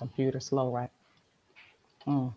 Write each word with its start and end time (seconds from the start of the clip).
Computer 0.00 0.40
slow, 0.40 0.72
right? 0.72 0.90
Mm. 2.08 2.32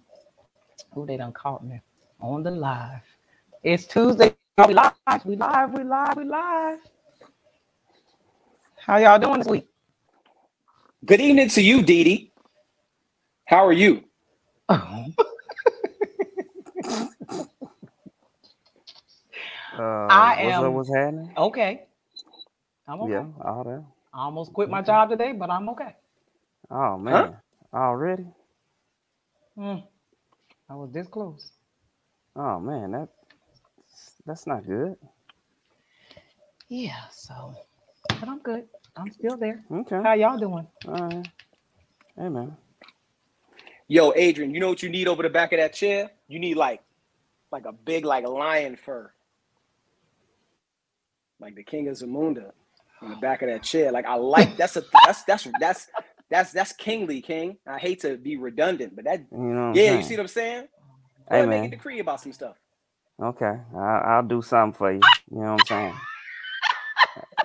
Oh, 0.95 1.05
they 1.05 1.17
done 1.17 1.31
caught 1.31 1.65
me 1.65 1.81
on 2.19 2.43
the 2.43 2.51
live. 2.51 3.01
It's 3.63 3.85
Tuesday. 3.85 4.35
We 4.67 4.73
live. 4.73 4.93
We 5.25 5.37
live. 5.37 5.73
We 5.73 5.83
live. 5.85 6.17
We 6.17 6.25
live. 6.25 6.79
How 8.77 8.97
y'all 8.97 9.17
doing 9.19 9.39
this 9.39 9.47
week? 9.47 9.67
Good 11.05 11.21
evening 11.21 11.49
to 11.49 11.61
you, 11.61 11.81
Dee 11.83 12.03
Dee. 12.03 12.33
How 13.45 13.65
are 13.65 13.73
you? 13.73 14.03
Oh. 14.69 15.05
Uh, 19.73 19.79
I 20.09 20.35
what's 20.37 20.57
am- 20.57 20.63
up? 20.63 20.73
What's 20.73 20.89
happening? 20.95 21.33
Okay. 21.37 21.83
I'm 22.87 23.01
okay. 23.01 23.13
Yeah, 23.13 23.25
all 23.43 23.63
that. 23.65 23.83
I 24.13 24.25
almost 24.25 24.53
quit 24.53 24.69
my 24.69 24.81
job 24.81 25.09
today, 25.09 25.31
but 25.33 25.49
I'm 25.49 25.69
okay. 25.69 25.95
Oh 26.71 26.97
man, 26.97 27.37
already? 27.73 28.25
Mm. 29.57 29.83
I 30.69 30.75
was 30.75 30.91
this 30.91 31.07
close. 31.07 31.51
Oh 32.35 32.59
man, 32.59 32.91
that 32.91 33.09
that's 34.25 34.47
not 34.47 34.65
good. 34.67 34.95
Yeah, 36.69 37.07
so 37.11 37.55
but 38.19 38.29
I'm 38.29 38.39
good. 38.39 38.65
I'm 38.95 39.11
still 39.11 39.37
there. 39.37 39.63
Okay, 39.71 40.01
How 40.03 40.13
y'all 40.13 40.37
doing? 40.39 40.67
all 40.87 40.93
right. 40.93 41.27
Hey 42.17 42.29
man, 42.29 42.57
Yo, 43.87 44.13
Adrian, 44.15 44.53
you 44.53 44.59
know 44.59 44.69
what 44.69 44.83
you 44.83 44.89
need 44.89 45.07
over 45.07 45.23
the 45.23 45.29
back 45.29 45.53
of 45.53 45.59
that 45.59 45.73
chair? 45.73 46.11
You 46.27 46.39
need 46.39 46.55
like 46.57 46.81
like 47.51 47.65
a 47.65 47.73
big 47.73 48.05
like 48.05 48.27
lion 48.27 48.75
fur. 48.77 49.11
Like 51.39 51.55
the 51.55 51.63
king 51.63 51.87
of 51.89 51.95
Zamunda 51.97 52.51
on 53.01 53.09
the 53.11 53.15
back 53.17 53.41
of 53.43 53.49
that 53.49 53.63
chair. 53.63 53.91
Like 53.91 54.05
I 54.05 54.15
like 54.15 54.57
that's 54.57 54.77
a 54.77 54.83
that's 55.05 55.23
that's 55.23 55.47
that's 55.59 55.87
that's 56.33 56.53
that's 56.53 56.73
kingly, 56.73 57.21
King. 57.21 57.59
I 57.67 57.79
hate 57.79 58.01
to 58.01 58.17
be 58.17 58.37
redundant, 58.37 58.97
but 58.97 59.05
that 59.05 59.25
you 59.31 59.39
know. 59.39 59.73
Yeah, 59.73 59.83
saying? 59.83 59.93
you 59.93 60.03
see 60.03 60.15
what 60.15 60.23
I'm 60.23 60.27
saying? 60.29 60.67
Hey 61.29 61.43
ahead, 61.43 61.49
make 61.49 61.65
a 61.65 61.69
decree 61.69 61.99
about 61.99 62.21
some 62.21 62.33
stuff. 62.33 62.57
okay, 63.21 63.61
I, 63.77 63.79
I'll 64.05 64.23
do 64.27 64.41
something 64.41 64.77
for 64.77 64.93
you. 64.93 65.09
You 65.31 65.37
know 65.39 65.43
what 65.43 65.49
I'm 65.51 65.63
saying? 65.63 66.01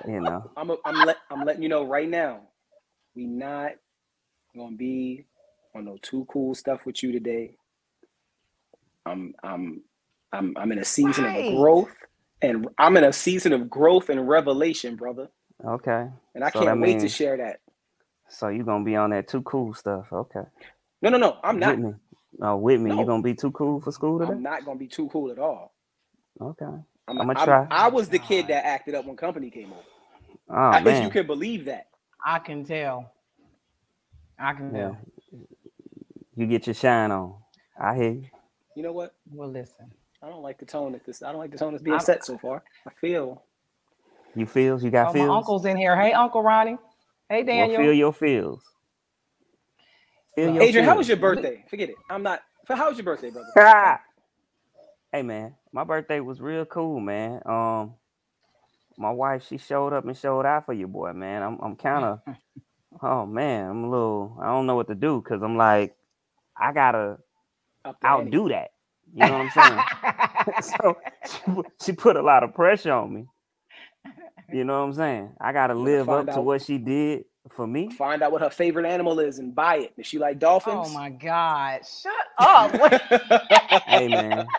you 0.07 0.21
know, 0.21 0.51
I'm 0.57 0.71
a, 0.71 0.77
I'm 0.85 1.01
let 1.01 1.17
I'm 1.31 1.45
letting 1.45 1.63
you 1.63 1.69
know 1.69 1.85
right 1.85 2.09
now. 2.09 2.41
We 3.15 3.25
not 3.27 3.73
gonna 4.55 4.75
be 4.77 5.25
on 5.75 5.85
no 5.85 5.97
too 6.01 6.27
cool 6.31 6.55
stuff 6.55 6.85
with 6.85 7.03
you 7.03 7.11
today. 7.13 7.57
I'm 9.05 9.35
I'm 9.43 9.83
I'm 10.33 10.55
I'm 10.57 10.71
in 10.73 10.79
a 10.79 10.85
season 10.85 11.25
Right. 11.25 11.35
of 11.35 11.45
growth 11.45 11.93
and 12.41 12.67
I'm 12.79 12.97
in 12.97 13.05
a 13.05 13.13
season 13.13 13.53
of 13.53 13.69
growth 13.69 14.09
and 14.09 14.27
revelation, 14.29 14.95
brother. 14.97 15.29
okay. 15.65 16.07
And 16.35 16.43
I 16.43 16.51
So 16.51 16.65
can't 16.65 16.79
wait 16.79 16.99
to 17.01 17.09
share 17.09 17.37
that. 17.37 17.59
So 18.29 18.47
you 18.49 18.63
gonna 18.63 18.83
be 18.85 18.95
on 18.95 19.09
that 19.11 19.27
too 19.27 19.41
cool 19.41 19.73
stuff? 19.73 20.11
Okay. 20.13 20.43
No, 21.01 21.09
no, 21.09 21.17
no. 21.17 21.37
I'm 21.43 21.59
not. 21.59 21.77
With 21.77 21.85
me. 21.85 21.93
Oh, 22.41 22.55
with 22.57 22.79
me. 22.79 22.89
No. 22.91 22.99
You 22.99 23.05
gonna 23.05 23.23
be 23.23 23.33
too 23.33 23.51
cool 23.51 23.81
for 23.81 23.91
school 23.91 24.19
today? 24.19 24.31
I'm 24.31 24.43
not 24.43 24.65
gonna 24.65 24.79
be 24.79 24.87
too 24.87 25.09
cool 25.09 25.31
at 25.31 25.39
all. 25.39 25.73
Okay. 26.39 26.65
I'm, 27.07 27.21
I'ma 27.21 27.33
I'm- 27.35 27.45
try. 27.45 27.67
I 27.71 27.89
was 27.89 28.07
the 28.09 28.19
kid 28.19 28.47
that 28.47 28.65
acted 28.65 28.95
up 28.95 29.05
when 29.05 29.15
company 29.15 29.49
came 29.49 29.71
over. 29.71 29.81
Oh 30.49 30.77
If 30.77 30.83
man. 30.83 31.03
you 31.03 31.09
can 31.09 31.25
believe 31.27 31.65
that. 31.65 31.87
I 32.25 32.39
can 32.39 32.63
tell. 32.65 33.11
I 34.37 34.53
can 34.53 34.73
Yeah. 34.73 34.81
tell. 34.81 34.97
You 36.35 36.45
get 36.47 36.67
your 36.67 36.73
shine 36.73 37.11
on. 37.11 37.35
I 37.79 37.95
hear 37.95 38.11
you. 38.11 38.25
You 38.75 38.83
know 38.83 38.91
what? 38.93 39.15
Well, 39.31 39.49
listen. 39.49 39.91
I 40.21 40.27
don't 40.29 40.41
like 40.41 40.57
the 40.59 40.65
tone 40.65 40.91
that 40.93 41.05
this 41.05 41.23
I 41.23 41.31
don't 41.31 41.39
like 41.39 41.51
the 41.51 41.57
tone 41.57 41.71
that's 41.73 41.83
being 41.83 41.95
I'm- 41.95 42.05
set 42.05 42.23
so 42.25 42.37
far. 42.37 42.63
I 42.87 42.91
feel 42.91 43.43
You 44.35 44.45
feels? 44.45 44.83
You 44.83 44.91
got 44.91 45.07
Oh, 45.07 45.13
feels? 45.13 45.27
my 45.27 45.35
uncle's 45.37 45.65
in 45.65 45.75
here. 45.77 45.99
Hey, 45.99 46.13
Uncle 46.13 46.43
Ronnie. 46.43 46.77
Hey, 47.29 47.43
Well, 47.51 47.67
Daniel. 47.67 47.81
feel 47.81 47.93
your 47.93 48.13
feels. 48.13 48.63
Feel 50.35 50.49
your 50.49 50.63
Adrian, 50.63 50.85
how 50.85 50.97
was 50.97 51.07
your 51.07 51.17
birthday? 51.17 51.63
Forget 51.69 51.89
it. 51.89 51.97
I'm 52.09 52.23
not. 52.23 52.41
How 52.67 52.89
was 52.89 52.97
your 52.97 53.05
birthday, 53.05 53.31
brother? 53.31 53.47
hey 55.11 55.23
man, 55.23 55.55
my 55.73 55.83
birthday 55.85 56.19
was 56.21 56.41
real 56.41 56.65
cool, 56.65 56.99
man. 56.99 57.41
Um, 57.45 57.95
my 58.97 59.11
wife 59.11 59.45
she 59.47 59.57
showed 59.57 59.93
up 59.93 60.05
and 60.05 60.17
showed 60.17 60.45
out 60.45 60.65
for 60.67 60.73
you, 60.73 60.87
boy, 60.87 61.13
man. 61.13 61.43
I'm 61.43 61.59
I'm 61.61 61.75
kind 61.77 62.05
of, 62.05 62.19
oh 63.03 63.25
man, 63.25 63.69
I'm 63.71 63.83
a 63.85 63.89
little. 63.91 64.37
I 64.41 64.47
don't 64.47 64.67
know 64.67 64.75
what 64.75 64.87
to 64.89 64.95
do 64.95 65.21
because 65.21 65.43
I'm 65.43 65.57
like, 65.57 65.95
I 66.57 66.73
gotta 66.73 67.17
Up 67.85 67.99
the 68.01 68.15
ante. 68.15 68.39
outdo 68.39 68.49
that. 68.49 68.69
You 69.13 69.27
know 69.27 69.33
what 69.33 69.41
I'm 69.41 69.51
saying? 69.51 69.85
so 70.61 70.97
she, 71.25 71.39
she 71.85 71.91
put 71.93 72.17
a 72.17 72.21
lot 72.23 72.43
of 72.43 72.53
pressure 72.55 72.93
on 72.93 73.13
me. 73.13 73.27
You 74.53 74.63
know 74.65 74.79
what 74.79 74.85
I'm 74.87 74.93
saying? 74.93 75.33
I 75.41 75.53
gotta 75.53 75.75
gotta 75.75 75.79
live 75.79 76.11
up 76.11 76.25
find 76.25 76.29
to 76.31 76.41
what 76.41 76.61
she 76.63 76.77
did 76.79 77.25
for 77.51 77.67
me. 77.67 77.89
Find 77.97 78.23
out 78.23 78.31
what 78.31 78.41
her 78.41 78.49
favorite 78.51 78.85
animal 78.87 79.19
is 79.19 79.39
and 79.39 79.55
buy 79.55 79.77
it. 79.77 79.95
Does 79.97 80.07
she 80.07 80.19
like 80.19 80.39
dolphins? 80.39 80.87
oh 80.87 80.89
my 80.89 81.09
God. 81.09 81.81
Shut 81.85 82.13
up. 82.39 82.73
Hey 83.87 84.07
man, 84.09 84.55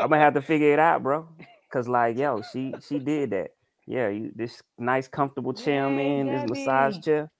I'm 0.00 0.10
gonna 0.10 0.18
have 0.22 0.34
to 0.34 0.42
figure 0.42 0.72
it 0.72 0.78
out, 0.80 1.02
bro. 1.02 1.28
Cause 1.72 1.88
like, 1.88 2.18
yo, 2.18 2.42
she 2.42 2.80
she 2.86 2.98
did 3.00 3.30
that. 3.30 3.50
Yeah, 3.86 4.08
you 4.10 4.32
this 4.36 4.62
nice 4.78 5.08
comfortable 5.08 5.54
chair 5.54 5.86
I'm 5.86 5.98
Yay, 5.98 6.00
in, 6.00 6.30
this 6.30 6.44
massage 6.44 6.98
chair. 7.00 7.30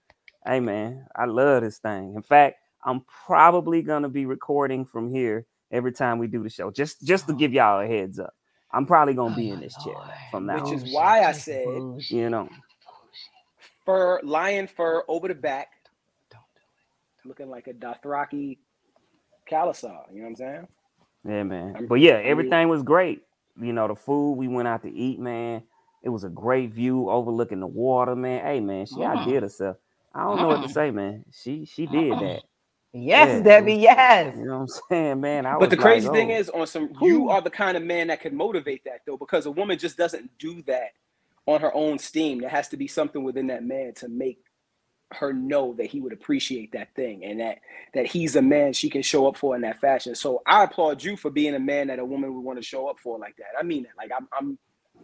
Hey 0.46 0.60
man, 0.60 1.06
I 1.16 1.26
love 1.26 1.62
this 1.62 1.78
thing. 1.78 2.14
In 2.16 2.22
fact, 2.22 2.56
I'm 2.84 3.02
probably 3.26 3.82
gonna 3.82 4.08
be 4.10 4.26
recording 4.26 4.86
from 4.86 5.10
here 5.10 5.46
every 5.72 5.92
time 5.92 6.18
we 6.18 6.28
do 6.28 6.42
the 6.42 6.50
show. 6.50 6.70
Just 6.72 7.02
just 7.06 7.28
to 7.28 7.32
Oh. 7.32 7.36
give 7.36 7.52
y'all 7.52 7.80
a 7.80 7.86
heads 7.86 8.18
up. 8.20 8.34
I'm 8.72 8.86
probably 8.86 9.14
gonna 9.14 9.34
be 9.34 9.50
Oh, 9.50 9.54
in 9.54 9.60
this 9.60 9.76
chair 9.82 9.94
from 10.30 10.46
now 10.46 10.56
on. 10.56 10.62
Which 10.62 10.72
on. 10.82 10.86
is 10.88 10.94
why 10.94 11.22
I 11.22 11.32
said- 11.32 11.64
You 12.08 12.30
know, 12.30 12.48
fur, 13.84 14.20
lion 14.22 14.66
fur 14.66 15.02
over 15.08 15.28
the 15.28 15.34
back, 15.34 15.68
Don't 16.30 16.42
do 16.54 17.28
looking 17.28 17.50
like 17.50 17.66
a 17.66 17.72
Dothraki 17.74 18.58
Khalasar. 19.50 20.12
You 20.12 20.18
know 20.18 20.22
what 20.22 20.28
I'm 20.28 20.36
saying? 20.36 20.68
yeah, 21.24 21.42
man. 21.42 21.86
But 21.88 21.96
yeah, 21.96 22.14
everything 22.22 22.68
was 22.68 22.82
great. 22.82 23.22
You 23.60 23.72
know, 23.72 23.88
the 23.88 23.96
food 23.96 24.34
we 24.34 24.48
went 24.48 24.68
out 24.68 24.82
to 24.82 24.90
eat, 24.90 25.18
man. 25.18 25.62
It 26.02 26.08
was 26.08 26.24
a 26.24 26.30
great 26.30 26.70
view 26.72 27.10
overlooking 27.10 27.60
the 27.60 27.66
water, 27.66 28.14
man. 28.16 28.42
Hey, 28.44 28.60
man, 28.60 28.86
she 28.86 28.96
Mm. 28.96 29.06
outdid 29.06 29.42
herself. 29.42 29.76
I 30.14 30.22
don't 30.24 30.40
know 30.40 30.48
what 30.48 30.62
to 30.62 30.68
Mm. 30.68 30.72
say, 30.72 30.90
man. 30.90 31.24
She 31.32 31.64
she 31.66 31.86
did 31.86 32.12
that. 32.20 32.42
Yes, 32.92 33.28
Yeah, 33.28 33.40
Debbie. 33.42 33.74
Yes. 33.76 34.36
You 34.36 34.46
know 34.46 34.54
what 34.54 34.60
I'm 34.62 34.68
saying, 34.90 35.20
man? 35.20 35.46
I 35.46 35.52
But 35.52 35.60
was 35.60 35.68
the 35.70 35.76
crazy 35.76 36.08
like, 36.08 36.16
thing 36.16 36.32
oh. 36.32 36.36
is, 36.36 36.50
on 36.50 36.66
some, 36.66 36.90
you 37.00 37.28
are 37.28 37.40
the 37.40 37.50
kind 37.50 37.76
of 37.76 37.82
man 37.84 38.08
that 38.08 38.20
can 38.20 38.36
motivate 38.36 38.84
that 38.84 39.00
though, 39.06 39.16
because 39.16 39.46
a 39.46 39.50
woman 39.50 39.78
just 39.78 39.96
doesn't 39.96 40.30
do 40.38 40.62
that 40.62 40.90
on 41.46 41.60
her 41.60 41.74
own 41.74 41.98
steam. 41.98 42.40
There 42.40 42.50
has 42.50 42.68
to 42.68 42.76
be 42.76 42.88
something 42.88 43.22
within 43.22 43.46
that 43.48 43.64
man 43.64 43.94
to 43.96 44.08
make 44.08 44.40
her 45.12 45.32
know 45.32 45.74
that 45.74 45.86
he 45.86 46.00
would 46.00 46.12
appreciate 46.12 46.72
that 46.72 46.94
thing 46.94 47.24
and 47.24 47.40
that 47.40 47.58
that 47.94 48.06
he's 48.06 48.36
a 48.36 48.42
man 48.42 48.72
she 48.72 48.88
can 48.88 49.02
show 49.02 49.26
up 49.26 49.36
for 49.36 49.56
in 49.56 49.62
that 49.62 49.80
fashion. 49.80 50.14
So 50.14 50.40
I 50.46 50.64
applaud 50.64 51.02
you 51.02 51.16
for 51.16 51.30
being 51.30 51.54
a 51.54 51.58
man 51.60 51.88
that 51.88 51.98
a 51.98 52.04
woman 52.04 52.32
would 52.34 52.44
want 52.44 52.58
to 52.58 52.64
show 52.64 52.88
up 52.88 52.98
for 53.00 53.18
like 53.18 53.36
that. 53.36 53.48
I 53.58 53.62
mean 53.64 53.84
that. 53.84 53.92
Like 53.98 54.12
I'm 54.16 54.28
I'm 54.32 54.58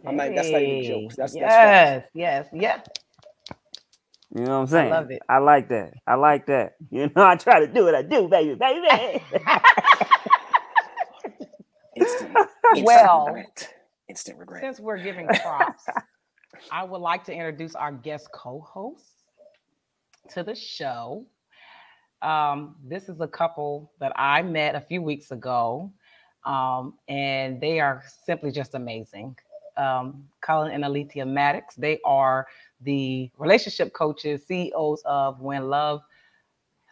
I'm 0.05 0.15
like 0.15 0.33
that's 0.35 0.49
not 0.49 0.61
even 0.61 0.83
jokes. 0.83 1.15
That's 1.17 1.35
yes, 1.35 2.03
that's 2.05 2.07
yes, 2.13 2.47
yes. 2.53 2.87
You 4.35 4.41
know 4.43 4.51
what 4.51 4.57
I'm 4.61 4.67
saying? 4.67 4.93
I 4.93 4.97
love 4.99 5.11
it. 5.11 5.23
I 5.29 5.37
like 5.39 5.69
that. 5.69 5.93
I 6.07 6.15
like 6.15 6.47
that. 6.47 6.75
You 6.91 7.11
know, 7.15 7.25
I 7.25 7.35
try 7.35 7.59
to 7.61 7.67
do 7.67 7.85
what 7.85 7.95
I 7.95 8.03
do, 8.03 8.27
baby, 8.27 8.55
baby. 8.55 9.23
Instant, 11.95 12.37
instant 12.75 12.85
Well, 12.85 13.25
regret. 13.25 13.73
Instant 14.09 14.39
regret. 14.39 14.63
Since 14.63 14.79
we're 14.79 14.97
giving 14.99 15.33
props, 15.33 15.85
I 16.71 16.83
would 16.83 16.99
like 17.01 17.23
to 17.25 17.33
introduce 17.33 17.75
our 17.75 17.91
guest 17.91 18.29
co-host 18.33 19.05
to 20.31 20.43
the 20.43 20.55
show. 20.55 21.25
Um, 22.21 22.75
this 22.83 23.09
is 23.09 23.21
a 23.21 23.27
couple 23.27 23.91
that 23.99 24.13
I 24.15 24.41
met 24.43 24.75
a 24.75 24.81
few 24.81 25.01
weeks 25.01 25.31
ago, 25.31 25.91
um, 26.45 26.95
and 27.07 27.61
they 27.61 27.79
are 27.79 28.03
simply 28.25 28.51
just 28.51 28.75
amazing. 28.75 29.37
Um, 29.77 30.25
Cullen 30.41 30.71
and 30.71 30.83
Elitia 30.83 31.27
Mattox. 31.27 31.75
They 31.75 31.99
are 32.05 32.47
the 32.81 33.29
relationship 33.37 33.93
coaches, 33.93 34.45
CEOs 34.47 35.01
of 35.05 35.39
When 35.41 35.69
Love. 35.69 36.01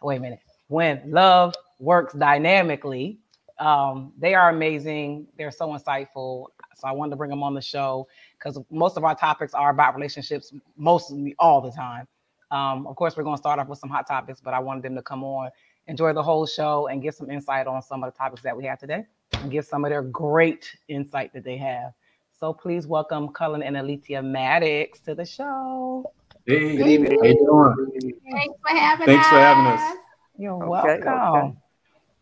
Wait 0.02 0.16
a 0.16 0.20
minute. 0.20 0.40
When 0.68 1.02
Love 1.10 1.54
Works 1.78 2.14
Dynamically. 2.14 3.18
Um, 3.58 4.12
they 4.18 4.34
are 4.34 4.50
amazing. 4.50 5.26
They're 5.38 5.50
so 5.50 5.68
insightful. 5.68 6.46
So 6.76 6.86
I 6.86 6.92
wanted 6.92 7.10
to 7.10 7.16
bring 7.16 7.30
them 7.30 7.42
on 7.42 7.54
the 7.54 7.62
show 7.62 8.06
because 8.38 8.58
most 8.70 8.98
of 8.98 9.04
our 9.04 9.14
topics 9.14 9.54
are 9.54 9.70
about 9.70 9.94
relationships, 9.94 10.52
mostly 10.76 11.34
all 11.38 11.60
the 11.62 11.70
time. 11.70 12.06
Um, 12.50 12.86
of 12.86 12.96
course, 12.96 13.16
we're 13.16 13.24
going 13.24 13.36
to 13.36 13.40
start 13.40 13.58
off 13.58 13.68
with 13.68 13.78
some 13.78 13.88
hot 13.90 14.06
topics, 14.06 14.40
but 14.40 14.54
I 14.54 14.58
wanted 14.58 14.82
them 14.82 14.94
to 14.94 15.02
come 15.02 15.24
on, 15.24 15.50
enjoy 15.86 16.12
the 16.12 16.22
whole 16.22 16.46
show, 16.46 16.86
and 16.88 17.02
give 17.02 17.14
some 17.14 17.30
insight 17.30 17.66
on 17.66 17.82
some 17.82 18.04
of 18.04 18.12
the 18.12 18.16
topics 18.16 18.42
that 18.42 18.56
we 18.56 18.64
have 18.66 18.78
today, 18.78 19.04
and 19.32 19.50
give 19.50 19.64
some 19.64 19.84
of 19.84 19.90
their 19.90 20.02
great 20.02 20.70
insight 20.88 21.32
that 21.32 21.44
they 21.44 21.56
have. 21.56 21.92
So 22.38 22.52
please 22.52 22.86
welcome 22.86 23.28
Cullen 23.28 23.62
and 23.62 23.76
Elitia 23.76 24.22
Mattox 24.24 25.00
to 25.00 25.14
the 25.14 25.24
show. 25.24 26.12
Hey, 26.44 26.76
Good 26.76 26.86
evening. 26.86 27.18
how 27.18 27.26
you 27.26 27.34
doing? 27.38 28.12
Thanks 28.30 28.58
for 28.60 28.76
having 28.76 29.06
Thanks 29.06 29.24
us. 29.26 29.30
for 29.30 29.38
having 29.38 29.66
us. 29.66 29.96
You're 30.38 30.52
Okay, 30.62 31.00
welcome. 31.02 31.08
okay. 31.08 31.56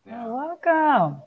You're 0.06 0.34
welcome. 0.34 1.22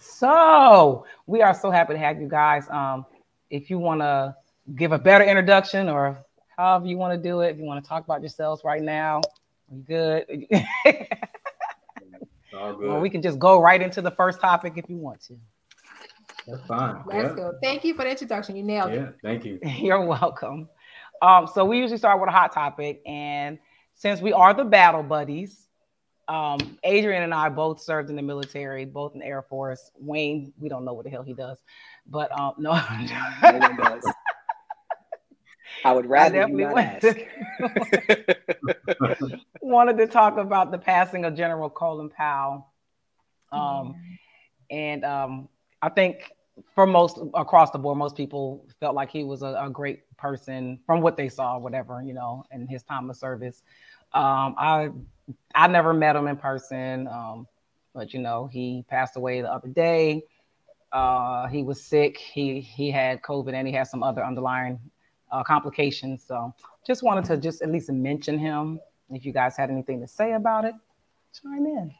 So 0.00 1.04
we 1.26 1.42
are 1.42 1.52
so 1.52 1.70
happy 1.72 1.94
to 1.94 1.98
have 1.98 2.20
you 2.20 2.28
guys. 2.28 2.68
Um, 2.70 3.06
if 3.50 3.68
you 3.70 3.78
want 3.78 4.00
to 4.02 4.36
give 4.76 4.92
a 4.92 4.98
better 4.98 5.24
introduction 5.24 5.88
or 5.88 6.18
however 6.56 6.86
you 6.86 6.96
want 6.96 7.20
to 7.20 7.28
do 7.28 7.40
it, 7.40 7.50
if 7.50 7.58
you 7.58 7.64
want 7.64 7.82
to 7.84 7.88
talk 7.88 8.04
about 8.04 8.20
yourselves 8.20 8.62
right 8.64 8.82
now, 8.82 9.20
good. 9.84 10.26
All 12.56 12.74
good. 12.74 12.88
well, 12.88 13.00
we 13.00 13.10
can 13.10 13.20
just 13.20 13.38
go 13.40 13.60
right 13.60 13.82
into 13.82 14.00
the 14.00 14.10
first 14.12 14.40
topic 14.40 14.74
if 14.76 14.88
you 14.88 14.96
want 14.96 15.20
to. 15.22 15.36
That's 16.46 16.66
fine. 16.66 17.02
Let's 17.06 17.28
yeah. 17.30 17.34
go. 17.34 17.52
Thank 17.62 17.84
you 17.84 17.94
for 17.94 18.04
the 18.04 18.10
introduction. 18.10 18.56
You 18.56 18.62
nailed 18.64 18.92
Yeah, 18.92 19.08
it. 19.08 19.14
thank 19.22 19.44
you. 19.44 19.58
You're 19.64 20.04
welcome. 20.04 20.68
Um, 21.20 21.46
so 21.46 21.64
we 21.64 21.78
usually 21.78 21.98
start 21.98 22.20
with 22.20 22.28
a 22.28 22.32
hot 22.32 22.52
topic, 22.52 23.00
and 23.06 23.58
since 23.94 24.20
we 24.20 24.32
are 24.32 24.52
the 24.54 24.64
battle 24.64 25.02
buddies, 25.04 25.68
um, 26.28 26.58
Adrian 26.82 27.22
and 27.22 27.32
I 27.34 27.48
both 27.48 27.80
served 27.80 28.10
in 28.10 28.16
the 28.16 28.22
military, 28.22 28.84
both 28.84 29.14
in 29.14 29.20
the 29.20 29.26
Air 29.26 29.42
Force. 29.42 29.90
Wayne, 29.98 30.52
we 30.58 30.68
don't 30.68 30.84
know 30.84 30.94
what 30.94 31.04
the 31.04 31.10
hell 31.10 31.22
he 31.22 31.34
does, 31.34 31.58
but 32.06 32.36
um, 32.38 32.54
no, 32.58 32.72
No 33.42 33.58
one 33.58 33.76
does. 33.76 34.02
I 35.84 35.92
would 35.92 36.06
rather 36.06 36.46
you 36.48 36.56
not 36.58 36.78
ask. 36.78 37.00
definitely 37.60 39.40
wanted 39.60 39.96
to 39.98 40.06
talk 40.06 40.36
about 40.36 40.70
the 40.70 40.78
passing 40.78 41.24
of 41.24 41.34
General 41.34 41.70
Colin 41.70 42.08
Powell. 42.10 42.68
Um, 43.50 43.94
and 44.70 45.04
um, 45.04 45.48
I 45.82 45.88
think 45.88 46.30
for 46.74 46.86
most 46.86 47.18
across 47.34 47.70
the 47.70 47.78
board, 47.78 47.98
most 47.98 48.16
people 48.16 48.66
felt 48.80 48.94
like 48.94 49.10
he 49.10 49.24
was 49.24 49.42
a, 49.42 49.56
a 49.60 49.68
great 49.68 50.00
person 50.16 50.78
from 50.86 51.00
what 51.00 51.16
they 51.16 51.28
saw, 51.28 51.58
whatever 51.58 52.02
you 52.02 52.14
know, 52.14 52.44
in 52.52 52.66
his 52.66 52.82
time 52.84 53.10
of 53.10 53.16
service. 53.16 53.62
Um, 54.14 54.54
I 54.58 54.90
I 55.54 55.66
never 55.66 55.92
met 55.92 56.16
him 56.16 56.28
in 56.28 56.36
person, 56.36 57.08
um, 57.08 57.46
but 57.94 58.14
you 58.14 58.20
know, 58.20 58.46
he 58.46 58.84
passed 58.88 59.16
away 59.16 59.40
the 59.40 59.52
other 59.52 59.68
day. 59.68 60.22
Uh, 60.92 61.48
he 61.48 61.62
was 61.62 61.82
sick. 61.82 62.18
He 62.18 62.60
he 62.60 62.90
had 62.90 63.22
COVID 63.22 63.54
and 63.54 63.66
he 63.66 63.74
had 63.74 63.88
some 63.88 64.02
other 64.02 64.24
underlying 64.24 64.78
uh, 65.32 65.42
complications. 65.42 66.22
So 66.26 66.54
just 66.86 67.02
wanted 67.02 67.24
to 67.24 67.36
just 67.36 67.62
at 67.62 67.70
least 67.70 67.90
mention 67.90 68.38
him. 68.38 68.78
If 69.10 69.24
you 69.24 69.32
guys 69.32 69.56
had 69.56 69.70
anything 69.70 70.00
to 70.00 70.06
say 70.06 70.34
about 70.34 70.64
it, 70.64 70.74
chime 71.42 71.66
in. 71.66 71.94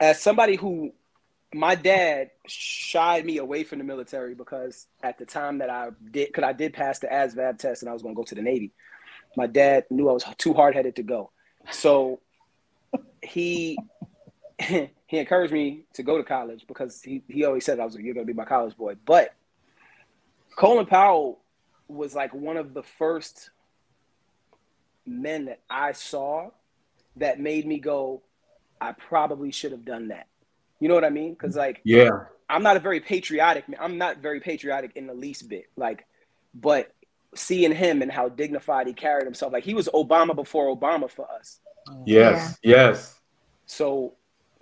As 0.00 0.20
somebody 0.20 0.56
who, 0.56 0.92
my 1.54 1.76
dad 1.76 2.30
shied 2.48 3.24
me 3.24 3.38
away 3.38 3.62
from 3.62 3.78
the 3.78 3.84
military 3.84 4.34
because 4.34 4.88
at 5.04 5.18
the 5.18 5.24
time 5.24 5.58
that 5.58 5.70
I 5.70 5.90
did, 6.10 6.26
because 6.26 6.42
I 6.42 6.52
did 6.52 6.72
pass 6.72 6.98
the 6.98 7.06
ASVAB 7.06 7.58
test 7.58 7.82
and 7.82 7.88
I 7.88 7.92
was 7.92 8.02
going 8.02 8.14
to 8.14 8.16
go 8.16 8.24
to 8.24 8.34
the 8.34 8.42
Navy. 8.42 8.72
My 9.36 9.46
dad 9.46 9.84
knew 9.88 10.08
I 10.08 10.12
was 10.12 10.24
too 10.36 10.52
hard 10.52 10.74
headed 10.74 10.96
to 10.96 11.04
go, 11.04 11.30
so 11.70 12.20
he 13.22 13.78
he 14.58 14.90
encouraged 15.10 15.52
me 15.52 15.84
to 15.94 16.02
go 16.02 16.18
to 16.18 16.24
college 16.24 16.64
because 16.66 17.00
he, 17.02 17.22
he 17.28 17.44
always 17.44 17.64
said 17.64 17.78
I 17.78 17.84
was 17.84 17.94
you're 17.94 18.14
going 18.14 18.26
to 18.26 18.32
be 18.32 18.36
my 18.36 18.44
college 18.44 18.76
boy. 18.76 18.96
But 19.06 19.32
Colin 20.56 20.86
Powell 20.86 21.38
was 21.86 22.16
like 22.16 22.34
one 22.34 22.56
of 22.56 22.74
the 22.74 22.82
first 22.82 23.50
men 25.06 25.44
that 25.44 25.60
I 25.70 25.92
saw 25.92 26.50
that 27.16 27.38
made 27.38 27.64
me 27.64 27.78
go, 27.78 28.22
I 28.80 28.92
probably 28.92 29.52
should 29.52 29.70
have 29.70 29.84
done 29.84 30.08
that. 30.08 30.26
You 30.84 30.88
know 30.88 30.96
what 30.96 31.04
I 31.06 31.08
mean? 31.08 31.32
Because 31.32 31.56
like 31.56 31.80
Yeah. 31.82 32.10
I'm 32.50 32.62
not 32.62 32.76
a 32.76 32.78
very 32.78 33.00
patriotic 33.00 33.66
man. 33.70 33.80
I'm 33.80 33.96
not 33.96 34.18
very 34.18 34.38
patriotic 34.38 34.92
in 34.96 35.06
the 35.06 35.14
least 35.14 35.48
bit. 35.48 35.64
Like, 35.78 36.04
but 36.52 36.92
seeing 37.34 37.72
him 37.72 38.02
and 38.02 38.12
how 38.12 38.28
dignified 38.28 38.86
he 38.86 38.92
carried 38.92 39.24
himself, 39.24 39.50
like 39.50 39.64
he 39.64 39.72
was 39.72 39.88
Obama 39.94 40.36
before 40.36 40.66
Obama 40.76 41.10
for 41.10 41.26
us. 41.30 41.58
Yes. 42.04 42.58
Yes. 42.62 43.18
So 43.64 44.16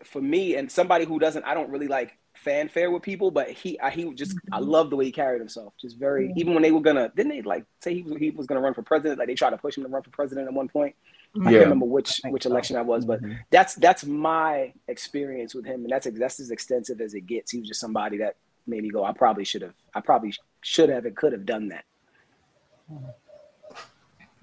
for 0.05 0.23
me 0.23 0.55
and 0.55 0.71
somebody 0.71 1.07
who 1.07 1.19
doesn't, 1.19 1.45
I 1.45 1.55
don't 1.55 1.71
really 1.71 1.89
like 1.89 2.17
fanfare 2.37 2.93
with 2.93 3.03
people, 3.03 3.33
but 3.33 3.51
he, 3.51 3.81
I, 3.81 3.91
he 3.91 4.15
just, 4.15 4.37
I 4.53 4.61
mm-hmm. 4.61 4.71
love 4.71 4.91
the 4.91 4.97
way 4.97 5.07
he 5.07 5.11
carried 5.11 5.41
himself. 5.41 5.75
Just 5.81 5.99
very, 5.99 6.33
even 6.37 6.55
when 6.55 6.63
they 6.63 6.71
were 6.71 6.81
gonna, 6.81 7.11
didn't 7.17 7.31
they 7.31 7.43
like 7.43 7.65
say 7.81 7.95
he 7.95 8.03
was, 8.03 8.17
he 8.19 8.31
was 8.31 8.47
gonna 8.47 8.61
run 8.61 8.75
for 8.75 8.83
president? 8.83 9.19
Like 9.19 9.27
they 9.27 9.35
tried 9.35 9.51
to 9.51 9.59
push 9.59 9.77
him 9.77 9.83
to 9.83 9.89
run 9.89 10.05
for 10.05 10.11
president 10.11 10.47
at 10.47 10.55
one 10.55 10.69
point. 10.69 10.95
I 11.35 11.45
Yeah. 11.45 11.51
can't 11.59 11.63
remember 11.65 11.87
which 11.87 12.21
which 12.29 12.45
election 12.47 12.75
that 12.75 12.85
was, 12.87 13.05
but 13.07 13.23
Mhm. 13.23 13.39
that's 13.51 13.75
that's 13.77 14.05
my 14.05 14.75
experience 14.89 15.55
with 15.55 15.65
him, 15.65 15.83
and 15.83 15.91
that's 15.91 16.07
that's 16.19 16.41
as 16.41 16.51
extensive 16.51 17.01
as 17.01 17.15
it 17.15 17.23
gets. 17.23 17.51
He 17.53 17.59
was 17.59 17.69
just 17.69 17.81
somebody 17.81 18.19
that 18.19 18.37
made 18.67 18.83
me 18.83 18.91
go, 18.91 19.03
I 19.05 19.13
probably 19.13 19.45
should 19.45 19.63
have, 19.63 19.75
I 19.95 20.01
probably 20.01 20.33
should 20.61 20.89
have 20.89 21.05
and 21.07 21.17
could 21.17 21.33
have 21.33 21.45
done 21.47 21.69
that. 21.69 21.85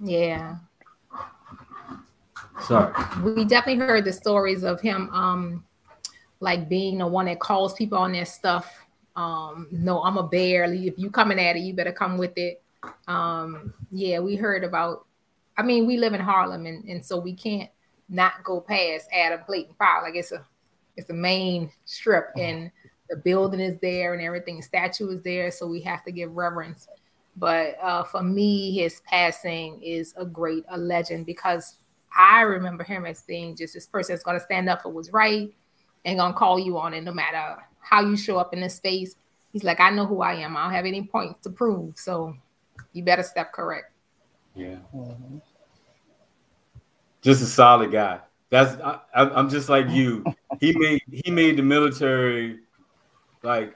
Yeah. 0.01 0.57
Sorry. 2.61 2.93
we 3.23 3.45
definitely 3.45 3.85
heard 3.85 4.03
the 4.05 4.11
stories 4.13 4.63
of 4.63 4.81
him 4.81 5.09
um 5.11 5.63
like 6.41 6.67
being 6.69 6.97
the 6.97 7.07
one 7.07 7.25
that 7.25 7.39
calls 7.39 7.73
people 7.73 7.97
on 7.97 8.11
their 8.11 8.25
stuff 8.25 8.69
um 9.15 9.67
no 9.71 10.01
i'm 10.03 10.17
a 10.17 10.23
bear 10.27 10.65
if 10.65 10.93
you 10.99 11.09
coming 11.09 11.39
at 11.39 11.55
it 11.55 11.59
you 11.59 11.73
better 11.73 11.91
come 11.93 12.17
with 12.17 12.37
it 12.37 12.61
um 13.07 13.73
yeah 13.91 14.19
we 14.19 14.35
heard 14.35 14.63
about 14.65 15.05
i 15.59 15.63
mean 15.63 15.85
we 15.85 15.97
live 15.97 16.13
in 16.13 16.21
harlem 16.21 16.65
and, 16.65 16.83
and 16.85 17.05
so 17.05 17.19
we 17.19 17.33
can't 17.33 17.69
not 18.09 18.43
go 18.43 18.59
past 18.61 19.07
adam 19.13 19.41
clayton 19.45 19.75
Powell. 19.79 20.03
like 20.03 20.15
it's 20.15 20.31
a 20.31 20.45
it's 20.97 21.09
a 21.09 21.13
main 21.13 21.71
strip 21.85 22.29
and 22.37 22.71
the 23.09 23.15
building 23.17 23.59
is 23.59 23.77
there 23.81 24.13
and 24.13 24.21
everything 24.21 24.57
the 24.57 24.63
statue 24.63 25.09
is 25.09 25.21
there 25.21 25.51
so 25.51 25.67
we 25.67 25.81
have 25.81 26.03
to 26.03 26.11
give 26.11 26.35
reverence 26.35 26.87
but 27.37 27.77
uh, 27.81 28.03
for 28.03 28.21
me 28.21 28.71
his 28.73 29.01
passing 29.05 29.81
is 29.81 30.13
a 30.17 30.25
great 30.25 30.65
a 30.69 30.77
legend 30.77 31.25
because 31.25 31.75
I 32.15 32.41
remember 32.41 32.83
him 32.83 33.05
as 33.05 33.21
being 33.23 33.55
just 33.55 33.73
this 33.73 33.85
person 33.85 34.13
that's 34.13 34.23
going 34.23 34.37
to 34.37 34.43
stand 34.43 34.69
up 34.69 34.81
for 34.81 34.89
what's 34.89 35.11
right 35.11 35.53
and 36.05 36.19
going 36.19 36.33
to 36.33 36.37
call 36.37 36.59
you 36.59 36.77
on 36.77 36.93
it 36.93 37.03
no 37.03 37.13
matter 37.13 37.61
how 37.81 38.01
you 38.01 38.17
show 38.17 38.37
up 38.37 38.53
in 38.53 38.61
this 38.61 38.75
space. 38.75 39.15
He's 39.53 39.63
like, 39.63 39.79
I 39.79 39.89
know 39.89 40.05
who 40.05 40.21
I 40.21 40.35
am. 40.35 40.55
I 40.55 40.63
don't 40.63 40.73
have 40.73 40.85
any 40.85 41.03
points 41.03 41.39
to 41.43 41.49
prove. 41.49 41.97
So 41.97 42.35
you 42.93 43.03
better 43.03 43.23
step 43.23 43.51
correct. 43.51 43.91
Yeah. 44.55 44.77
Mhm. 44.93 45.41
Just 47.21 47.41
a 47.41 47.45
solid 47.45 47.91
guy. 47.91 48.19
That's 48.49 48.79
I, 48.81 48.99
I'm 49.13 49.49
just 49.49 49.69
like 49.69 49.89
you. 49.89 50.23
He 50.59 50.73
made 50.77 51.01
he 51.11 51.31
made 51.31 51.57
the 51.57 51.61
military 51.63 52.59
like 53.43 53.75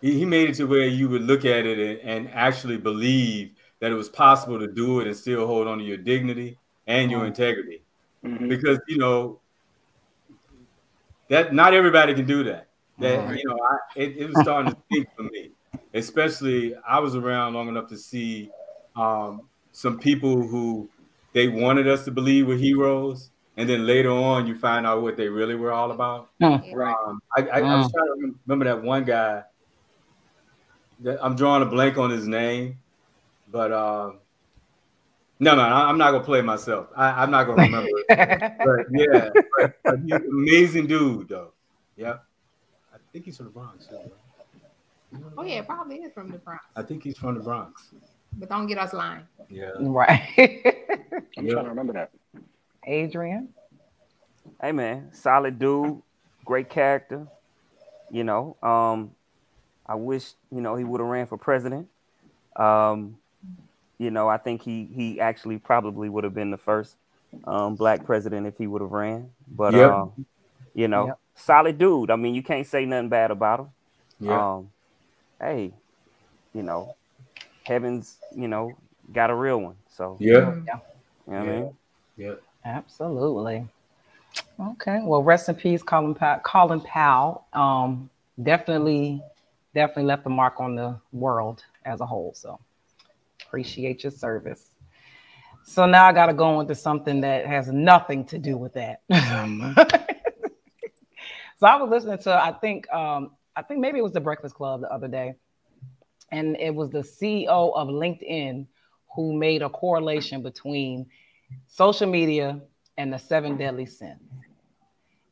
he, 0.00 0.18
he 0.18 0.24
made 0.24 0.50
it 0.50 0.54
to 0.56 0.64
where 0.66 0.86
you 0.86 1.08
would 1.08 1.22
look 1.22 1.44
at 1.44 1.66
it 1.66 1.78
and, 1.78 2.26
and 2.26 2.34
actually 2.34 2.76
believe 2.76 3.52
that 3.80 3.90
it 3.92 3.94
was 3.94 4.08
possible 4.08 4.58
to 4.58 4.66
do 4.68 5.00
it 5.00 5.06
and 5.06 5.16
still 5.16 5.46
hold 5.46 5.66
on 5.66 5.78
to 5.78 5.84
your 5.84 5.96
dignity 5.98 6.58
and 6.86 7.10
your 7.10 7.22
Mhm. 7.22 7.26
integrity. 7.28 7.82
Mhm. 8.24 8.48
because 8.48 8.80
you 8.88 8.98
know 8.98 9.40
that 11.28 11.52
not 11.52 11.74
everybody 11.74 12.14
can 12.14 12.26
do 12.26 12.44
that. 12.44 12.68
That 12.98 13.26
Right. 13.26 13.38
you 13.38 13.48
know, 13.48 13.58
I, 13.62 13.76
it, 13.96 14.16
it 14.16 14.28
was 14.28 14.38
starting 14.40 14.72
to 14.72 14.80
speak 14.90 15.06
for 15.16 15.24
me, 15.24 15.50
especially 15.94 16.74
I 16.88 16.98
was 16.98 17.14
around 17.14 17.54
long 17.54 17.68
enough 17.68 17.88
to 17.88 17.96
see 17.98 18.50
um, 18.96 19.48
some 19.72 19.98
people 19.98 20.46
who 20.46 20.88
they 21.36 21.48
wanted 21.48 21.86
us 21.86 22.04
to 22.06 22.10
believe 22.10 22.46
were 22.46 22.56
heroes, 22.56 23.30
and 23.58 23.68
then 23.68 23.86
later 23.86 24.10
on 24.10 24.46
you 24.46 24.54
find 24.56 24.86
out 24.86 25.02
what 25.02 25.18
they 25.18 25.28
really 25.28 25.54
were 25.54 25.70
all 25.70 25.90
about. 25.92 26.30
Right. 26.40 26.96
Um, 27.06 27.20
I, 27.36 27.42
I, 27.42 27.60
I 27.60 27.76
was 27.76 27.92
trying 27.92 28.06
to 28.32 28.34
remember 28.46 28.64
that 28.64 28.82
one 28.82 29.04
guy. 29.04 29.42
That 31.00 31.22
I'm 31.22 31.36
drawing 31.36 31.62
a 31.62 31.66
blank 31.66 31.98
on 31.98 32.08
his 32.08 32.26
name, 32.26 32.78
but 33.52 33.70
um, 33.70 34.18
no, 35.38 35.54
no, 35.54 35.60
I- 35.60 35.88
I'm 35.90 35.98
not 35.98 36.12
gonna 36.12 36.24
play 36.24 36.40
myself. 36.40 36.86
I, 36.96 37.22
I'm 37.22 37.30
not 37.30 37.44
gonna 37.46 37.62
remember. 37.64 37.90
it. 37.90 38.06
But 38.64 38.86
yeah, 38.90 39.28
but, 39.58 39.74
but 39.84 39.98
he's 40.00 40.12
an 40.12 40.26
amazing 40.32 40.86
dude, 40.86 41.28
though. 41.28 41.52
Yep. 41.98 42.24
I 42.94 42.96
think 43.12 43.26
he's 43.26 43.36
from 43.36 43.46
the 43.46 43.52
Bronx. 43.52 43.88
right? 43.92 44.06
You 45.12 45.18
know 45.18 45.28
the 45.28 45.34
Oh, 45.36 45.44
yeah, 45.44 45.60
Bronx? 45.60 45.66
probably 45.66 45.96
is 45.96 46.12
from 46.14 46.30
the 46.30 46.38
Bronx. 46.38 46.64
I 46.74 46.82
think 46.82 47.04
he's 47.04 47.18
from 47.18 47.34
the 47.34 47.40
Bronx. 47.44 47.90
But 48.36 48.48
don't 48.48 48.66
get 48.66 48.78
us 48.78 48.92
lying. 48.92 49.22
Yeah. 49.48 49.70
right. 49.80 50.22
I'm 51.38 51.46
Yeah. 51.46 51.52
trying 51.52 51.64
to 51.64 51.70
remember 51.70 51.92
that. 51.94 52.10
Adrian. 52.86 53.48
Hey 54.60 54.72
man, 54.72 55.10
solid 55.12 55.58
dude, 55.58 56.00
great 56.44 56.70
character. 56.70 57.26
You 58.10 58.24
know, 58.24 58.56
um, 58.62 59.10
I 59.86 59.94
wish 59.96 60.32
you 60.50 60.60
know 60.60 60.76
he 60.76 60.84
would 60.84 61.00
have 61.00 61.08
ran 61.08 61.26
for 61.26 61.36
president. 61.36 61.88
Um, 62.56 63.18
you 63.98 64.10
know, 64.10 64.28
I 64.28 64.38
think 64.38 64.62
he 64.62 64.88
he 64.94 65.20
actually 65.20 65.58
probably 65.58 66.08
would 66.08 66.24
have 66.24 66.34
been 66.34 66.50
the 66.50 66.56
first 66.56 66.96
um, 67.44 67.76
black 67.76 68.04
president 68.06 68.46
if 68.46 68.56
he 68.58 68.66
would 68.66 68.82
have 68.82 68.92
ran. 68.92 69.30
But 69.48 69.74
Yep. 69.74 69.90
um, 69.90 70.12
you 70.74 70.88
know, 70.88 71.06
Yep. 71.06 71.18
solid 71.34 71.78
dude. 71.78 72.10
I 72.10 72.16
mean, 72.16 72.34
you 72.34 72.42
can't 72.42 72.66
say 72.66 72.86
nothing 72.86 73.08
bad 73.08 73.30
about 73.30 73.60
him. 73.60 73.68
Yeah. 74.20 74.56
Um, 74.56 74.70
hey, 75.40 75.72
you 76.54 76.62
know, 76.62 76.95
heaven's 77.66 78.18
you 78.34 78.48
know 78.48 78.72
got 79.12 79.30
a 79.30 79.34
real 79.34 79.58
one. 79.58 79.76
So 79.88 80.16
yeah. 80.20 80.32
yeah, 80.38 80.44
you 80.44 80.62
know 80.64 80.80
what 81.26 81.36
I 81.36 81.44
mean. 81.44 81.76
Yeah. 82.16 82.34
Absolutely. 82.64 83.66
Okay. 84.58 85.00
Well, 85.02 85.22
rest 85.22 85.48
in 85.48 85.54
peace, 85.54 85.82
Colin 85.82 86.14
Powell. 86.14 86.40
Colin 86.40 86.80
Powell. 86.80 87.46
Um, 87.52 88.10
definitely, 88.42 89.22
definitely 89.74 90.04
left 90.04 90.26
a 90.26 90.30
mark 90.30 90.60
on 90.60 90.74
the 90.74 90.98
world 91.12 91.64
as 91.84 92.00
a 92.00 92.06
whole. 92.06 92.32
So 92.34 92.58
appreciate 93.46 94.02
your 94.02 94.10
service. 94.10 94.70
So 95.62 95.86
now 95.86 96.06
I 96.06 96.12
got 96.12 96.26
to 96.26 96.34
go 96.34 96.60
into 96.60 96.74
something 96.74 97.20
that 97.22 97.46
has 97.46 97.68
nothing 97.68 98.24
to 98.26 98.38
do 98.38 98.56
with 98.56 98.74
that. 98.74 99.02
so 101.58 101.66
I 101.66 101.76
was 101.76 101.90
listening 101.90 102.18
to, 102.18 102.34
I 102.34 102.52
think, 102.52 102.88
um, 102.92 103.32
I 103.54 103.62
think 103.62 103.80
maybe 103.80 103.98
it 103.98 104.02
was 104.02 104.12
the 104.12 104.20
Breakfast 104.20 104.54
Club 104.54 104.82
the 104.82 104.92
other 104.92 105.08
day, 105.08 105.34
and 106.30 106.56
it 106.58 106.74
was 106.74 106.90
the 106.90 107.00
CEO 107.02 107.72
of 107.74 107.88
LinkedIn 107.88 108.66
who 109.14 109.32
made 109.32 109.62
a 109.62 109.70
correlation 109.70 110.42
between 110.42 111.06
social 111.66 112.06
media 112.08 112.60
and 112.98 113.12
the 113.12 113.18
seven 113.18 113.56
deadly 113.56 113.86
sins. 113.86 114.20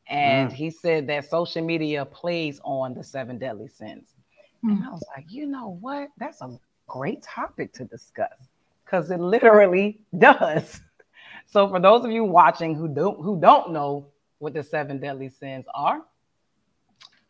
And 0.07 0.51
Mm. 0.51 0.53
he 0.53 0.69
said 0.69 1.07
that 1.07 1.29
social 1.29 1.63
media 1.63 2.05
plays 2.05 2.59
on 2.63 2.93
the 2.93 3.03
seven 3.03 3.37
deadly 3.37 3.67
sins. 3.67 4.15
And 4.69 4.83
I 4.83 4.89
was 4.91 5.03
like, 5.15 5.25
you 5.31 5.45
know 5.45 5.77
what? 5.81 6.09
That's 6.17 6.41
a 6.41 6.57
great 6.87 7.21
topic 7.23 7.73
to 7.73 7.85
discuss 7.85 8.49
because 8.85 9.11
it 9.11 9.19
literally 9.19 9.99
does. 10.17 10.81
So 11.47 11.67
for 11.69 11.79
those 11.79 12.05
of 12.05 12.11
you 12.11 12.23
watching 12.23 12.75
who 12.75 12.87
don't 12.87 13.19
who 13.21 13.39
don't 13.39 13.71
know 13.71 14.07
what 14.39 14.53
the 14.53 14.63
seven 14.63 14.99
deadly 14.99 15.29
sins 15.29 15.65
are, 15.73 16.01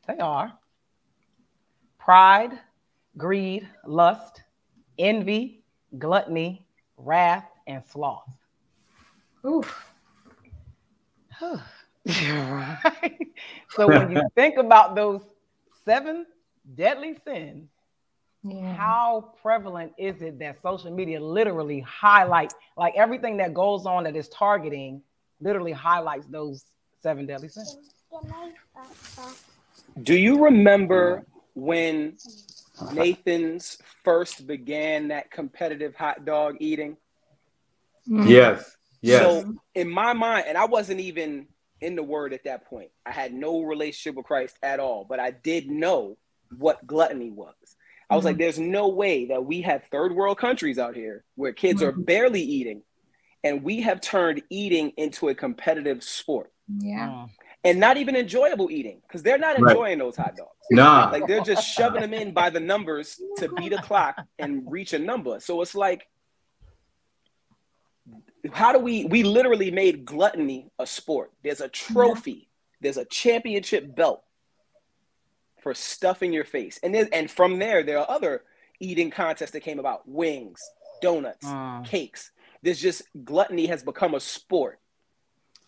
they 0.07 0.17
are 0.17 0.53
pride, 1.99 2.51
greed, 3.17 3.67
lust, 3.85 4.41
envy, 4.97 5.63
gluttony, 5.97 6.65
wrath, 6.97 7.45
and 7.67 7.83
sloth. 7.85 8.27
Oof. 9.45 9.91
right? 12.07 13.17
So 13.69 13.87
when 13.87 14.11
you 14.11 14.21
think 14.35 14.57
about 14.57 14.95
those 14.95 15.21
seven 15.83 16.25
deadly 16.75 17.15
sins, 17.25 17.69
Yeah. 18.43 18.75
how 18.75 19.33
prevalent 19.41 19.93
is 19.97 20.21
it 20.21 20.37
that 20.39 20.61
social 20.61 20.91
media 20.91 21.19
literally 21.19 21.79
highlight 21.81 22.53
like 22.77 22.93
everything 22.95 23.37
that 23.37 23.53
goes 23.53 23.85
on 23.85 24.03
that 24.03 24.15
is 24.15 24.29
targeting 24.29 25.01
literally 25.41 25.71
highlights 25.71 26.27
those 26.27 26.65
seven 27.01 27.25
deadly 27.25 27.49
sins? 27.49 27.75
Uh, 28.13 28.17
uh, 29.17 29.31
Do 30.03 30.15
you 30.15 30.43
remember 30.43 31.25
when 31.55 32.17
Nathan's 32.93 33.77
first 34.03 34.47
began 34.47 35.09
that 35.09 35.31
competitive 35.31 35.95
hot 35.95 36.25
dog 36.25 36.57
eating? 36.59 36.97
Mhm. 38.07 38.29
Yes. 38.29 38.75
Yes. 39.01 39.21
So 39.21 39.55
in 39.73 39.89
my 39.89 40.13
mind, 40.13 40.45
and 40.47 40.57
I 40.57 40.65
wasn't 40.65 40.99
even 40.99 41.47
in 41.81 41.95
the 41.95 42.03
word 42.03 42.33
at 42.33 42.45
that 42.45 42.65
point. 42.65 42.89
I 43.05 43.11
had 43.11 43.33
no 43.33 43.61
relationship 43.61 44.15
with 44.15 44.25
Christ 44.25 44.57
at 44.63 44.79
all, 44.79 45.05
but 45.07 45.19
I 45.19 45.31
did 45.31 45.69
know 45.69 46.17
what 46.57 46.85
gluttony 46.87 47.29
was. 47.29 47.53
I 48.09 48.15
was 48.15 48.23
like, 48.23 48.33
mm-hmm. 48.33 48.41
there's 48.41 48.59
no 48.59 48.89
way 48.89 49.25
that 49.25 49.45
we 49.45 49.61
have 49.61 49.83
third 49.85 50.13
world 50.13 50.37
countries 50.37 50.77
out 50.77 50.95
here 50.95 51.23
where 51.35 51.53
kids 51.53 51.81
are 51.81 51.91
mm-hmm. 51.91 52.03
barely 52.03 52.41
eating, 52.41 52.83
and 53.43 53.63
we 53.63 53.81
have 53.81 53.99
turned 53.99 54.43
eating 54.49 54.91
into 54.97 55.29
a 55.29 55.35
competitive 55.35 56.03
sport. 56.03 56.51
Yeah. 56.67 57.07
Mm. 57.07 57.29
And 57.65 57.79
not 57.79 57.97
even 57.97 58.15
enjoyable 58.15 58.69
eating, 58.69 59.01
because 59.07 59.23
they're 59.23 59.39
not 59.39 59.59
Right. 59.59 59.71
enjoying 59.71 59.97
those 59.97 60.15
hot 60.15 60.35
dogs. 60.37 60.51
nah. 60.69 61.09
Like 61.09 61.25
they're 61.27 61.41
just 61.41 61.67
shoving 61.67 62.01
them 62.01 62.13
in 62.13 62.31
by 62.31 62.49
the 62.51 62.59
numbers 62.59 63.19
to 63.37 63.49
beat 63.49 63.73
a 63.73 63.81
clock 63.81 64.21
and 64.39 64.71
reach 64.71 64.93
a 64.93 64.99
number. 64.99 65.39
So 65.39 65.61
it's 65.61 65.73
like, 65.75 66.07
how 68.53 68.71
do 68.71 68.77
we? 68.79 69.05
We 69.05 69.23
literally 69.23 69.71
made 69.71 70.05
gluttony 70.05 70.69
a 70.77 70.85
sport. 70.85 71.31
There's 71.43 71.61
a 71.61 71.67
trophy. 71.67 72.47
There's 72.81 72.97
a 72.97 73.05
championship 73.05 73.95
belt 73.95 74.23
for 75.61 75.73
stuffing 75.73 76.31
your 76.31 76.45
face, 76.45 76.79
and 76.83 76.93
then 76.93 77.09
and 77.11 77.29
from 77.31 77.57
there 77.57 77.81
there 77.81 77.97
are 77.97 78.09
other 78.09 78.43
eating 78.79 79.09
contests 79.09 79.51
that 79.51 79.61
came 79.61 79.79
about: 79.79 80.07
wings, 80.07 80.61
donuts, 81.01 81.47
Mm. 81.47 81.85
cakes. 81.85 82.31
There's 82.61 82.79
just 82.79 83.01
gluttony 83.23 83.65
has 83.67 83.81
become 83.83 84.13
a 84.13 84.19
sport 84.19 84.79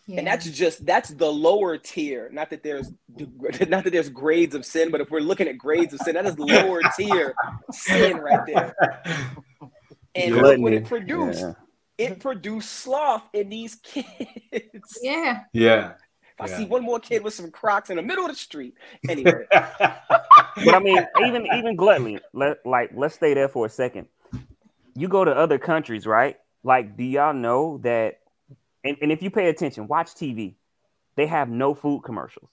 Yeah. 0.08 0.18
and 0.20 0.26
that's 0.26 0.48
just 0.50 0.86
that's 0.86 1.10
the 1.10 1.30
lower 1.30 1.76
tier 1.76 2.30
not 2.32 2.48
that 2.48 2.62
there's 2.62 2.90
not 3.68 3.84
that 3.84 3.90
there's 3.92 4.08
grades 4.08 4.54
of 4.54 4.64
sin 4.64 4.90
but 4.90 5.02
if 5.02 5.10
we're 5.10 5.20
looking 5.20 5.46
at 5.48 5.58
grades 5.58 5.92
of 5.92 6.00
sin 6.00 6.14
that 6.14 6.24
is 6.24 6.38
lower 6.38 6.80
tier 6.96 7.34
sin 7.70 8.16
right 8.16 8.40
there 8.46 8.74
and 10.14 10.34
look 10.36 10.58
what 10.60 10.72
it 10.72 10.86
produced 10.86 11.40
Yeah. 11.42 11.52
it 11.98 12.20
produced 12.20 12.70
sloth 12.70 13.24
in 13.34 13.50
these 13.50 13.74
kids 13.82 14.98
yeah. 15.02 15.40
Yeah. 15.52 15.90
if 15.90 16.40
i 16.40 16.46
Yeah. 16.46 16.56
see 16.56 16.64
one 16.64 16.82
more 16.82 17.00
kid 17.00 17.22
with 17.22 17.34
some 17.34 17.50
crocs 17.50 17.90
in 17.90 17.96
the 17.96 18.02
middle 18.02 18.24
of 18.24 18.30
the 18.30 18.36
street 18.38 18.74
anyway 19.08 19.44
But 20.64 20.74
I 20.74 20.78
mean, 20.80 20.98
even 21.24 21.46
even 21.54 21.76
gluttony. 21.76 22.18
Let 22.32 22.64
like 22.66 22.90
let's 22.94 23.14
stay 23.14 23.32
there 23.34 23.46
for 23.48 23.66
a 23.66 23.68
second. 23.68 24.08
You 24.96 25.06
go 25.06 25.24
to 25.24 25.30
other 25.30 25.56
countries, 25.56 26.04
right? 26.04 26.36
Like, 26.64 26.96
do 26.96 27.04
y'all 27.04 27.32
know 27.32 27.78
that? 27.84 28.18
And, 28.88 28.96
and 29.02 29.12
if 29.12 29.22
you 29.22 29.30
pay 29.30 29.48
attention, 29.48 29.86
watch 29.86 30.08
TV. 30.14 30.54
They 31.16 31.26
have 31.26 31.48
no 31.50 31.74
food 31.74 32.02
commercials. 32.04 32.48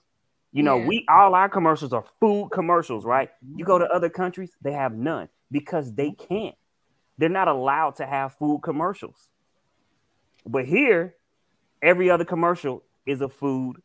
You 0.52 0.62
know, 0.62 0.78
Yeah. 0.78 0.86
we 0.86 1.06
all 1.08 1.34
our 1.34 1.48
commercials 1.48 1.92
are 1.92 2.04
food 2.20 2.50
commercials, 2.52 3.04
right? 3.04 3.30
You 3.56 3.64
go 3.64 3.78
to 3.78 3.84
mm-hmm. 3.84 3.96
other 3.96 4.10
countries, 4.10 4.50
they 4.60 4.72
have 4.72 4.92
none 4.94 5.28
because 5.50 5.94
they 5.94 6.10
can't. 6.12 6.56
They're 7.18 7.28
not 7.28 7.48
allowed 7.48 7.96
to 7.96 8.06
have 8.06 8.34
food 8.34 8.60
commercials. 8.62 9.30
But 10.44 10.66
here, 10.66 11.14
every 11.82 12.10
other 12.10 12.24
commercial 12.24 12.82
is 13.06 13.20
a 13.20 13.28
food 13.28 13.76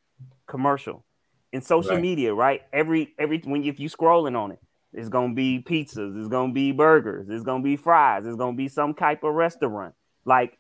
commercial. 0.48 1.06
In 1.54 1.62
social 1.62 1.94
Right. 1.94 2.02
media, 2.02 2.34
right? 2.34 2.62
Every 2.74 3.14
every 3.20 3.40
when 3.46 3.64
you, 3.64 3.72
if 3.72 3.80
you 3.80 3.90
scrolling 3.90 4.38
on 4.38 4.52
it, 4.52 4.60
it's 4.94 5.10
gonna 5.10 5.34
be 5.34 5.64
pizzas, 5.66 6.18
it's 6.18 6.30
gonna 6.30 6.54
be 6.54 6.72
burgers, 6.72 7.30
it's 7.30 7.44
gonna 7.44 7.64
be 7.64 7.76
fries, 7.76 8.26
it's 8.26 8.38
gonna 8.38 8.58
be 8.58 8.68
some 8.68 8.94
type 8.94 9.24
of 9.24 9.34
restaurant, 9.34 9.94
like 10.26 10.58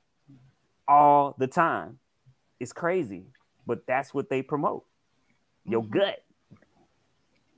all 0.87 1.35
the 1.37 1.47
time. 1.47 1.99
It's 2.59 2.73
crazy, 2.73 3.25
but 3.65 3.85
that's 3.87 4.13
what 4.13 4.29
they 4.29 4.41
promote. 4.41 4.85
Your 5.65 5.83
gut. 5.83 6.23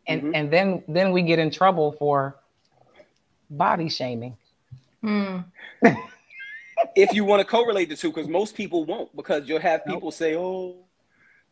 And 0.08 0.22
Mhm. 0.22 0.32
and 0.36 0.52
then 0.52 0.84
then 0.88 1.12
we 1.12 1.22
get 1.22 1.40
in 1.40 1.50
trouble 1.50 1.94
for 1.94 2.38
body 3.50 3.90
shaming. 3.90 4.38
Mm. 5.04 5.46
if 6.96 7.14
you 7.14 7.24
want 7.24 7.40
to 7.42 7.46
correlate 7.46 7.90
the 7.90 7.96
two 7.96 8.10
because 8.10 8.28
most 8.28 8.56
people 8.56 8.86
won't 8.86 9.16
because 9.16 9.48
you'll 9.48 9.60
have 9.60 9.86
people 9.86 10.12
say 10.12 10.36
oh 10.36 10.76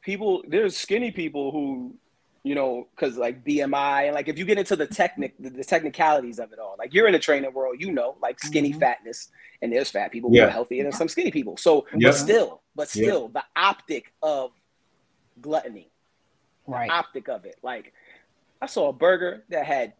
people 0.01 0.43
there's 0.47 0.75
skinny 0.75 1.11
people 1.11 1.51
who 1.51 1.95
you 2.43 2.55
know 2.55 2.87
because 2.95 3.17
like 3.17 3.43
bmi 3.45 4.05
and 4.05 4.15
like 4.15 4.27
if 4.27 4.37
you 4.39 4.45
get 4.45 4.57
into 4.57 4.75
the 4.75 4.87
technic 4.87 5.33
the, 5.39 5.49
the 5.49 5.63
technicalities 5.63 6.39
of 6.39 6.51
it 6.51 6.59
all 6.59 6.75
like 6.79 6.93
you're 6.93 7.05
in 7.05 7.13
the 7.13 7.19
training 7.19 7.53
world 7.53 7.75
you 7.79 7.91
know 7.91 8.15
like 8.21 8.39
skinny 8.39 8.73
Mhm. 8.73 8.79
fatness 8.79 9.29
and 9.61 9.71
there's 9.71 9.91
fat 9.91 10.11
people 10.11 10.29
who 10.31 10.39
are 10.41 10.49
healthy 10.49 10.79
and 10.79 10.85
there's 10.85 10.97
some 10.97 11.07
skinny 11.07 11.29
people 11.31 11.55
so 11.57 11.85
Yeah. 11.95 12.09
but 12.09 12.15
still 12.15 12.61
but 12.75 12.95
Yeah. 12.95 13.03
still 13.03 13.27
the 13.27 13.43
optic 13.55 14.13
of 14.23 14.51
gluttony 15.39 15.91
Right. 16.65 16.89
optic 16.89 17.27
of 17.29 17.45
it 17.45 17.57
like 17.61 17.93
i 18.61 18.65
saw 18.65 18.89
a 18.89 18.93
burger 18.93 19.43
that 19.49 19.65
had 19.65 19.93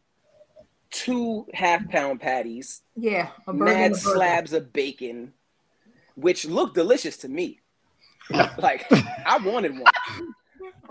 two 0.89 1.45
half 1.53 1.88
pound 1.89 2.19
patties 2.21 2.81
Yeah. 2.95 3.29
A 3.48 3.53
burger 3.53 3.71
and 3.71 3.79
mad 3.79 3.91
a 3.91 3.93
burger. 4.03 4.15
slabs 4.15 4.51
of 4.53 4.74
bacon, 4.74 5.33
which 6.15 6.43
looked 6.45 6.75
delicious 6.75 7.15
to 7.17 7.29
me. 7.29 7.60
like 8.57 8.86
I 9.25 9.38
wanted 9.43 9.71
one, 9.79 9.83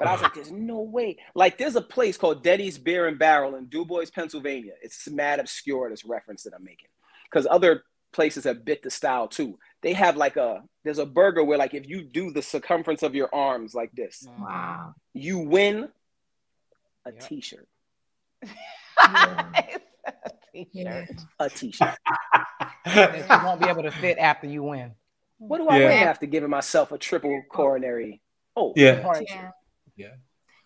but 0.01 0.09
I 0.09 0.13
was 0.13 0.23
like, 0.23 0.35
"There's 0.35 0.51
no 0.51 0.81
way." 0.81 1.19
Like, 1.35 1.59
there's 1.59 1.77
a 1.77 1.81
place 1.83 2.17
called 2.17 2.43
Denny's 2.43 2.79
Beer 2.79 3.07
and 3.07 3.19
Barrel 3.19 3.55
in 3.55 3.67
DuBois, 3.69 4.07
Pennsylvania. 4.13 4.73
It's 4.83 5.07
mad 5.09 5.39
obscure 5.39 5.91
this 5.91 6.05
reference 6.05 6.43
that 6.45 6.55
I'm 6.55 6.65
making, 6.65 6.89
because 7.25 7.47
other 7.49 7.85
places 8.13 8.43
have 8.45 8.65
bit 8.65 8.83
the 8.83 8.91
style 8.91 9.29
too. 9.29 9.59
They 9.83 9.93
have 9.93 10.17
like 10.17 10.37
a 10.37 10.65
there's 10.83 10.99
a 10.99 11.07
burger 11.07 11.45
where 11.45 11.59
like 11.59 11.75
if 11.75 11.87
you 11.89 12.03
do 12.03 12.33
the 12.33 12.43
circumference 12.43 13.03
of 13.05 13.15
your 13.15 13.33
arms 13.33 13.75
like 13.75 13.93
this, 13.93 14.27
Wow. 14.39 14.95
you 15.15 15.39
win 15.39 15.91
a 17.07 17.13
Yep. 17.13 17.21
t-shirt. 17.21 17.69
Yeah. 20.73 21.07
A 21.39 21.49
t-shirt. 21.49 21.95
that 22.85 23.17
you 23.17 23.47
won't 23.47 23.61
be 23.61 23.69
able 23.69 23.83
to 23.85 23.91
fit 23.93 24.19
after 24.19 24.47
you 24.49 24.65
win. 24.65 24.93
What 25.39 25.59
do 25.59 25.69
I 25.69 25.79
Yeah. 25.79 25.89
win 25.89 26.09
after 26.09 26.27
giving 26.27 26.51
myself 26.51 26.91
a 26.93 26.99
triple 26.99 27.43
coronary? 27.51 28.21
Oh, 28.57 28.73
Yeah. 28.77 29.07
Right. 29.07 29.25
Yeah. 29.29 29.53
Yeah. 30.01 30.15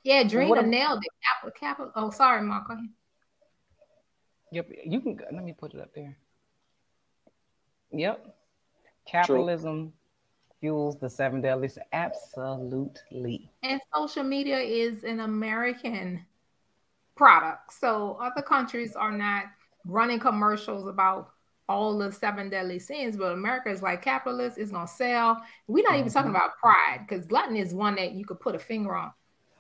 Yeah, 0.03 0.23
what 0.23 0.31
Drina 0.31 0.59
am- 0.63 0.71
nailed 0.71 1.03
it. 1.03 1.11
Capital, 1.23 1.59
capital. 1.59 1.93
Oh, 1.97 2.11
sorry, 2.11 2.43
Mark. 2.43 2.69
Go 2.69 2.75
ahead. 2.75 2.89
Yep. 4.53 4.69
You 4.85 5.01
can 5.01 5.19
let 5.33 5.43
me 5.45 5.53
put 5.59 5.75
it 5.75 5.81
up 5.81 5.95
there. 5.95 6.17
Yep. 7.93 8.37
Capitalism 9.07 9.93
fuels 10.61 10.99
the 10.99 11.09
seven 11.11 11.41
deadly 11.41 11.69
sins. 11.69 11.87
Absolutely. 11.93 13.51
And 13.63 13.81
social 13.95 14.25
media 14.25 14.59
is 14.59 15.05
an 15.05 15.21
American 15.21 16.25
product. 17.17 17.73
So 17.73 18.19
other 18.21 18.43
countries 18.43 18.95
are 18.97 19.13
not 19.13 19.45
running 19.85 20.19
commercials 20.19 20.87
about 20.87 21.31
all 21.69 21.97
the 21.97 22.13
seven 22.13 22.51
deadly 22.51 22.79
sins, 22.79 23.17
but 23.17 23.33
America 23.33 23.71
is 23.71 23.81
like 23.83 24.03
capitalist, 24.03 24.59
it's 24.59 24.71
gonna 24.71 24.87
sell. 24.87 25.43
We're 25.67 25.85
not 25.85 25.97
even 25.99 26.11
talking 26.11 26.31
Mhm. 26.31 26.37
about 26.37 26.57
pride 26.59 27.07
because 27.07 27.25
gluttony 27.27 27.61
is 27.61 27.73
one 27.75 27.95
that 27.97 28.13
you 28.13 28.25
could 28.27 28.41
put 28.41 28.55
a 28.55 28.59
finger 28.59 28.95
on. 28.95 29.13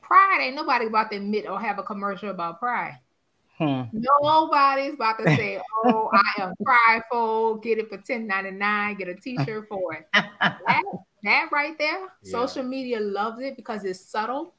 Pride 0.06 0.38
ain't 0.42 0.56
nobody 0.56 0.86
about 0.86 1.10
to 1.10 1.16
admit 1.16 1.48
or 1.48 1.58
have 1.60 1.78
a 1.78 1.82
commercial 1.82 2.30
about 2.30 2.58
pride. 2.60 2.98
Hmm. 3.58 3.82
Nobody's 3.92 4.94
about 4.94 5.18
to 5.18 5.24
say, 5.36 5.60
"Oh, 5.84 6.10
I 6.12 6.42
am 6.42 6.54
prideful. 6.64 7.56
Get 7.56 7.78
it 7.78 7.88
for 7.88 7.98
ten 7.98 8.26
ninety 8.26 8.50
nine. 8.50 8.96
Get 8.96 9.08
a 9.08 9.14
T-shirt 9.14 9.68
for 9.68 9.94
it." 9.94 10.06
That, 10.12 10.82
that 11.22 11.48
right 11.52 11.78
there, 11.78 12.00
Yeah. 12.22 12.30
social 12.30 12.64
media 12.64 13.00
loves 13.00 13.40
it 13.40 13.56
because 13.56 13.84
it's 13.84 14.00
subtle, 14.00 14.54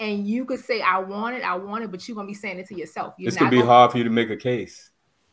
and 0.00 0.26
you 0.26 0.44
could 0.46 0.60
say, 0.60 0.80
"I 0.80 0.98
want 0.98 1.36
it, 1.36 1.42
I 1.42 1.56
want 1.56 1.84
it," 1.84 1.90
but 1.90 2.08
you're 2.08 2.14
gonna 2.16 2.26
be 2.26 2.34
saying 2.34 2.58
it 2.58 2.66
to 2.68 2.74
yourself. 2.74 3.14
You're 3.18 3.28
It's 3.28 3.36
not 3.36 3.40
gonna 3.42 3.50
be 3.50 3.56
gonna- 3.58 3.70
hard 3.70 3.92
for 3.92 3.98
you 3.98 4.04
to 4.04 4.10
make 4.10 4.30
a 4.30 4.36
case. 4.36 4.90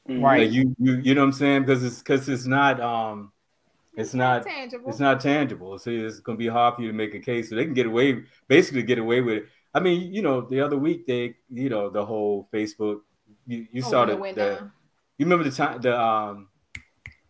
Right. 0.08 0.42
Like 0.44 0.52
you, 0.52 0.76
you, 0.80 0.96
you 0.98 1.16
know 1.16 1.22
what 1.22 1.28
I'm 1.28 1.32
saying? 1.34 1.62
Because 1.62 1.84
it's 1.84 2.00
because 2.00 2.28
it's 2.30 2.46
not 2.46 2.82
um, 2.82 3.32
It's 3.96 4.14
not 4.14 4.44
tangible. 4.44 4.90
It's 4.90 5.00
not 5.00 5.20
tangible. 5.22 5.78
So 5.78 5.90
it's 5.92 6.20
going 6.20 6.38
to 6.38 6.44
be 6.44 6.48
hard 6.48 6.76
for 6.76 6.82
you 6.82 6.88
to 6.88 6.94
make 6.94 7.14
a 7.14 7.20
case. 7.20 7.50
So 7.50 7.56
they 7.56 7.66
can 7.66 7.74
get 7.74 7.86
away, 7.86 8.24
basically 8.48 8.84
get 8.84 8.98
away 8.98 9.22
with 9.22 9.38
it. 9.38 9.46
I 9.74 9.80
mean, 9.80 10.14
you 10.14 10.22
know, 10.22 10.42
the 10.42 10.62
other 10.62 10.78
week 10.78 11.06
they, 11.06 11.36
you 11.52 11.70
know, 11.70 11.90
the 11.90 12.06
whole 12.06 12.50
Facebook. 12.54 13.02
You, 13.46 13.68
you 13.72 13.84
Oh, 13.86 13.90
saw 13.90 14.06
the, 14.06 14.14
it 14.14 14.20
went 14.20 14.36
the 14.36 14.72
you 15.18 15.26
remember 15.26 15.44
the 15.44 15.52
time 15.56 15.82
the 15.82 16.00
um, 16.00 16.48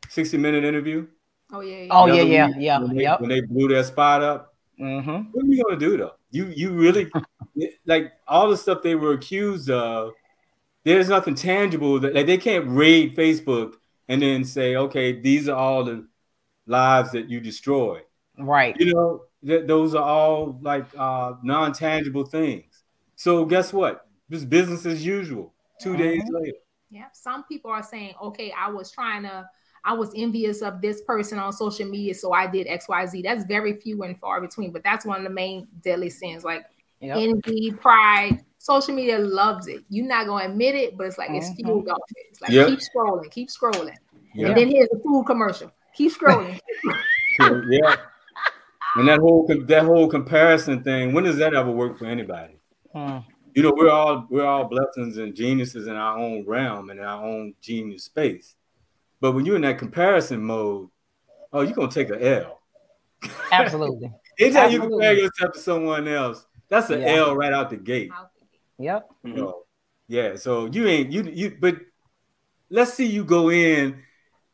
sixty 0.10 0.38
minute 0.38 0.64
interview. 0.64 1.08
Oh 1.52 1.62
yeah. 1.62 1.78
yeah. 1.84 1.88
Oh 1.92 2.06
yeah, 2.06 2.22
yeah, 2.22 2.50
yeah. 2.58 2.80
When 2.80 2.96
they, 2.96 3.04
Yep. 3.04 3.22
when 3.22 3.30
they 3.30 3.42
blew 3.42 3.68
their 3.68 3.84
spot 3.84 4.22
up. 4.24 4.54
Mm-hmm. 4.80 5.32
What 5.32 5.44
are 5.46 5.48
you 5.48 5.64
gonna 5.64 5.80
do 5.80 5.98
though? 5.98 6.14
You 6.32 6.48
you 6.56 6.72
really 6.72 7.10
like 7.86 8.14
all 8.28 8.50
the 8.50 8.58
stuff 8.58 8.84
they 8.84 8.96
were 8.96 9.14
accused 9.14 9.70
of. 9.70 10.12
There's 10.84 11.10
nothing 11.10 11.36
tangible 11.36 12.00
that 12.02 12.14
like 12.14 12.26
they 12.26 12.38
can't 12.38 12.66
raid 12.68 13.16
Facebook 13.16 13.76
and 14.10 14.22
then 14.22 14.44
say, 14.44 14.76
okay, 14.76 15.20
these 15.20 15.48
are 15.48 15.56
all 15.58 15.84
the 15.84 16.06
lives 16.66 17.12
that 17.12 17.30
you 17.30 17.40
destroy. 17.40 18.02
Right. 18.38 18.76
You 18.80 18.94
know, 18.94 19.22
th- 19.46 19.68
those 19.68 19.94
are 19.96 20.04
all 20.04 20.58
like 20.62 20.86
uh, 20.98 21.34
non-tangible 21.44 22.26
things. 22.26 22.84
So 23.16 23.46
guess 23.46 23.72
what? 23.74 24.08
Just 24.30 24.50
business 24.50 24.86
as 24.86 25.06
usual. 25.06 25.54
2 25.82 25.96
days 25.98 26.24
Mhm. 26.24 26.34
later. 26.42 26.58
Yeah. 26.90 27.06
Some 27.14 27.44
people 27.46 27.72
are 27.72 27.84
saying, 27.84 28.14
okay, 28.22 28.52
I 28.58 28.70
was 28.70 28.92
trying 28.92 29.24
to, 29.24 29.50
I 29.84 29.94
was 29.94 30.12
envious 30.16 30.62
of 30.62 30.82
this 30.82 31.02
person 31.02 31.40
on 31.40 31.52
social 31.52 31.88
media, 31.88 32.14
so 32.14 32.32
I 32.32 32.48
did 32.48 32.68
XYZ. 32.68 33.22
That's 33.24 33.44
very 33.46 33.74
few 33.82 34.02
and 34.04 34.18
far 34.18 34.40
between, 34.40 34.72
but 34.72 34.84
that's 34.84 35.06
one 35.06 35.18
of 35.18 35.24
the 35.24 35.30
main 35.30 35.68
deadly 35.84 36.10
sins. 36.10 36.44
Like 36.44 36.66
Yep. 37.02 37.18
envy, 37.18 37.72
pride. 37.72 38.46
Social 38.60 38.96
media 38.96 39.20
loves 39.20 39.68
it. 39.68 39.84
You're 39.90 40.08
not 40.08 40.26
gonna 40.26 40.46
admit 40.46 40.76
it, 40.76 40.96
but 40.98 41.06
it's 41.08 41.18
like 41.18 41.32
it's 41.32 41.50
Mhm. 41.50 41.56
fueled 41.58 41.90
off 41.90 42.00
it. 42.16 42.28
It's 42.30 42.42
like 42.42 42.52
Yep. 42.52 42.68
keep 42.70 42.80
scrolling, 42.80 43.30
keep 43.30 43.50
scrolling. 43.50 43.96
Yeah. 44.34 44.48
And 44.48 44.58
then 44.58 44.70
here's 44.70 44.88
a 44.94 45.00
food 45.00 45.26
commercial. 45.26 45.70
Keep 45.96 46.14
scrolling. 46.14 46.60
yeah. 47.40 47.96
And 48.96 49.08
that 49.08 49.20
whole 49.20 49.48
that 49.68 49.84
whole 49.86 50.08
comparison 50.08 50.84
thing, 50.84 51.14
when 51.14 51.24
does 51.24 51.38
that 51.38 51.54
ever 51.54 51.72
work 51.72 51.98
for 51.98 52.06
anybody? 52.06 52.60
Hmm. 52.94 53.20
You 53.56 53.64
know, 53.64 53.74
we're 53.76 53.90
all 53.90 54.28
we're 54.30 54.46
all 54.46 54.66
blessings 54.66 55.18
and 55.18 55.36
geniuses 55.36 55.88
in 55.88 55.96
our 55.96 56.18
own 56.18 56.46
realm 56.46 56.90
and 56.90 57.00
in 57.00 57.06
our 57.06 57.24
own 57.24 57.54
genius 57.62 58.06
space. 58.06 58.56
But 59.20 59.34
when 59.34 59.46
you're 59.46 59.56
in 59.56 59.62
that 59.64 59.78
comparison 59.78 60.44
mode, 60.44 60.90
oh, 61.52 61.62
you're 61.62 61.74
gonna 61.74 61.92
take 61.92 62.10
an 62.10 62.22
L. 62.22 62.62
Absolutely. 63.52 64.12
Anytime 64.40 64.72
you 64.72 64.80
compare 64.80 65.14
yourself 65.14 65.54
to 65.54 65.60
someone 65.60 66.08
else, 66.08 66.46
that's 66.70 66.90
an 66.90 67.02
Yeah. 67.02 67.16
L 67.16 67.36
right 67.36 67.54
out 67.54 67.70
the 67.70 67.78
gate. 67.78 68.12
Yep. 68.80 69.10
Mhm. 69.26 69.38
So, 69.38 69.66
yeah, 70.08 70.36
so 70.36 70.66
you 70.66 70.88
ain't 70.88 71.12
you 71.12 71.24
you 71.24 71.58
but 71.60 71.78
let's 72.70 72.94
see 72.94 73.06
you 73.06 73.24
go 73.24 73.50
in 73.50 74.02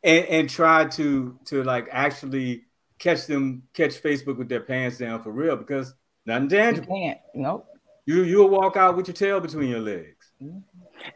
and, 0.02 0.24
and 0.26 0.50
try 0.50 0.84
to 0.86 1.38
to 1.46 1.62
like 1.64 1.88
actually 1.90 2.64
catch 2.98 3.26
them 3.26 3.62
catch 3.74 4.02
Facebook 4.02 4.36
with 4.38 4.48
their 4.48 4.60
pants 4.60 4.98
down 4.98 5.22
for 5.22 5.30
real 5.32 5.56
because 5.56 5.94
nothing 6.26 6.44
You 6.44 6.48
tangible. 6.50 6.96
can't. 6.96 7.18
Nope. 7.34 7.66
You 8.06 8.24
you'll 8.24 8.48
walk 8.48 8.76
out 8.76 8.96
with 8.96 9.08
your 9.08 9.14
tail 9.14 9.40
between 9.40 9.68
your 9.70 9.80
legs. 9.80 10.32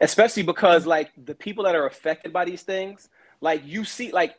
especially 0.01 0.43
because 0.43 0.85
like 0.85 1.11
the 1.25 1.35
people 1.35 1.63
that 1.65 1.75
are 1.75 1.85
affected 1.87 2.31
by 2.33 2.45
these 2.45 2.63
things 2.63 3.09
like 3.41 3.61
you 3.65 3.83
see 3.83 4.11
like 4.11 4.35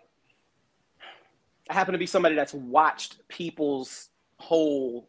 i 1.70 1.74
happen 1.74 1.92
to 1.92 1.98
be 1.98 2.06
somebody 2.06 2.34
that's 2.34 2.54
watched 2.54 3.16
people's 3.28 4.08
whole 4.38 5.08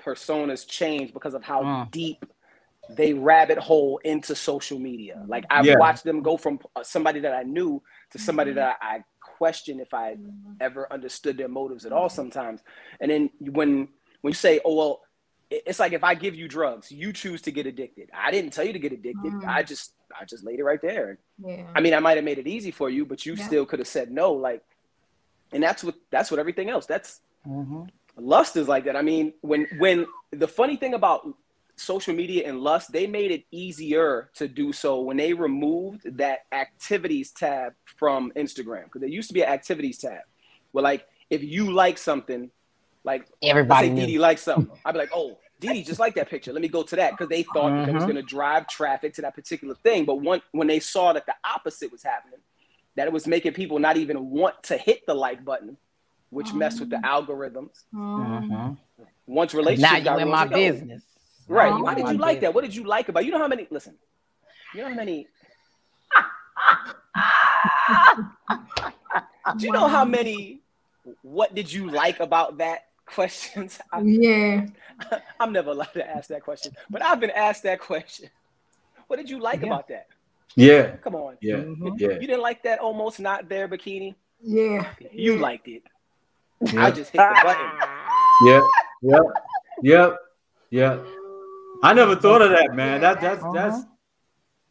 personas 0.00 0.66
change 0.66 1.12
because 1.12 1.34
of 1.34 1.42
how 1.42 1.62
Mm. 1.62 1.90
deep 1.90 2.24
they 2.90 3.14
rabbit 3.14 3.58
hole 3.58 3.98
into 4.04 4.34
social 4.34 4.78
media 4.78 5.24
like 5.28 5.44
i've 5.50 5.64
Yeah. 5.64 5.76
watched 5.78 6.04
them 6.04 6.22
go 6.22 6.36
from 6.36 6.58
somebody 6.82 7.20
that 7.20 7.34
i 7.34 7.42
knew 7.44 7.80
to 8.12 8.18
somebody 8.18 8.52
that 8.52 8.76
i 8.80 9.02
question 9.38 9.80
if 9.80 9.92
i 9.94 10.16
ever 10.60 10.90
understood 10.92 11.36
their 11.36 11.48
motives 11.48 11.84
at 11.84 11.92
all 11.92 12.08
sometimes 12.08 12.60
and 13.00 13.10
then 13.10 13.30
when 13.40 13.88
when 14.20 14.30
you 14.30 14.34
say 14.34 14.60
oh 14.64 14.74
well 14.74 15.00
it's 15.50 15.78
like 15.78 15.92
if 15.92 16.04
i 16.04 16.14
give 16.14 16.34
you 16.34 16.46
drugs 16.48 16.90
you 16.92 17.12
choose 17.12 17.42
to 17.42 17.50
get 17.50 17.66
addicted 17.66 18.08
i 18.14 18.30
didn't 18.30 18.52
tell 18.52 18.64
you 18.64 18.72
to 18.72 18.78
get 18.78 18.92
addicted 18.92 19.32
Mm. 19.32 19.48
i 19.48 19.62
just 19.62 19.94
i 20.20 20.24
just 20.24 20.44
laid 20.44 20.58
it 20.60 20.64
right 20.64 20.80
there 20.82 21.18
Yeah. 21.44 21.64
i 21.74 21.80
mean 21.80 21.94
i 21.94 21.98
might 21.98 22.16
have 22.16 22.24
made 22.24 22.38
it 22.38 22.46
easy 22.46 22.70
for 22.70 22.88
you 22.90 23.04
but 23.04 23.24
you 23.26 23.34
Yeah. 23.34 23.46
still 23.46 23.66
could 23.66 23.78
have 23.78 23.88
said 23.88 24.10
no 24.10 24.32
like 24.32 24.62
and 25.52 25.62
that's 25.62 25.82
what 25.84 25.94
that's 26.10 26.30
what 26.30 26.38
everything 26.40 26.68
else 26.70 26.86
that's 26.86 27.20
Mhm. 27.46 27.88
lust 28.16 28.56
is 28.56 28.68
like 28.68 28.84
that 28.84 28.96
i 28.96 29.02
mean 29.02 29.32
when 29.40 29.66
when 29.78 30.06
the 30.30 30.48
funny 30.48 30.76
thing 30.76 30.94
about 30.94 31.26
social 31.76 32.14
media 32.14 32.48
and 32.48 32.60
lust 32.60 32.92
they 32.92 33.06
made 33.06 33.30
it 33.30 33.44
easier 33.50 34.30
to 34.34 34.46
do 34.46 34.72
so 34.72 35.00
when 35.00 35.16
they 35.16 35.32
removed 35.32 36.02
that 36.18 36.40
activities 36.52 37.30
tab 37.32 37.72
from 37.84 38.32
instagram. 38.36 38.84
Because 38.84 39.00
there 39.00 39.10
used 39.10 39.28
to 39.28 39.34
be 39.34 39.42
an 39.42 39.48
activities 39.48 39.98
tab. 39.98 40.20
Where 40.72 40.82
like 40.82 41.06
if 41.30 41.42
you 41.42 41.72
like 41.72 41.98
something 41.98 42.50
like 43.04 43.22
let's 43.22 43.50
Everybody 43.50 43.88
say 43.88 43.94
knew. 43.94 44.00
Didi 44.02 44.18
likes 44.18 44.42
something 44.42 44.76
i'd 44.84 44.92
be 44.92 44.98
like 44.98 45.10
oh 45.14 45.38
Didi 45.60 45.82
just 45.84 46.00
like 46.00 46.16
that 46.16 46.28
picture. 46.28 46.52
Let 46.52 46.60
me 46.60 46.66
go 46.66 46.82
to 46.82 46.96
that. 46.96 47.12
Because 47.12 47.28
they 47.28 47.44
thought 47.44 47.70
that 47.70 47.88
it 47.88 47.94
was 47.94 48.02
going 48.02 48.16
to 48.16 48.22
drive 48.22 48.66
traffic 48.66 49.14
to 49.14 49.22
that 49.22 49.32
particular 49.36 49.76
thing. 49.76 50.04
But 50.04 50.16
one, 50.16 50.42
when 50.50 50.66
they 50.66 50.80
saw 50.80 51.12
that 51.12 51.24
the 51.24 51.36
opposite 51.44 51.92
was 51.92 52.02
happening 52.02 52.40
that 52.96 53.06
it 53.06 53.12
was 53.12 53.26
making 53.28 53.52
people 53.52 53.78
not 53.78 53.96
even 53.96 54.28
want 54.30 54.60
to 54.64 54.76
hit 54.76 55.06
the 55.06 55.14
like 55.14 55.44
button 55.44 55.76
which 56.30 56.54
messed 56.54 56.80
with 56.80 56.88
the 56.88 56.96
algorithms. 56.96 57.84
Um, 57.94 58.78
Mhm. 58.98 59.06
once 59.26 59.52
relationships 59.52 59.92
Now 59.92 59.98
you 59.98 60.04
got 60.04 60.20
in 60.20 60.28
my 60.28 60.44
it's 60.44 60.52
like, 60.52 60.60
oh, 60.60 60.72
business. 60.72 61.02
Right. 61.48 61.72
Oh, 61.72 61.82
Why 61.82 61.94
did 61.94 62.08
you 62.08 62.18
like 62.18 62.40
that? 62.40 62.54
What 62.54 62.62
did 62.64 62.74
you 62.74 62.84
like 62.84 63.08
about? 63.08 63.24
You 63.24 63.32
know 63.32 63.38
how 63.38 63.48
many? 63.48 63.66
Listen. 63.70 63.94
You 64.74 64.82
know 64.82 64.88
how 64.88 64.94
many? 64.94 65.26
Do 69.58 69.66
you 69.66 69.72
know 69.72 69.88
how 69.88 70.04
many? 70.04 70.60
What 71.22 71.54
did 71.54 71.72
you 71.72 71.90
like 71.90 72.20
about 72.20 72.58
that? 72.58 72.86
Questions. 73.06 73.78
I, 73.92 74.00
Yeah. 74.02 74.66
I'm 75.40 75.52
never 75.52 75.70
allowed 75.72 75.92
to 75.94 76.08
ask 76.08 76.28
that 76.28 76.42
question, 76.42 76.72
but 76.88 77.02
I've 77.02 77.18
been 77.20 77.30
asked 77.30 77.64
that 77.64 77.80
question. 77.80 78.30
What 79.08 79.16
did 79.16 79.28
you 79.28 79.40
like 79.40 79.60
Yeah. 79.60 79.66
about 79.66 79.88
that? 79.88 80.06
Yeah, 80.54 80.96
Come 80.96 81.14
on. 81.16 81.36
yeah, 81.40 81.56
Mhm. 81.56 81.98
yeah. 81.98 82.10
You 82.12 82.20
didn't 82.20 82.42
like 82.42 82.62
that 82.64 82.78
almost 82.78 83.18
not 83.20 83.48
there 83.48 83.66
bikini. 83.68 84.14
Yeah. 84.42 84.92
You 85.10 85.34
Yeah. 85.36 85.40
liked 85.40 85.66
it. 85.68 85.82
Yeah. 86.60 86.84
I 86.86 86.90
just 86.90 87.10
hit 87.10 87.18
the 87.18 87.40
button. 87.42 87.70
Yep, 88.46 88.62
yep, 89.02 89.22
yep, 89.82 90.18
yep. 90.70 91.06
I 91.82 91.92
never 91.92 92.16
thought 92.16 92.42
of 92.42 92.50
that, 92.50 92.74
man. 92.74 93.00
That 93.00 93.20
that's 93.20 93.42
Uh-huh. 93.42 93.52
that's 93.52 93.84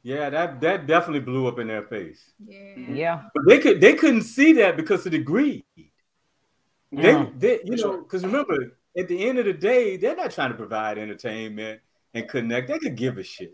yeah, 0.03 0.29
that 0.29 0.61
that 0.61 0.87
definitely 0.87 1.19
blew 1.19 1.47
up 1.47 1.59
in 1.59 1.67
their 1.67 1.83
face. 1.83 2.31
Yeah. 2.43 2.75
Yeah. 2.77 3.21
But 3.35 3.43
they 3.47 3.59
could 3.59 3.81
they 3.81 3.93
couldn't 3.93 4.23
see 4.23 4.53
that 4.53 4.75
because 4.77 5.05
of 5.05 5.11
the 5.11 5.19
greed. 5.19 5.63
They, 5.75 7.11
Yeah. 7.11 7.29
they 7.37 7.59
you 7.63 7.75
know, 7.77 7.97
because 8.01 8.23
remember, 8.25 8.77
at 8.97 9.07
the 9.07 9.27
end 9.27 9.39
of 9.39 9.45
the 9.45 9.53
day, 9.53 9.97
they're 9.97 10.15
not 10.15 10.31
trying 10.31 10.49
to 10.51 10.57
provide 10.57 10.97
entertainment 10.97 11.81
and 12.13 12.27
connect. 12.27 12.67
They 12.67 12.79
could 12.79 12.95
give 12.95 13.17
a 13.17 13.23
shit. 13.23 13.53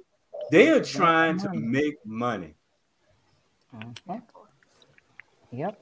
They 0.52 0.70
are 0.70 0.84
trying 0.84 1.38
to 1.40 1.50
make 1.54 1.96
money. 2.06 2.56
Mhm. 3.76 4.22
Yep. 5.52 5.82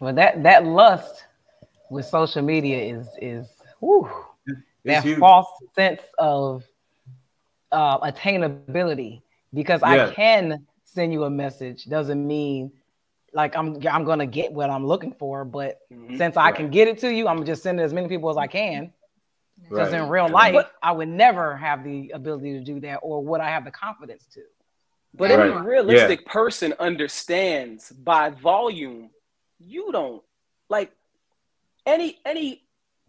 Well, 0.00 0.14
that 0.14 0.42
that 0.42 0.64
lust 0.64 1.24
with 1.90 2.06
social 2.06 2.42
media 2.42 2.78
is 2.96 3.08
is 3.20 3.46
whew, 3.80 4.08
that 4.84 5.04
huge. 5.04 5.18
false 5.18 5.48
sense 5.74 6.02
of 6.18 6.64
uh, 7.74 7.98
attainability 8.10 9.22
because 9.52 9.80
Yeah. 9.82 10.06
I 10.08 10.10
can 10.14 10.66
send 10.84 11.12
you 11.12 11.24
a 11.24 11.30
message 11.30 11.84
doesn't 11.86 12.24
mean 12.26 12.72
like 13.32 13.56
I'm 13.56 13.68
I'm 13.88 14.04
gonna 14.04 14.26
get 14.26 14.52
what 14.52 14.70
I'm 14.70 14.86
looking 14.86 15.12
for, 15.12 15.44
but 15.44 15.80
Mhm. 15.92 16.16
since 16.16 16.36
I 16.36 16.52
can 16.52 16.70
get 16.70 16.86
it 16.88 16.98
to 17.00 17.12
you, 17.12 17.26
I'm 17.26 17.44
just 17.44 17.62
sending 17.64 17.84
as 17.84 17.92
many 17.92 18.06
people 18.08 18.30
as 18.30 18.36
I 18.36 18.46
can. 18.46 18.92
Because 19.68 19.92
Right. 19.92 20.02
in 20.02 20.08
real 20.08 20.28
life, 20.28 20.52
But- 20.54 20.72
I 20.82 20.92
would 20.92 21.08
never 21.08 21.56
have 21.56 21.84
the 21.84 22.10
ability 22.10 22.52
to 22.58 22.60
do 22.60 22.80
that, 22.80 22.98
or 23.02 23.22
would 23.24 23.40
I 23.40 23.48
have 23.50 23.64
the 23.64 23.70
confidence 23.70 24.26
to? 24.34 24.42
But 25.14 25.30
Right. 25.30 25.50
any 25.50 25.66
realistic 25.66 26.26
person 26.26 26.74
understands 26.78 27.90
by 27.90 28.30
volume, 28.30 29.10
you 29.58 29.90
don't 29.92 30.22
like 30.68 30.92
any 31.86 32.18
any 32.24 32.62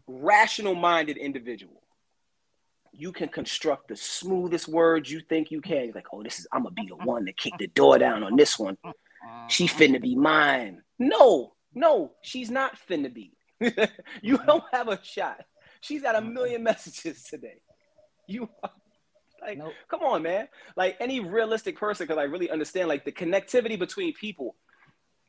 rational 0.08 0.76
minded 0.76 1.18
individual. 1.18 1.82
You 2.98 3.12
can 3.12 3.30
construct 3.30 3.90
the 3.90 3.96
smoothest 3.96 4.68
words 4.68 5.12
you 5.12 5.22
think 5.22 5.52
you 5.52 5.62
can. 5.62 5.86
You're 5.86 5.94
like, 5.94 6.08
oh, 6.14 6.24
this 6.24 6.40
is 6.40 6.48
I'm 6.52 6.64
gonna 6.64 6.74
be 6.74 6.88
the 6.88 6.96
one 6.96 7.26
to 7.26 7.34
kick 7.34 7.54
the 7.60 7.68
door 7.68 8.00
down 8.00 8.24
on 8.24 8.36
this 8.36 8.58
one. 8.58 8.78
She 9.48 9.66
mm-hmm. 9.66 9.96
finna 9.96 10.02
be 10.02 10.16
mine. 10.16 10.82
No, 11.00 11.54
no, 11.74 12.14
she's 12.22 12.50
not 12.50 12.78
finna 12.90 13.14
be. 13.14 13.34
you 14.22 14.38
don't 14.46 14.64
have 14.72 14.88
a 14.88 15.00
shot. 15.04 15.42
She's 15.82 16.02
got 16.02 16.16
a 16.16 16.22
million 16.22 16.64
messages 16.64 17.24
today. 17.24 17.62
You 18.28 18.50
are, 18.64 18.72
like 19.42 19.58
Nope. 19.58 19.74
come 19.90 20.02
on, 20.02 20.24
man. 20.24 20.48
Like 20.76 20.98
any 21.00 21.20
realistic 21.20 21.78
person, 21.78 22.08
could 22.08 22.16
like 22.16 22.32
really 22.32 22.50
understand 22.50 22.88
like 22.88 23.06
the 23.06 23.12
connectivity 23.12 23.78
between 23.78 24.14
people 24.14 24.56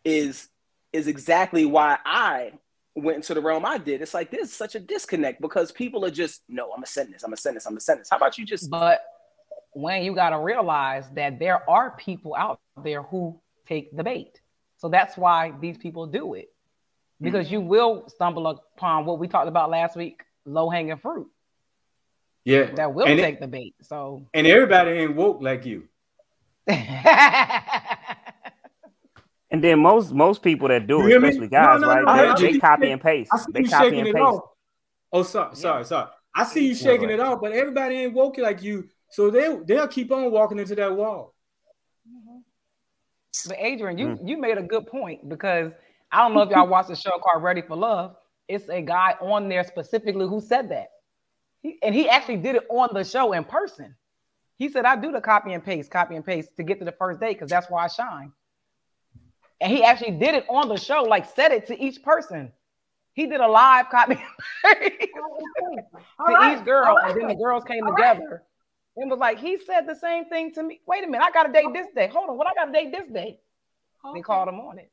is 0.04 0.48
is 0.92 1.08
exactly 1.08 1.64
why 1.66 1.98
I 2.04 2.52
went 2.96 3.16
into 3.16 3.34
the 3.34 3.40
realm 3.40 3.64
I 3.64 3.78
did. 3.78 4.00
It's 4.02 4.14
like 4.14 4.30
there's 4.30 4.52
such 4.52 4.74
a 4.74 4.80
disconnect 4.80 5.40
because 5.40 5.70
people 5.70 6.04
are 6.04 6.10
just 6.10 6.42
no, 6.48 6.64
I'm 6.70 6.78
gonna 6.78 6.86
send 6.86 7.12
this, 7.12 7.22
I'm 7.22 7.28
gonna 7.30 7.36
send 7.36 7.56
this, 7.56 7.66
I'm 7.66 7.72
gonna 7.72 7.80
send 7.80 8.00
this. 8.00 8.08
How 8.10 8.16
about 8.16 8.38
you 8.38 8.44
just 8.46 8.70
But 8.70 9.00
when 9.72 10.02
you 10.02 10.14
got 10.14 10.30
to 10.30 10.38
realize 10.38 11.04
that 11.14 11.38
there 11.38 11.68
are 11.68 11.90
people 11.98 12.34
out 12.34 12.58
there 12.82 13.02
who 13.02 13.38
take 13.68 13.94
the 13.94 14.02
bait. 14.02 14.40
So 14.78 14.88
that's 14.88 15.16
why 15.16 15.52
these 15.60 15.76
people 15.78 16.06
do 16.06 16.34
it. 16.34 16.48
because 17.20 17.50
you 17.50 17.60
will 17.60 18.08
stumble 18.08 18.46
upon 18.46 19.04
what 19.06 19.18
we 19.18 19.26
talked 19.28 19.48
about 19.48 19.70
last 19.70 19.96
week, 19.96 20.22
low 20.46 20.68
hanging 20.70 20.96
fruit 20.98 21.28
Yeah. 22.44 22.66
that 22.74 22.92
will 22.94 23.06
And 23.06 23.18
it- 23.18 23.22
take 23.22 23.40
the 23.40 23.48
bait. 23.48 23.74
So 23.82 24.26
And 24.34 24.46
everybody 24.46 24.90
ain't 24.92 25.14
woke 25.16 25.40
like 25.42 25.64
you. 25.66 25.88
And 29.50 29.62
then 29.62 29.78
most 29.78 30.12
most 30.12 30.42
people 30.42 30.68
that 30.68 30.86
do 30.86 31.06
it, 31.06 31.16
especially 31.16 31.48
guys, 31.48 31.80
No, 31.80 31.86
no, 31.86 31.94
right? 31.94 32.04
no, 32.04 32.14
they, 32.14 32.46
I 32.46 32.52
they 32.52 32.58
copy 32.58 32.90
and 32.90 33.00
paste. 33.00 33.30
I 33.32 33.38
see 33.38 33.44
They 33.52 33.60
you 33.60 33.68
copy 33.68 33.84
shaking 33.84 33.98
and 34.00 34.08
it 34.08 34.14
paste. 34.14 34.24
off. 34.24 34.42
Oh, 35.12 35.22
sorry, 35.22 35.54
sorry, 35.56 35.84
sorry. 35.84 36.10
I 36.34 36.44
see 36.44 36.66
you 36.68 36.74
shaking 36.74 37.10
it 37.10 37.20
off, 37.20 37.40
but 37.40 37.52
everybody 37.52 37.96
ain't 37.96 38.12
woke 38.12 38.38
like 38.38 38.62
you. 38.62 38.88
So 39.10 39.30
they 39.30 39.56
they'll 39.64 39.88
keep 39.88 40.10
on 40.10 40.30
walking 40.32 40.58
into 40.58 40.74
that 40.74 40.94
wall. 40.94 41.34
But 43.46 43.56
Adrian, 43.58 43.98
you 43.98 44.08
Mm. 44.08 44.28
you 44.28 44.36
made 44.36 44.58
a 44.58 44.62
good 44.62 44.86
point 44.86 45.28
because 45.28 45.72
I 46.10 46.18
don't 46.18 46.34
know 46.34 46.42
if 46.42 46.50
y'all 46.50 46.66
watched 46.66 46.88
the 46.88 46.96
show 46.96 47.18
called 47.18 47.42
Ready 47.42 47.62
for 47.62 47.76
Love. 47.76 48.16
It's 48.48 48.68
a 48.68 48.80
guy 48.82 49.14
on 49.20 49.48
there 49.48 49.64
specifically 49.64 50.26
who 50.26 50.40
said 50.40 50.70
that. 50.70 50.88
He, 51.62 51.78
and 51.82 51.94
he 51.94 52.08
actually 52.08 52.38
did 52.38 52.56
it 52.56 52.66
on 52.70 52.88
the 52.92 53.04
show 53.04 53.32
in 53.32 53.44
person. 53.44 53.94
He 54.58 54.68
said, 54.68 54.84
I 54.86 54.96
do 54.96 55.12
the 55.12 55.20
copy 55.20 55.52
and 55.52 55.62
paste, 55.64 55.90
copy 55.90 56.16
and 56.16 56.24
paste 56.24 56.56
to 56.56 56.62
get 56.62 56.78
to 56.78 56.84
the 56.84 56.92
first 56.92 57.20
date 57.20 57.34
because 57.34 57.50
that's 57.50 57.68
why 57.68 57.84
I 57.84 57.88
shine. 57.88 58.32
And 59.60 59.72
he 59.72 59.82
actually 59.82 60.12
did 60.12 60.34
it 60.34 60.46
on 60.50 60.68
the 60.68 60.76
show, 60.76 61.02
like 61.02 61.24
said 61.24 61.52
it 61.52 61.66
to 61.68 61.82
each 61.82 62.02
person. 62.02 62.52
He 63.14 63.26
did 63.26 63.40
a 63.40 63.48
live 63.48 63.88
copy 63.88 64.14
All 64.64 64.72
to 66.26 66.32
right, 66.32 66.58
each 66.58 66.64
girl, 66.64 66.98
all 66.98 67.10
and 67.10 67.20
then 67.20 67.28
the 67.28 67.34
girls 67.34 67.64
came 67.64 67.82
All 67.84 67.92
right. 67.92 68.14
together 68.14 68.42
and 68.96 69.10
was 69.10 69.18
like, 69.18 69.38
he 69.38 69.58
said 69.58 69.86
the 69.86 69.94
same 69.94 70.26
thing 70.26 70.52
to 70.52 70.62
me. 70.62 70.80
Wait 70.86 71.04
a 71.04 71.06
minute, 71.06 71.24
I 71.24 71.30
got 71.30 71.44
to 71.44 71.52
date 71.52 71.66
this 71.72 71.86
day. 71.94 72.08
Hold 72.08 72.30
on, 72.30 72.36
what 72.36 72.46
I 72.46 72.54
got 72.54 72.68
a 72.68 72.72
date 72.72 72.92
this 72.92 73.08
day? 73.10 73.40
They 74.14 74.20
called 74.20 74.48
him 74.48 74.60
on 74.60 74.78
it. 74.78 74.90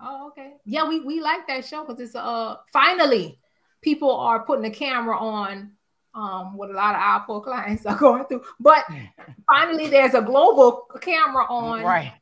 Oh, 0.00 0.28
okay. 0.28 0.52
Yeah, 0.64 0.88
we 0.88 1.00
we 1.00 1.20
like 1.20 1.46
that 1.48 1.64
show 1.64 1.84
because 1.84 2.00
it's 2.00 2.14
uh 2.14 2.56
finally 2.72 3.38
people 3.80 4.14
are 4.14 4.44
putting 4.44 4.62
the 4.62 4.70
camera 4.70 5.16
on 5.16 5.72
um 6.14 6.56
what 6.56 6.70
a 6.70 6.72
lot 6.72 6.94
of 6.94 7.00
our 7.00 7.24
poor 7.26 7.40
clients 7.40 7.86
are 7.86 7.96
going 7.98 8.24
through. 8.26 8.42
But 8.60 8.84
finally 9.46 9.88
there's 9.88 10.14
a 10.14 10.22
global 10.22 10.86
camera 11.00 11.44
on 11.44 11.84
Right. 11.84 12.12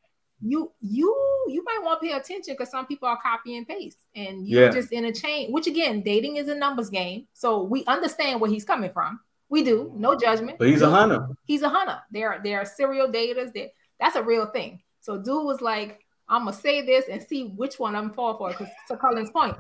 You 0.45 0.73
you 0.81 1.45
you 1.49 1.63
might 1.65 1.81
want 1.83 2.01
to 2.03 2.09
pay 2.09 2.13
attention 2.15 2.55
because 2.55 2.71
some 2.71 2.87
people 2.87 3.07
are 3.09 3.19
copy 3.21 3.57
and 3.57 3.67
paste 3.67 3.99
and 4.17 4.47
you 4.47 4.61
Yeah. 4.61 4.71
just 4.71 4.93
in 4.93 5.05
a 5.05 5.13
chain, 5.13 5.53
which 5.53 5.67
again, 5.67 6.03
dating 6.03 6.37
is 6.37 6.49
a 6.49 6.55
numbers 6.55 6.91
game. 6.91 7.27
So 7.33 7.63
we 7.63 7.85
understand 7.87 8.41
where 8.41 8.51
he's 8.51 8.65
coming 8.65 8.91
from. 8.93 9.21
We 9.49 9.63
do, 9.63 9.93
no 9.97 10.17
judgment. 10.17 10.59
But 10.59 10.69
he's 10.69 10.83
a 10.83 10.91
hunter. 10.91 11.29
He's 11.45 11.63
a 11.63 11.69
hunter. 11.69 12.01
There, 12.11 12.33
are 12.33 12.41
there 12.43 12.59
are 12.61 12.65
serial 12.65 13.09
daters. 13.09 13.53
That 13.55 13.73
that's 14.01 14.17
a 14.17 14.23
real 14.23 14.47
thing. 14.47 14.81
So 15.01 15.17
dude 15.17 15.45
was 15.45 15.61
like, 15.61 16.01
I'm 16.29 16.45
gonna 16.45 16.57
say 16.57 16.85
this 16.85 17.05
and 17.11 17.23
see 17.23 17.49
which 17.57 17.79
one 17.79 17.95
I'm 17.95 18.13
fall 18.13 18.37
for. 18.39 18.49
Because 18.51 18.69
to 18.89 18.97
Cullen's 18.97 19.31
point, 19.31 19.57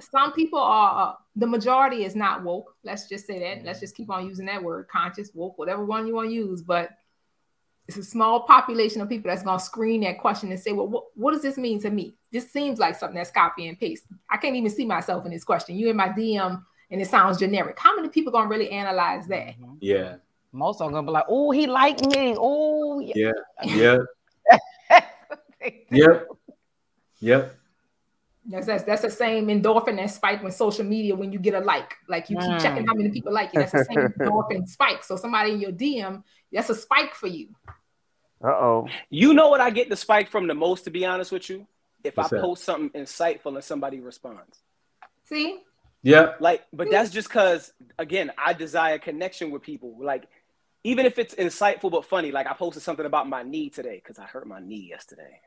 some 0.00 0.32
people 0.32 0.58
are 0.58 1.10
uh, 1.10 1.14
the 1.36 1.46
majority 1.46 2.04
is 2.04 2.16
not 2.16 2.42
woke. 2.42 2.74
Let's 2.82 3.08
just 3.08 3.26
say 3.26 3.38
that. 3.40 3.64
Let's 3.64 3.80
just 3.80 3.94
keep 3.94 4.10
on 4.10 4.26
using 4.26 4.46
that 4.46 4.62
word, 4.62 4.88
conscious, 4.88 5.30
woke, 5.34 5.58
whatever 5.58 5.84
one 5.84 6.06
you 6.06 6.14
want 6.14 6.28
to 6.30 6.34
use. 6.34 6.62
But 6.62 6.90
it's 7.96 8.06
a 8.06 8.08
small 8.08 8.42
population 8.42 9.00
of 9.00 9.08
people 9.08 9.30
that's 9.30 9.42
gonna 9.42 9.58
screen 9.58 10.02
that 10.02 10.18
question 10.18 10.50
and 10.52 10.60
say, 10.60 10.70
well, 10.72 10.86
what, 10.86 11.04
what 11.14 11.32
does 11.32 11.42
this 11.42 11.58
mean 11.58 11.80
to 11.80 11.90
me? 11.90 12.14
This 12.30 12.50
seems 12.52 12.78
like 12.78 12.94
something 12.94 13.16
that's 13.16 13.32
copy 13.32 13.66
and 13.66 13.78
paste. 13.78 14.04
I 14.30 14.36
can't 14.36 14.54
even 14.54 14.70
see 14.70 14.84
myself 14.84 15.24
in 15.24 15.32
this 15.32 15.42
question. 15.42 15.76
You 15.76 15.90
in 15.90 15.96
my 15.96 16.08
DM 16.08 16.62
and 16.92 17.02
it 17.02 17.08
sounds 17.08 17.38
generic. 17.38 17.78
How 17.78 17.96
many 17.96 18.08
people 18.08 18.32
gonna 18.32 18.48
really 18.48 18.70
analyze 18.70 19.26
that? 19.26 19.54
Yeah, 19.80 20.16
Most 20.52 20.80
are 20.80 20.88
gonna 20.90 21.04
be 21.06 21.10
like, 21.12 21.24
"Oh, 21.28 21.50
he 21.50 21.66
liked 21.66 22.06
me. 22.06 22.36
Oh, 22.38 23.00
yeah." 23.00 23.32
yeah, 23.64 23.96
yeah, 24.88 25.00
yep, 25.90 26.28
yep. 27.20 27.56
That's, 28.46 28.66
that's 28.66 28.84
that's 28.84 29.02
the 29.02 29.10
same 29.10 29.48
endorphin 29.48 29.96
that 29.96 30.10
spike 30.10 30.42
when 30.42 30.50
social 30.50 30.84
media 30.84 31.14
when 31.14 31.32
you 31.32 31.38
get 31.38 31.54
a 31.54 31.60
like. 31.60 31.94
Like 32.08 32.30
you 32.30 32.36
keep 32.36 32.46
Mm. 32.46 32.62
checking 32.62 32.86
how 32.86 32.94
many 32.94 33.10
people 33.10 33.32
like 33.32 33.52
you. 33.52 33.60
That's 33.60 33.72
the 33.72 33.84
same 33.84 33.98
endorphin 34.20 34.68
spike. 34.68 35.04
So 35.04 35.16
somebody 35.16 35.52
in 35.52 35.60
your 35.60 35.72
DM, 35.72 36.22
that's 36.52 36.70
a 36.70 36.74
spike 36.74 37.14
for 37.14 37.26
you. 37.26 37.48
Uh 38.42 38.48
oh. 38.48 38.88
You 39.10 39.34
know 39.34 39.48
what 39.48 39.60
I 39.60 39.70
get 39.70 39.90
the 39.90 39.96
spike 39.96 40.30
from 40.30 40.46
the 40.46 40.54
most, 40.54 40.84
to 40.84 40.90
be 40.90 41.04
honest 41.04 41.32
with 41.32 41.48
you? 41.50 41.66
If 42.02 42.16
What's 42.16 42.32
I 42.32 42.36
that? 42.36 42.42
post 42.42 42.64
something 42.64 43.02
insightful 43.02 43.54
and 43.54 43.62
somebody 43.64 44.00
responds. 44.00 44.58
See? 45.24 45.60
Yeah. 46.02 46.32
Like, 46.40 46.64
but 46.72 46.90
that's 46.90 47.10
just 47.10 47.28
because, 47.28 47.72
again, 47.98 48.32
I 48.38 48.54
desire 48.54 48.98
connection 48.98 49.50
with 49.50 49.62
people. 49.62 49.96
Like, 50.00 50.26
even 50.84 51.04
if 51.04 51.18
it's 51.18 51.34
insightful 51.34 51.90
but 51.90 52.06
funny, 52.06 52.32
like 52.32 52.46
I 52.46 52.54
posted 52.54 52.82
something 52.82 53.04
about 53.04 53.28
my 53.28 53.42
knee 53.42 53.68
today 53.68 54.00
because 54.02 54.18
I 54.18 54.24
hurt 54.24 54.46
my 54.46 54.60
knee 54.60 54.88
yesterday, 54.88 55.40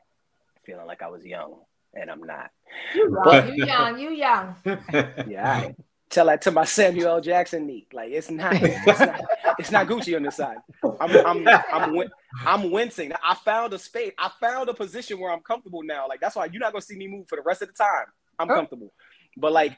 feeling 0.64 0.86
like 0.86 1.02
I 1.02 1.08
was 1.08 1.24
young 1.24 1.56
and 1.94 2.10
I'm 2.10 2.22
not. 2.22 2.50
You 2.94 3.18
young, 3.26 3.48
you 3.56 3.64
young, 3.64 3.98
you 3.98 4.10
young. 4.10 4.56
Yeah, 5.28 5.50
I 5.50 5.74
tell 6.14 6.26
that 6.26 6.42
to 6.42 6.50
my 6.50 6.64
Samuel 6.64 7.20
Jackson 7.20 7.66
knee. 7.66 7.86
Like, 7.92 8.10
it's 8.10 8.30
not, 8.30 8.54
it's 8.54 9.00
not, 9.00 9.20
it's 9.58 9.70
not 9.70 9.86
Gucci 9.86 10.16
on 10.16 10.22
this 10.22 10.36
side. 10.36 10.56
I'm, 11.00 11.26
I'm, 11.26 11.48
I'm, 11.72 11.96
win- 11.96 12.10
I'm 12.44 12.70
wincing. 12.70 13.12
I 13.22 13.34
found 13.34 13.72
a 13.72 13.78
space. 13.78 14.12
I 14.18 14.30
found 14.40 14.68
a 14.68 14.74
position 14.74 15.18
where 15.18 15.30
I'm 15.30 15.40
comfortable 15.40 15.82
now. 15.82 16.06
Like, 16.08 16.20
that's 16.20 16.36
why 16.36 16.46
you're 16.46 16.60
not 16.60 16.72
gonna 16.72 16.82
see 16.82 16.96
me 16.96 17.08
move 17.08 17.28
for 17.28 17.36
the 17.36 17.42
rest 17.42 17.62
of 17.62 17.68
the 17.68 17.74
time. 17.74 18.06
I'm 18.38 18.50
oh. 18.50 18.54
comfortable. 18.54 18.92
But 19.36 19.52
like, 19.52 19.76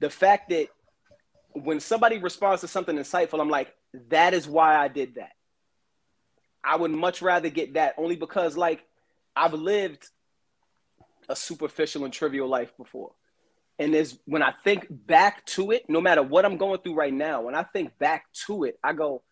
the 0.00 0.10
fact 0.10 0.50
that 0.50 0.68
when 1.52 1.80
somebody 1.80 2.18
responds 2.18 2.62
to 2.62 2.68
something 2.68 2.96
insightful, 2.96 3.40
I'm 3.40 3.50
like, 3.50 3.72
that 4.08 4.34
is 4.34 4.48
why 4.48 4.76
I 4.76 4.88
did 4.88 5.14
that. 5.16 5.30
I 6.64 6.76
would 6.76 6.90
much 6.90 7.22
rather 7.22 7.50
get 7.50 7.74
that 7.74 7.94
only 7.98 8.16
because 8.16 8.56
like 8.56 8.84
I've 9.36 9.52
lived 9.52 10.08
a 11.28 11.36
superficial 11.36 12.04
and 12.04 12.12
trivial 12.12 12.48
life 12.48 12.72
before. 12.76 13.12
And 13.78 13.92
there's 13.92 14.18
when 14.24 14.42
I 14.42 14.52
think 14.62 14.86
back 14.88 15.44
to 15.46 15.72
it, 15.72 15.84
no 15.88 16.00
matter 16.00 16.22
what 16.22 16.44
I'm 16.44 16.56
going 16.56 16.80
through 16.80 16.94
right 16.94 17.12
now, 17.12 17.42
when 17.42 17.54
I 17.54 17.64
think 17.64 17.98
back 17.98 18.26
to 18.46 18.64
it, 18.64 18.78
I 18.84 18.92
go, 18.92 19.22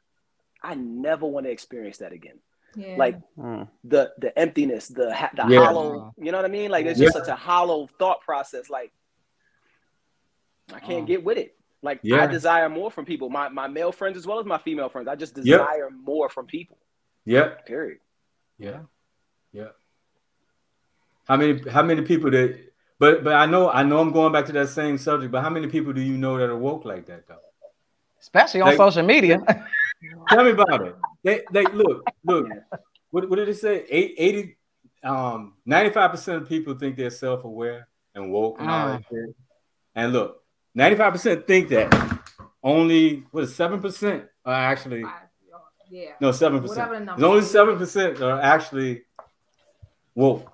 I 0.62 0.74
never 0.74 1.26
want 1.26 1.46
to 1.46 1.52
experience 1.52 1.98
that 1.98 2.12
again. 2.12 2.38
Yeah. 2.74 2.96
Like 2.96 3.18
Mm. 3.38 3.68
the 3.85 4.12
the 4.18 4.37
emptiness, 4.38 4.88
the 4.88 5.14
ha- 5.14 5.31
the 5.37 5.46
Yeah. 5.48 5.64
hollow, 5.64 6.14
you 6.18 6.33
know 6.33 6.38
what 6.38 6.44
I 6.44 6.48
mean? 6.48 6.70
Like 6.70 6.87
it's 6.87 6.98
just 6.98 7.14
Yeah. 7.14 7.20
such 7.20 7.28
a 7.28 7.37
hollow 7.37 7.87
thought 7.98 8.22
process. 8.22 8.68
Like 8.70 8.92
I 10.72 10.81
can't 10.81 11.02
Oh. 11.02 11.07
get 11.07 11.22
with 11.22 11.38
it. 11.38 11.57
Like 11.83 12.00
I 12.05 12.26
desire 12.26 12.68
more 12.68 12.90
from 12.90 13.05
people, 13.05 13.28
my 13.28 13.48
my 13.48 13.68
male 13.68 13.92
friends 13.92 14.16
as 14.16 14.26
well 14.26 14.38
as 14.40 14.46
my 14.46 14.59
female 14.59 14.88
friends. 14.88 15.07
I 15.09 15.14
just 15.16 15.37
Yep. 15.37 15.44
desire 15.44 15.90
more 15.90 16.28
from 16.28 16.46
people. 16.46 16.78
Yep. 17.26 17.66
Period. 17.66 17.98
Yeah. 18.59 18.83
Yeah. 19.52 19.68
How 21.28 21.37
many 21.37 21.68
how 21.70 21.83
many 21.83 22.02
people 22.02 22.31
that 22.31 22.71
but 23.02 23.24
but 23.24 23.34
I 23.34 23.46
know 23.46 23.68
I 23.68 23.82
know 23.82 23.98
I'm 23.98 24.12
going 24.12 24.32
back 24.32 24.46
to 24.46 24.52
that 24.52 24.68
same 24.68 24.96
subject, 24.96 25.30
but 25.32 25.42
how 25.42 25.50
many 25.50 25.66
people 25.66 25.92
do 25.92 26.00
you 26.00 26.16
know 26.16 26.38
that 26.38 26.48
are 26.48 26.56
woke 26.68 26.84
like 26.84 27.04
that 27.06 27.26
though? 27.26 27.46
Especially 28.20 28.60
on 28.60 28.68
Like- 28.68 28.76
social 28.76 29.02
media. 29.14 29.36
Tell 30.28 30.44
me 30.44 30.50
about 30.50 30.86
it. 30.86 30.94
They 31.24 31.42
they 31.54 31.64
look, 31.66 32.04
look, 32.24 32.46
what, 33.10 33.28
what 33.28 33.36
did 33.36 33.48
it 33.48 33.56
say? 33.56 33.84
Eight, 33.88 34.14
80 34.18 34.56
um 35.04 35.54
95% 35.66 36.36
of 36.42 36.48
people 36.48 36.74
think 36.74 36.96
they're 36.96 37.10
self-aware 37.10 37.88
and 38.14 38.30
woke 38.32 38.56
and 38.60 38.70
all 38.70 38.88
that 38.88 39.02
shit. 39.10 39.34
And 39.96 40.12
look, 40.12 40.42
95% 40.78 41.46
think 41.46 41.68
that. 41.70 41.88
Only 42.64 43.24
what 43.32 43.42
is 43.44 43.54
seven 43.56 43.80
percent 43.80 44.26
are 44.44 44.54
actually 44.54 45.02
Five, 45.02 45.12
yeah. 45.90 46.12
no 46.20 46.30
seven 46.30 46.62
Whatever 46.62 46.68
percent. 46.68 46.90
the 46.92 47.04
number 47.06 47.20
There's 47.20 47.30
only 47.34 47.42
seven 47.58 47.76
percent 47.78 48.20
are 48.22 48.40
actually 48.40 49.02
woke, 50.14 50.46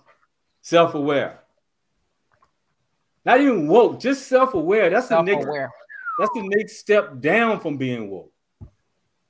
self-aware. 0.63 1.41
Not 3.29 3.43
even 3.43 3.69
woke, 3.69 4.01
just 4.01 4.27
self-aware. 4.27 4.89
That's 4.89 5.09
the 5.09 5.21
next 5.21 5.45
that's 6.19 6.31
the 6.35 6.49
next 6.57 6.79
step 6.79 7.21
down 7.21 7.61
from 7.61 7.77
being 7.77 8.09
woke. 8.09 8.33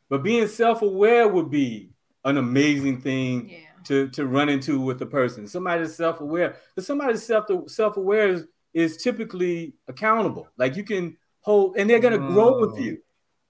But 0.08 0.22
being 0.22 0.46
self-aware 0.46 1.26
would 1.26 1.50
be 1.50 1.90
an 2.24 2.36
amazing 2.36 3.00
thing 3.00 3.50
Yeah. 3.50 3.58
to, 3.86 4.08
to 4.10 4.26
run 4.26 4.48
into 4.48 4.80
with 4.80 5.02
a 5.02 5.06
person. 5.06 5.48
Somebody 5.48 5.82
that's 5.82 5.96
self-aware. 5.96 6.54
But 6.76 6.84
somebody 6.84 7.16
self 7.16 7.46
self-aware 7.66 8.28
is, 8.28 8.46
is 8.72 8.98
typically 8.98 9.74
accountable. 9.88 10.46
Like 10.56 10.76
you 10.76 10.84
can 10.84 11.16
hold, 11.40 11.76
and 11.76 11.90
they're 11.90 11.98
gonna 11.98 12.18
grow 12.18 12.60
with 12.60 12.76
Mm. 12.76 12.84
you. 12.84 12.98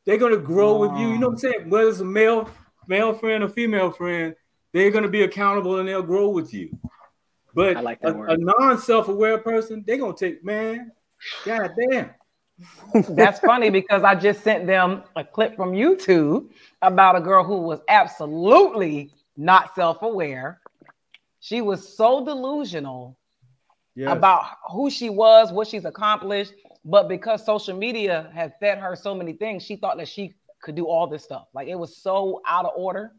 They're 0.06 0.16
gonna 0.16 0.38
grow 0.38 0.78
with 0.78 0.92
you. 0.98 1.08
You 1.10 1.18
know 1.18 1.26
what 1.26 1.32
I'm 1.34 1.38
saying? 1.40 1.68
Whether 1.68 1.90
it's 1.90 2.00
a 2.00 2.06
male 2.06 2.48
male 2.86 3.12
friend 3.12 3.44
or 3.44 3.48
female 3.50 3.90
friend, 3.90 4.34
they're 4.72 4.90
gonna 4.90 5.08
be 5.08 5.24
accountable 5.24 5.78
and 5.78 5.86
they'll 5.86 6.02
grow 6.02 6.30
with 6.30 6.54
you. 6.54 6.70
But 7.58 7.76
I 7.76 7.80
like 7.80 8.00
that 8.02 8.14
a, 8.14 8.22
a 8.34 8.36
non-self-aware 8.36 9.38
person, 9.38 9.82
they're 9.84 9.96
gonna 9.98 10.14
take 10.14 10.44
man. 10.44 10.92
God 11.44 11.72
damn. 11.90 12.10
That's 13.08 13.40
funny 13.40 13.68
because 13.68 14.04
I 14.04 14.14
just 14.14 14.44
sent 14.44 14.68
them 14.68 15.02
a 15.16 15.24
clip 15.24 15.56
from 15.56 15.72
YouTube 15.72 16.50
about 16.82 17.16
a 17.16 17.20
girl 17.20 17.42
who 17.42 17.56
was 17.62 17.80
absolutely 17.88 19.10
not 19.36 19.74
self-aware. 19.74 20.60
She 21.40 21.60
was 21.60 21.96
so 21.96 22.24
delusional 22.24 23.18
Yes. 23.96 24.16
about 24.16 24.44
who 24.70 24.88
she 24.88 25.10
was, 25.10 25.50
what 25.50 25.66
she's 25.66 25.84
accomplished, 25.84 26.52
but 26.84 27.08
because 27.08 27.44
social 27.44 27.76
media 27.76 28.30
had 28.32 28.52
fed 28.60 28.78
her 28.78 28.94
so 28.94 29.12
many 29.12 29.32
things, 29.32 29.64
she 29.64 29.74
thought 29.74 29.96
that 29.98 30.06
she 30.06 30.34
could 30.62 30.76
do 30.76 30.86
all 30.86 31.08
this 31.08 31.24
stuff. 31.24 31.48
Like 31.52 31.66
it 31.66 31.74
was 31.74 31.96
so 31.96 32.40
out 32.46 32.64
of 32.66 32.70
order. 32.76 33.10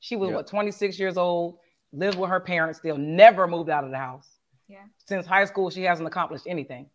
She 0.00 0.16
was 0.16 0.30
Yeah. 0.30 0.36
what 0.36 0.46
26 0.46 0.98
years 0.98 1.18
old, 1.18 1.58
lived 1.92 2.18
with 2.18 2.30
her 2.30 2.40
parents 2.40 2.78
still, 2.78 2.96
never 2.98 3.46
moved 3.46 3.70
out 3.70 3.84
of 3.84 3.90
the 3.90 3.98
house. 3.98 4.28
Yeah. 4.68 4.78
Since 5.06 5.26
high 5.26 5.44
school, 5.46 5.70
she 5.70 5.82
hasn't 5.82 6.06
accomplished 6.06 6.44
anything. 6.46 6.86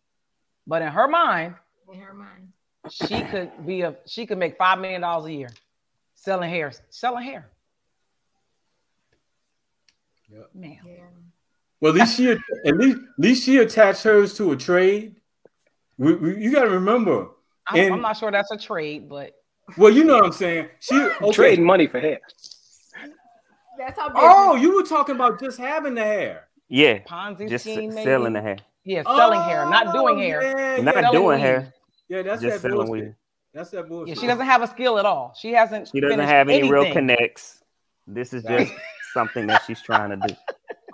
But 0.66 0.82
in 0.82 0.88
her 0.88 1.08
mind, 1.08 1.54
In 1.92 2.00
her 2.00 2.14
mind. 2.14 2.52
she 2.90 3.22
could 3.24 3.50
be 3.66 3.82
a 3.82 3.96
she 4.06 4.26
could 4.26 4.38
make 4.38 4.56
five 4.56 4.78
million 4.78 5.00
dollars 5.00 5.26
a 5.26 5.32
year 5.32 5.48
selling 6.14 6.48
hair, 6.48 6.72
selling 6.90 7.24
hair. 7.24 7.50
Yep. 10.30 10.50
Man, 10.54 10.78
Yeah. 10.86 10.92
Well, 11.80 11.92
at 11.92 11.98
least 12.00 12.16
she 12.16 12.30
at 12.30 12.38
least 12.76 12.96
at 12.98 13.18
least 13.18 13.44
she 13.44 13.58
attached 13.58 14.02
hers 14.04 14.34
to 14.38 14.52
a 14.52 14.56
trade. 14.56 15.16
We, 15.98 16.14
we, 16.14 16.36
you 16.42 16.52
got 16.52 16.64
to 16.64 16.70
remember. 16.70 17.28
I'm, 17.66 17.78
And- 17.80 17.94
I'm 17.94 18.00
not 18.00 18.16
sure 18.16 18.30
that's 18.30 18.50
a 18.50 18.56
trade, 18.56 19.08
but 19.08 19.32
Well, 19.76 19.90
you 19.92 20.04
know 20.04 20.14
what 20.14 20.24
I'm 20.24 20.32
saying. 20.32 20.68
She 20.80 20.94
okay. 21.22 21.32
Trading 21.32 21.64
money 21.64 21.86
for 21.86 22.00
hair. 22.00 22.20
That's 23.78 23.98
how 23.98 24.10
Oh, 24.14 24.54
you 24.56 24.74
were 24.74 24.82
talking 24.82 25.14
about 25.14 25.40
just 25.40 25.58
having 25.58 25.94
the 25.94 26.02
hair. 26.02 26.48
Yeah, 26.68 26.98
Ponzi 27.00 27.48
just 27.48 27.64
scheme, 27.64 27.94
maybe? 27.94 28.04
selling 28.04 28.32
the 28.32 28.40
hair, 28.40 28.56
Yeah, 28.84 29.02
selling 29.04 29.40
hair, 29.42 29.68
not 29.68 29.88
oh, 29.88 29.92
doing 29.92 30.16
Oh, 30.16 30.20
hair. 30.20 30.42
Yeah, 30.78 30.82
not 30.82 30.94
yeah, 30.94 31.10
doing 31.10 31.36
weed. 31.36 31.40
hair, 31.40 31.72
yeah, 32.08 32.22
that's 32.22 32.42
just 32.42 32.62
that 32.62 32.70
selling 32.70 32.86
bullshit. 32.86 33.04
weed. 33.06 33.14
That's 33.52 33.70
that 33.70 33.76
Yeah, 33.84 33.88
bullshit. 33.88 34.18
she 34.18 34.26
doesn't 34.26 34.46
have 34.46 34.62
a 34.62 34.66
skill 34.66 34.98
at 34.98 35.04
all. 35.04 35.34
She 35.38 35.52
hasn't. 35.52 35.88
She 35.88 36.00
doesn't 36.00 36.18
have 36.20 36.48
any 36.48 36.70
real 36.70 36.90
connects. 36.92 37.62
This 38.06 38.32
is 38.32 38.42
just 38.44 38.72
something 39.12 39.46
that 39.46 39.62
she's 39.66 39.80
trying 39.82 40.10
to 40.18 40.28
do. 40.28 40.34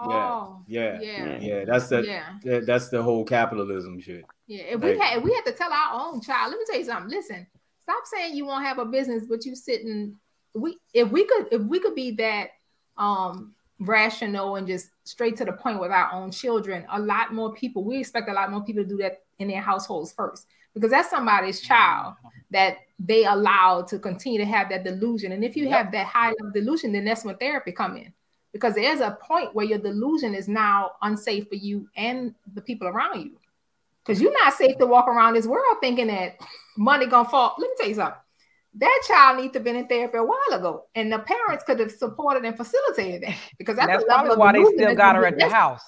Oh, 0.00 0.60
Yeah, 0.66 0.98
yeah. 1.00 1.38
yeah, 1.40 1.64
that's 1.64 1.88
that, 1.88 2.04
Yeah. 2.06 2.24
that. 2.44 2.66
That's 2.66 2.88
the 2.88 3.02
whole 3.02 3.24
capitalism 3.24 4.00
shit. 4.00 4.24
Yeah, 4.46 4.62
if 4.64 4.80
we 4.80 4.98
had 4.98 5.18
if 5.18 5.22
we 5.24 5.32
had 5.34 5.44
to 5.44 5.52
tell 5.52 5.72
our 5.72 5.92
own 6.08 6.20
child, 6.20 6.50
let 6.50 6.58
me 6.58 6.64
tell 6.68 6.78
you 6.78 6.84
something. 6.86 7.10
Listen, 7.10 7.46
stop 7.82 8.02
saying 8.06 8.34
you 8.36 8.44
won't 8.46 8.64
have 8.64 8.78
a 8.78 8.84
business, 8.84 9.24
but 9.26 9.44
you 9.44 9.54
sitting. 9.54 10.16
We 10.54 10.78
if 10.92 11.10
we 11.10 11.24
could 11.26 11.46
if 11.52 11.62
we 11.62 11.78
could 11.80 11.94
be 11.94 12.10
that 12.12 12.48
um 12.96 13.54
rational 13.80 14.56
and 14.56 14.66
just 14.66 14.90
straight 15.04 15.36
to 15.36 15.44
the 15.44 15.52
point 15.52 15.80
with 15.80 15.90
our 15.90 16.12
own 16.12 16.30
children, 16.30 16.84
a 16.92 17.00
lot 17.00 17.32
more 17.32 17.52
people. 17.54 17.82
We 17.84 17.98
expect 17.98 18.28
a 18.28 18.32
lot 18.32 18.50
more 18.50 18.62
people 18.62 18.82
to 18.82 18.88
do 18.88 18.98
that 18.98 19.22
in 19.38 19.48
their 19.48 19.62
households 19.62 20.12
first 20.12 20.46
because 20.74 20.90
that's 20.90 21.10
somebody's 21.10 21.60
child 21.60 22.14
that 22.50 22.78
they 22.98 23.24
allow 23.24 23.82
to 23.82 23.98
continue 23.98 24.38
to 24.38 24.44
have 24.44 24.68
that 24.68 24.84
delusion. 24.84 25.32
And 25.32 25.42
if 25.44 25.56
you 25.56 25.64
Yep. 25.64 25.72
have 25.72 25.92
that 25.92 26.06
high 26.06 26.28
level 26.28 26.50
delusion, 26.52 26.92
then 26.92 27.04
that's 27.04 27.24
when 27.24 27.36
therapy 27.36 27.72
come 27.72 27.96
in. 27.96 28.12
Because 28.52 28.74
there's 28.74 29.00
a 29.00 29.16
point 29.22 29.54
where 29.54 29.64
your 29.64 29.78
delusion 29.78 30.34
is 30.34 30.48
now 30.48 30.92
unsafe 31.02 31.48
for 31.48 31.54
you 31.54 31.88
and 31.96 32.34
the 32.54 32.60
people 32.60 32.88
around 32.88 33.20
you. 33.22 33.38
Because 34.04 34.20
you're 34.20 34.32
not 34.44 34.54
safe 34.54 34.76
to 34.78 34.86
walk 34.86 35.06
around 35.08 35.34
this 35.34 35.46
world 35.46 35.76
thinking 35.80 36.08
that 36.08 36.38
money 36.76 37.06
gonna 37.06 37.28
fall. 37.28 37.54
Let 37.58 37.68
me 37.70 37.74
tell 37.78 37.88
you 37.88 37.94
something. 37.94 38.20
That 38.74 39.00
child 39.08 39.38
needs 39.38 39.52
to 39.54 39.58
have 39.58 39.64
been 39.64 39.76
in 39.76 39.88
therapy 39.88 40.18
a 40.18 40.22
while 40.24 40.38
ago, 40.52 40.84
and 40.94 41.12
the 41.12 41.18
parents 41.18 41.64
could 41.64 41.80
have 41.80 41.90
supported 41.90 42.44
and 42.44 42.56
facilitated 42.56 43.22
that. 43.22 43.36
Because 43.58 43.76
that's, 43.76 43.88
That's 43.88 44.04
the 44.04 44.08
probably 44.08 44.30
of 44.32 44.38
why 44.38 44.52
they 44.52 44.64
still 44.64 44.94
got 44.94 45.16
her 45.16 45.26
at 45.26 45.36
the 45.38 45.48
house. 45.48 45.82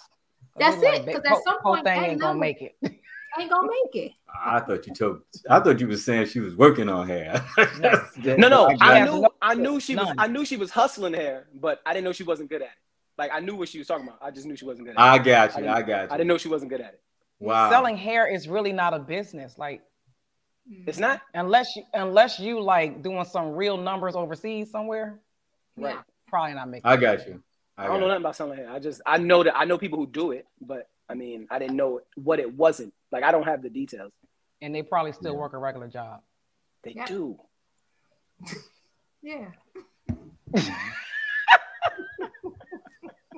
that's 0.59 0.77
They 0.81 0.97
it, 0.97 1.07
Because 1.07 1.23
"That 1.23 1.33
at 1.35 1.45
some 1.45 1.59
whole 1.63 1.75
point, 1.77 1.87
thing 1.87 2.03
ain't 2.03 2.21
gonna 2.21 2.39
make 2.39 2.61
it. 2.61 2.75
Ain't 3.41 3.49
gonna 3.51 3.67
make 3.67 3.95
it. 4.05 4.13
I 4.45 4.61
thought 4.61 4.87
you 4.87 4.93
told. 4.93 5.23
I 5.49 5.59
thought 5.61 5.81
you 5.81 5.89
were 5.89 5.97
saying 5.97 6.27
she 6.27 6.41
was 6.41 6.55
working 6.55 6.91
on 6.91 7.09
hair. 7.09 7.43
No, 8.23 8.49
no, 8.49 8.69
She 8.69 8.77
I 8.81 9.05
knew 9.07 9.27
I 9.41 9.55
knew 9.55 9.81
she 9.81 9.97
was 9.97 10.09
none. 10.09 10.17
I 10.19 10.27
knew 10.27 10.45
she 10.45 10.59
was 10.59 10.71
hustling 10.71 11.15
hair, 11.15 11.47
but 11.55 11.81
I 11.87 11.95
didn't 11.95 12.05
know 12.05 12.13
she 12.13 12.25
wasn't 12.25 12.51
good 12.51 12.61
at 12.61 12.69
it. 12.69 12.75
Like 13.17 13.31
I 13.33 13.41
knew 13.41 13.57
what 13.57 13.71
she 13.71 13.79
was 13.79 13.87
talking 13.87 14.07
about. 14.07 14.19
I 14.21 14.31
just 14.33 14.47
knew 14.47 14.55
she 14.55 14.67
wasn't 14.67 14.87
good 14.89 14.97
at 14.99 15.01
it. 15.01 15.03
I 15.03 15.17
got 15.17 15.53
you. 15.55 15.63
didn't- 15.63 15.75
I 15.75 15.81
got 15.81 16.03
you. 16.03 16.09
I 16.11 16.17
didn't 16.19 16.27
know 16.29 16.37
she 16.37 16.49
wasn't 16.49 16.71
good 16.73 16.83
at 16.83 16.93
it. 16.93 17.01
Wow. 17.41 17.71
Selling 17.71 17.97
hair 17.97 18.27
is 18.27 18.49
really 18.49 18.73
not 18.73 18.93
a 18.93 18.99
business. 18.99 19.57
Like 19.57 19.81
It's 20.71 20.97
mm-hmm. 20.99 21.01
not 21.01 21.23
unless 21.35 21.75
you 21.77 21.83
unless 21.93 22.39
you 22.39 22.61
like 22.61 23.03
doing 23.03 23.25
some 23.25 23.53
real 23.53 23.77
numbers 23.77 24.15
overseas 24.15 24.71
somewhere, 24.71 25.19
right. 25.77 25.95
Yeah. 25.95 26.03
probably 26.29 26.55
not 26.55 26.69
making. 26.69 26.87
I 26.91 26.97
got 26.97 27.27
you. 27.27 27.43
I 27.77 27.85
I 27.85 27.87
don't 27.89 27.99
know 28.01 28.07
you. 28.07 28.09
nothing 28.13 28.23
about 28.23 28.37
selling 28.37 28.59
hair. 28.59 28.71
I 28.71 28.79
just 28.79 29.01
I 29.05 29.19
know 29.19 29.43
that 29.43 29.57
I 29.57 29.65
know 29.65 29.77
people 29.79 29.99
who 29.99 30.07
do 30.07 30.31
it, 30.33 30.47
but 30.61 30.89
I 31.09 31.15
mean 31.15 31.47
I 31.51 31.59
didn't 31.59 31.77
know 31.77 32.01
what 32.15 32.39
it 32.39 32.55
wasn't. 32.55 32.95
Like 33.11 33.25
I 33.25 33.33
don't 33.33 33.45
have 33.45 33.63
the 33.63 33.71
details. 33.71 34.13
and 34.61 34.73
they 34.75 34.83
probably 34.83 35.13
still 35.13 35.33
Yeah. 35.33 35.39
work 35.41 35.53
a 35.55 35.59
regular 35.59 35.89
job. 35.89 36.23
They 36.85 36.93
Yeah. 36.93 37.07
do. 37.07 37.39
Yeah. 39.25 39.47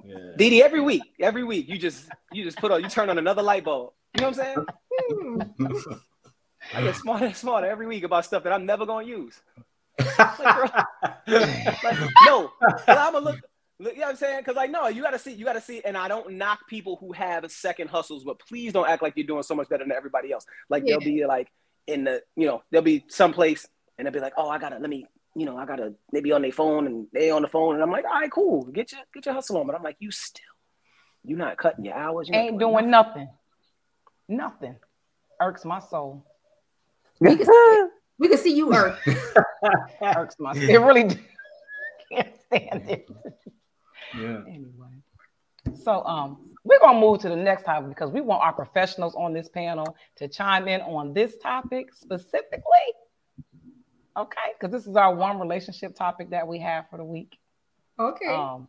Yeah. 0.05 0.33
Didi, 0.37 0.63
every 0.63 0.81
week, 0.81 1.03
every 1.21 1.45
week 1.45 1.69
you 1.69 1.79
just 1.79 2.09
you 2.33 2.45
just 2.45 2.59
put 2.59 2.71
on 2.71 2.83
you 2.83 2.89
turn 2.89 3.09
on 3.11 3.19
another 3.19 3.43
light 3.43 3.65
bulb. 3.65 3.93
You 4.15 4.21
know 4.23 4.31
what 4.31 4.39
I'm 4.39 4.45
saying? 4.45 4.67
Hmm. 5.59 5.93
I 6.75 6.83
get 6.83 6.97
smarter 6.97 7.27
and 7.27 7.37
smarter 7.45 7.67
every 7.67 7.87
week 7.87 8.05
about 8.05 8.25
stuff 8.25 8.43
that 8.45 8.53
I'm 8.53 8.67
never 8.67 8.87
gonna 8.87 9.07
use. 9.07 9.41
Like, 9.99 10.37
bro, 10.39 11.39
like, 11.85 11.99
no, 12.27 12.53
I'm 12.89 13.13
gonna 13.13 13.19
look. 13.21 13.41
look- 13.79 13.95
You 13.95 14.01
know 14.01 14.07
what 14.07 14.11
I'm 14.11 14.17
saying? 14.17 14.41
Because 14.41 14.57
like, 14.57 14.71
no, 14.71 14.89
you 14.89 15.03
gotta 15.03 15.19
see, 15.19 15.33
you 15.33 15.45
gotta 15.45 15.61
see, 15.61 15.83
and 15.85 15.97
I 15.97 16.09
don't 16.09 16.33
knock 16.35 16.61
people 16.69 16.97
who 16.97 17.13
have 17.13 17.51
second 17.51 17.89
hustles, 17.91 18.25
but 18.25 18.39
please 18.41 18.73
don't 18.73 18.89
act 18.89 19.03
like 19.03 19.15
you're 19.17 19.27
doing 19.27 19.43
so 19.43 19.55
much 19.55 19.69
better 19.69 19.85
than 19.85 19.93
everybody 19.93 20.33
else. 20.33 20.47
Like 20.69 20.85
they'll 20.85 20.99
be 21.05 21.25
like 21.27 21.49
in 21.87 22.05
the, 22.05 22.23
you 22.37 22.47
know, 22.47 22.63
they'll 22.71 22.83
be 22.83 23.05
someplace 23.09 23.67
and 23.99 24.07
they'll 24.07 24.13
be 24.13 24.21
like, 24.21 24.33
oh, 24.37 24.49
I 24.49 24.59
gotta 24.59 24.79
let 24.79 24.89
me, 24.91 25.07
you 25.37 25.45
know, 25.47 25.57
I 25.57 25.67
gotta 25.67 25.95
maybe 26.13 26.33
on 26.33 26.43
their 26.43 26.53
phone 26.53 26.87
and 26.87 27.07
they 27.13 27.31
on 27.31 27.43
the 27.43 27.49
phone, 27.49 27.75
and 27.75 27.83
I'm 27.83 27.91
like, 27.91 28.05
all 28.05 28.21
right, 28.21 28.31
cool, 28.31 28.65
get 28.65 28.91
your 28.93 29.01
get 29.13 29.27
your 29.27 29.35
hustle 29.35 29.59
on, 29.59 29.67
but 29.67 29.77
I'm 29.77 29.83
like, 29.83 29.97
you 30.01 30.11
still, 30.11 30.43
you're 31.25 31.39
not 31.39 31.57
cutting 31.57 31.85
your 31.85 31.95
hours, 31.95 32.29
you're 32.29 32.39
Ain't 32.39 32.59
doing 32.59 32.91
nothing. 32.91 33.29
Nothing. 34.29 34.77
Irks 35.41 35.65
my 35.65 35.79
soul. 35.81 36.25
We 37.21 37.37
can 37.37 37.47
see, 37.47 37.85
we 38.19 38.29
can 38.29 38.39
see 38.39 38.55
you, 38.55 38.75
Earth. 38.75 38.99
Irks 40.03 40.37
my. 40.39 40.53
It 40.57 40.81
really 40.81 41.05
do. 41.05 41.17
can't 42.11 42.29
stand 42.47 42.91
it. 42.91 43.09
yeah. 44.19 44.41
Anyway. 44.47 45.75
So 45.83 46.05
um 46.05 46.51
we're 46.65 46.81
gonna 46.81 47.01
move 47.01 47.21
to 47.21 47.29
the 47.29 47.37
next 47.37 47.65
topic 47.65 47.89
because 47.91 48.11
we 48.11 48.21
want 48.21 48.43
our 48.43 48.53
professionals 48.53 49.15
on 49.15 49.33
this 49.33 49.49
panel 49.49 49.97
to 50.17 50.29
chime 50.29 50.67
in 50.69 50.81
on 50.83 51.13
this 51.13 51.37
topic 51.39 51.93
specifically. 51.95 52.63
Okay, 54.17 54.53
because 54.59 54.73
this 54.73 54.87
is 54.87 54.97
our 54.97 55.15
one 55.15 55.41
relationship 55.41 55.95
topic 55.95 56.31
that 56.31 56.47
we 56.47 56.59
have 56.61 56.89
for 56.89 56.99
the 56.99 57.05
week. 57.05 57.37
Okay. 57.99 58.29
Um, 58.29 58.69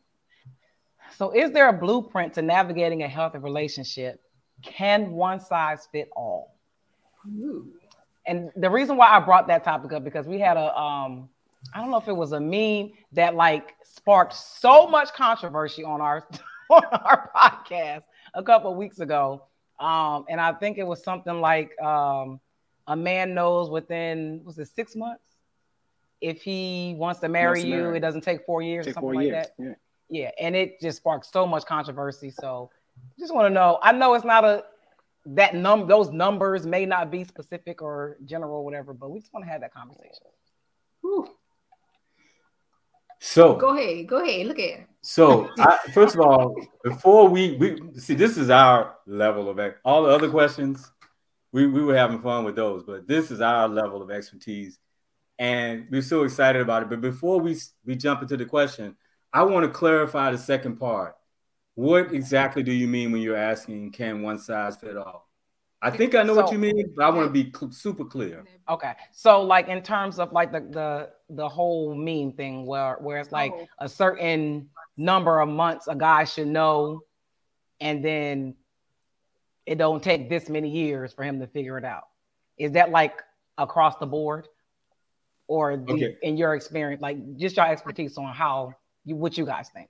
so, 1.18 1.32
is 1.32 1.52
there 1.52 1.70
a 1.70 1.74
blueprint 1.74 2.34
to 2.34 2.42
navigating 2.42 3.04
a 3.04 3.08
healthy 3.08 3.38
relationship? 3.38 4.20
Can 4.64 5.12
one 5.12 5.40
size 5.40 5.88
fit 5.92 6.10
all? 6.16 6.58
Ooh. 7.28 7.68
And 8.28 8.52
the 8.56 8.70
reason 8.70 8.98
why 8.98 9.10
I 9.10 9.20
brought 9.20 9.48
that 9.48 9.64
topic 9.64 9.94
up 9.94 10.04
because 10.04 10.26
we 10.28 10.40
had 10.40 10.58
a 10.58 10.78
um, 10.78 11.30
I 11.74 11.80
don't 11.80 11.92
know 11.92 11.98
if 11.98 12.08
it 12.08 12.16
was 12.16 12.32
a 12.32 12.40
meme 12.40 12.92
that 13.14 13.36
like 13.36 13.76
sparked 13.84 14.34
so 14.34 14.88
much 14.88 15.14
controversy 15.14 15.84
on 15.84 16.02
our 16.02 16.28
on 16.70 16.84
our 16.92 17.30
podcast 17.36 18.04
a 18.34 18.44
couple 18.44 18.72
of 18.72 18.78
weeks 18.78 19.00
ago. 19.00 19.44
Um, 19.80 20.26
and 20.30 20.40
I 20.40 20.54
think 20.54 20.78
it 20.78 20.88
was 20.88 21.04
something 21.04 21.42
like 21.42 21.80
um, 21.82 22.40
a 22.88 22.96
man 22.96 23.34
knows 23.34 23.70
within 23.70 24.42
was 24.46 24.58
it 24.58 24.68
six 24.70 24.96
months 24.96 25.22
if 26.22 26.42
he 26.42 26.96
wants 26.98 27.20
to 27.20 27.28
marry 27.30 27.50
Wants 27.60 27.62
to 27.64 27.68
you, 27.68 27.76
marry. 27.76 27.98
it 27.98 28.00
doesn't 28.00 28.22
take 28.22 28.46
four 28.46 28.62
years 28.62 28.86
or 28.86 28.90
Take 28.90 28.94
something 28.96 29.02
four 29.08 29.16
like 29.16 29.26
years. 29.28 29.46
that. 29.58 29.64
Yeah. 29.64 29.74
Yeah, 30.08 30.32
and 30.40 30.56
it 30.56 30.80
just 30.80 30.98
sparked 30.98 31.26
so 31.26 31.48
much 31.48 31.66
controversy. 31.66 32.30
So 32.30 32.70
just 33.20 33.34
want 33.34 33.48
to 33.48 33.50
know. 33.50 33.80
I 33.82 33.92
know 33.92 34.14
it's 34.14 34.24
not 34.24 34.46
a 34.46 34.64
that 35.26 35.56
num 35.56 35.88
those 35.88 36.12
numbers 36.12 36.66
may 36.66 36.86
not 36.86 37.12
be 37.12 37.24
specific 37.24 37.82
or 37.82 38.18
general, 38.26 38.58
or 38.58 38.66
whatever, 38.66 38.94
but 38.94 39.10
we 39.10 39.20
just 39.20 39.34
want 39.34 39.46
to 39.46 39.52
have 39.52 39.62
that 39.62 39.74
conversation. 39.74 40.28
Ooh. 41.06 41.28
So 43.20 43.56
Go 43.56 43.76
ahead. 43.76 44.08
Go 44.08 44.24
ahead. 44.24 44.46
Look 44.46 44.60
at 44.60 44.80
it. 44.80 44.88
So, 45.02 45.50
I, 45.60 45.78
first 45.94 46.16
of 46.16 46.22
all, 46.22 46.56
before 46.84 47.28
we 47.28 47.56
we 47.58 47.78
see, 47.98 48.14
this 48.16 48.38
is 48.38 48.50
our 48.50 48.96
level 49.06 49.50
of 49.50 49.60
all 49.84 50.04
the 50.04 50.10
other 50.10 50.30
questions. 50.30 50.92
We 51.52 51.68
we 51.68 51.82
were 51.82 51.96
having 51.96 52.20
fun 52.20 52.44
with 52.44 52.56
those, 52.56 52.84
but 52.84 53.08
this 53.08 53.32
is 53.32 53.42
our 53.42 53.68
level 53.68 54.02
of 54.02 54.12
expertise, 54.12 54.78
and 55.40 55.88
we're 55.90 56.02
so 56.02 56.24
excited 56.24 56.62
about 56.62 56.84
it. 56.84 56.90
But 56.90 57.02
before 57.02 57.40
we 57.40 57.58
we 57.86 57.96
jump 57.96 58.22
into 58.22 58.36
the 58.36 58.46
question, 58.46 58.96
I 59.32 59.44
want 59.44 59.66
to 59.66 59.72
clarify 59.72 60.32
the 60.32 60.38
second 60.38 60.78
part. 60.78 61.16
What 61.76 62.14
exactly 62.14 62.64
do 62.64 62.72
you 62.72 62.88
mean 62.88 63.12
when 63.12 63.22
you're 63.22 63.36
asking, 63.36 63.92
"Can 63.92 64.22
one 64.22 64.40
size 64.40 64.78
fit 64.78 64.96
all"? 64.98 65.30
I 65.82 65.92
think 65.92 66.16
I 66.16 66.24
know 66.24 66.34
what 66.34 66.52
you 66.52 66.58
mean, 66.58 66.94
but 66.96 67.04
I 67.06 67.10
want 67.10 67.28
to 67.28 67.32
be 67.44 67.52
cl- 67.56 67.72
super 67.72 68.06
clear. 68.06 68.46
Okay, 68.68 68.94
so 69.12 69.42
like 69.44 69.68
in 69.68 69.84
terms 69.84 70.18
of 70.18 70.32
like 70.32 70.52
the 70.52 70.62
the 70.62 71.12
the 71.30 71.48
whole 71.48 71.94
meme 71.94 72.32
thing, 72.32 72.66
where 72.66 72.96
where 72.96 73.20
it's 73.20 73.32
like 73.32 73.52
Oh. 73.54 73.68
a 73.80 73.90
certain 73.90 74.70
number 74.98 75.40
of 75.42 75.50
months 75.50 75.88
a 75.88 75.96
guy 75.96 76.24
should 76.24 76.48
know, 76.48 77.02
and 77.82 78.04
then 78.04 78.56
it 79.66 79.78
don't 79.78 80.02
take 80.02 80.30
this 80.30 80.48
many 80.50 80.70
years 80.70 81.12
for 81.14 81.24
him 81.24 81.40
to 81.42 81.48
figure 81.48 81.78
it 81.78 81.84
out. 81.86 82.08
Is 82.58 82.72
that 82.72 82.90
like 82.92 83.22
across 83.58 83.98
the 83.98 84.06
board, 84.08 84.48
or 85.48 85.76
the, 85.76 85.94
Okay. 85.94 86.18
in 86.22 86.38
your 86.38 86.56
experience, 86.56 87.02
like 87.02 87.18
just 87.36 87.58
your 87.58 87.68
expertise 87.68 88.18
on 88.18 88.34
how 88.34 88.74
you 89.04 89.18
what 89.18 89.38
you 89.38 89.46
guys 89.46 89.70
think? 89.70 89.90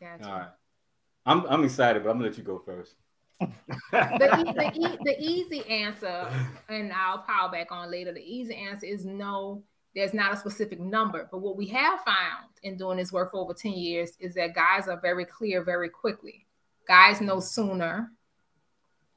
Gotcha. 0.00 0.24
All 0.30 0.38
right, 0.38 0.48
I'm 1.26 1.44
I'm 1.46 1.64
excited, 1.64 2.02
but 2.04 2.10
I'm 2.10 2.16
gonna 2.18 2.28
let 2.28 2.38
you 2.38 2.44
go 2.44 2.58
first. 2.58 2.94
the, 3.40 3.46
e- 4.40 4.52
the, 4.52 4.72
e- 4.74 4.98
the 5.04 5.16
easy 5.20 5.62
answer, 5.68 6.26
and 6.68 6.92
I'll 6.92 7.18
pile 7.18 7.50
back 7.50 7.70
on 7.70 7.90
later. 7.90 8.12
The 8.12 8.22
easy 8.24 8.54
answer 8.54 8.86
is 8.86 9.04
no. 9.04 9.62
There's 9.94 10.14
not 10.14 10.32
a 10.32 10.36
specific 10.36 10.78
number, 10.78 11.26
but 11.30 11.38
what 11.38 11.56
we 11.56 11.66
have 11.68 12.00
found 12.00 12.48
in 12.62 12.76
doing 12.76 12.98
this 12.98 13.12
work 13.12 13.30
for 13.30 13.38
over 13.40 13.54
ten 13.54 13.72
years 13.72 14.12
is 14.20 14.34
that 14.34 14.54
guys 14.54 14.88
are 14.88 15.00
very 15.00 15.24
clear 15.24 15.62
very 15.64 15.88
quickly. 15.88 16.46
Guys 16.86 17.20
know 17.20 17.40
sooner 17.40 18.10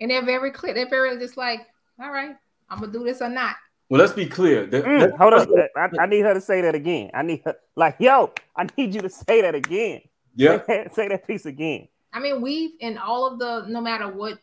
And 0.02 0.10
they're 0.10 0.26
very 0.26 0.52
clear. 0.52 0.74
They're 0.74 0.90
very 0.90 1.18
just 1.20 1.38
like, 1.38 1.60
all 2.02 2.12
right, 2.12 2.36
I'm 2.70 2.80
gonna 2.80 2.92
do 2.92 3.04
this 3.04 3.22
or 3.22 3.30
not. 3.30 3.56
Well, 3.90 4.00
let's 4.00 4.14
be 4.14 4.26
clear. 4.26 4.66
The, 4.66 4.82
Mm, 4.82 5.00
let's- 5.02 5.18
hold 5.18 5.34
up. 5.34 5.50
I, 5.76 5.90
I 6.00 6.06
need 6.08 6.22
her 6.22 6.34
to 6.34 6.42
say 6.42 6.62
that 6.62 6.76
again. 6.76 7.12
I 7.14 7.22
need 7.24 7.42
her 7.46 7.56
like, 7.76 7.98
yo, 8.00 8.32
I 8.56 8.68
need 8.78 8.96
you 8.96 9.02
to 9.02 9.10
say 9.10 9.42
that 9.42 9.56
again. 9.56 10.02
Yeah. 10.36 10.64
Say 10.66 10.78
that, 10.84 10.96
say 10.96 11.08
that 11.10 11.28
piece 11.28 11.46
again. 11.46 11.90
I 12.14 12.20
mean, 12.20 12.42
we've 12.42 12.72
in 12.80 12.98
all 12.98 13.32
of 13.32 13.40
the 13.40 13.66
no 13.68 13.82
matter 13.82 14.08
what 14.08 14.40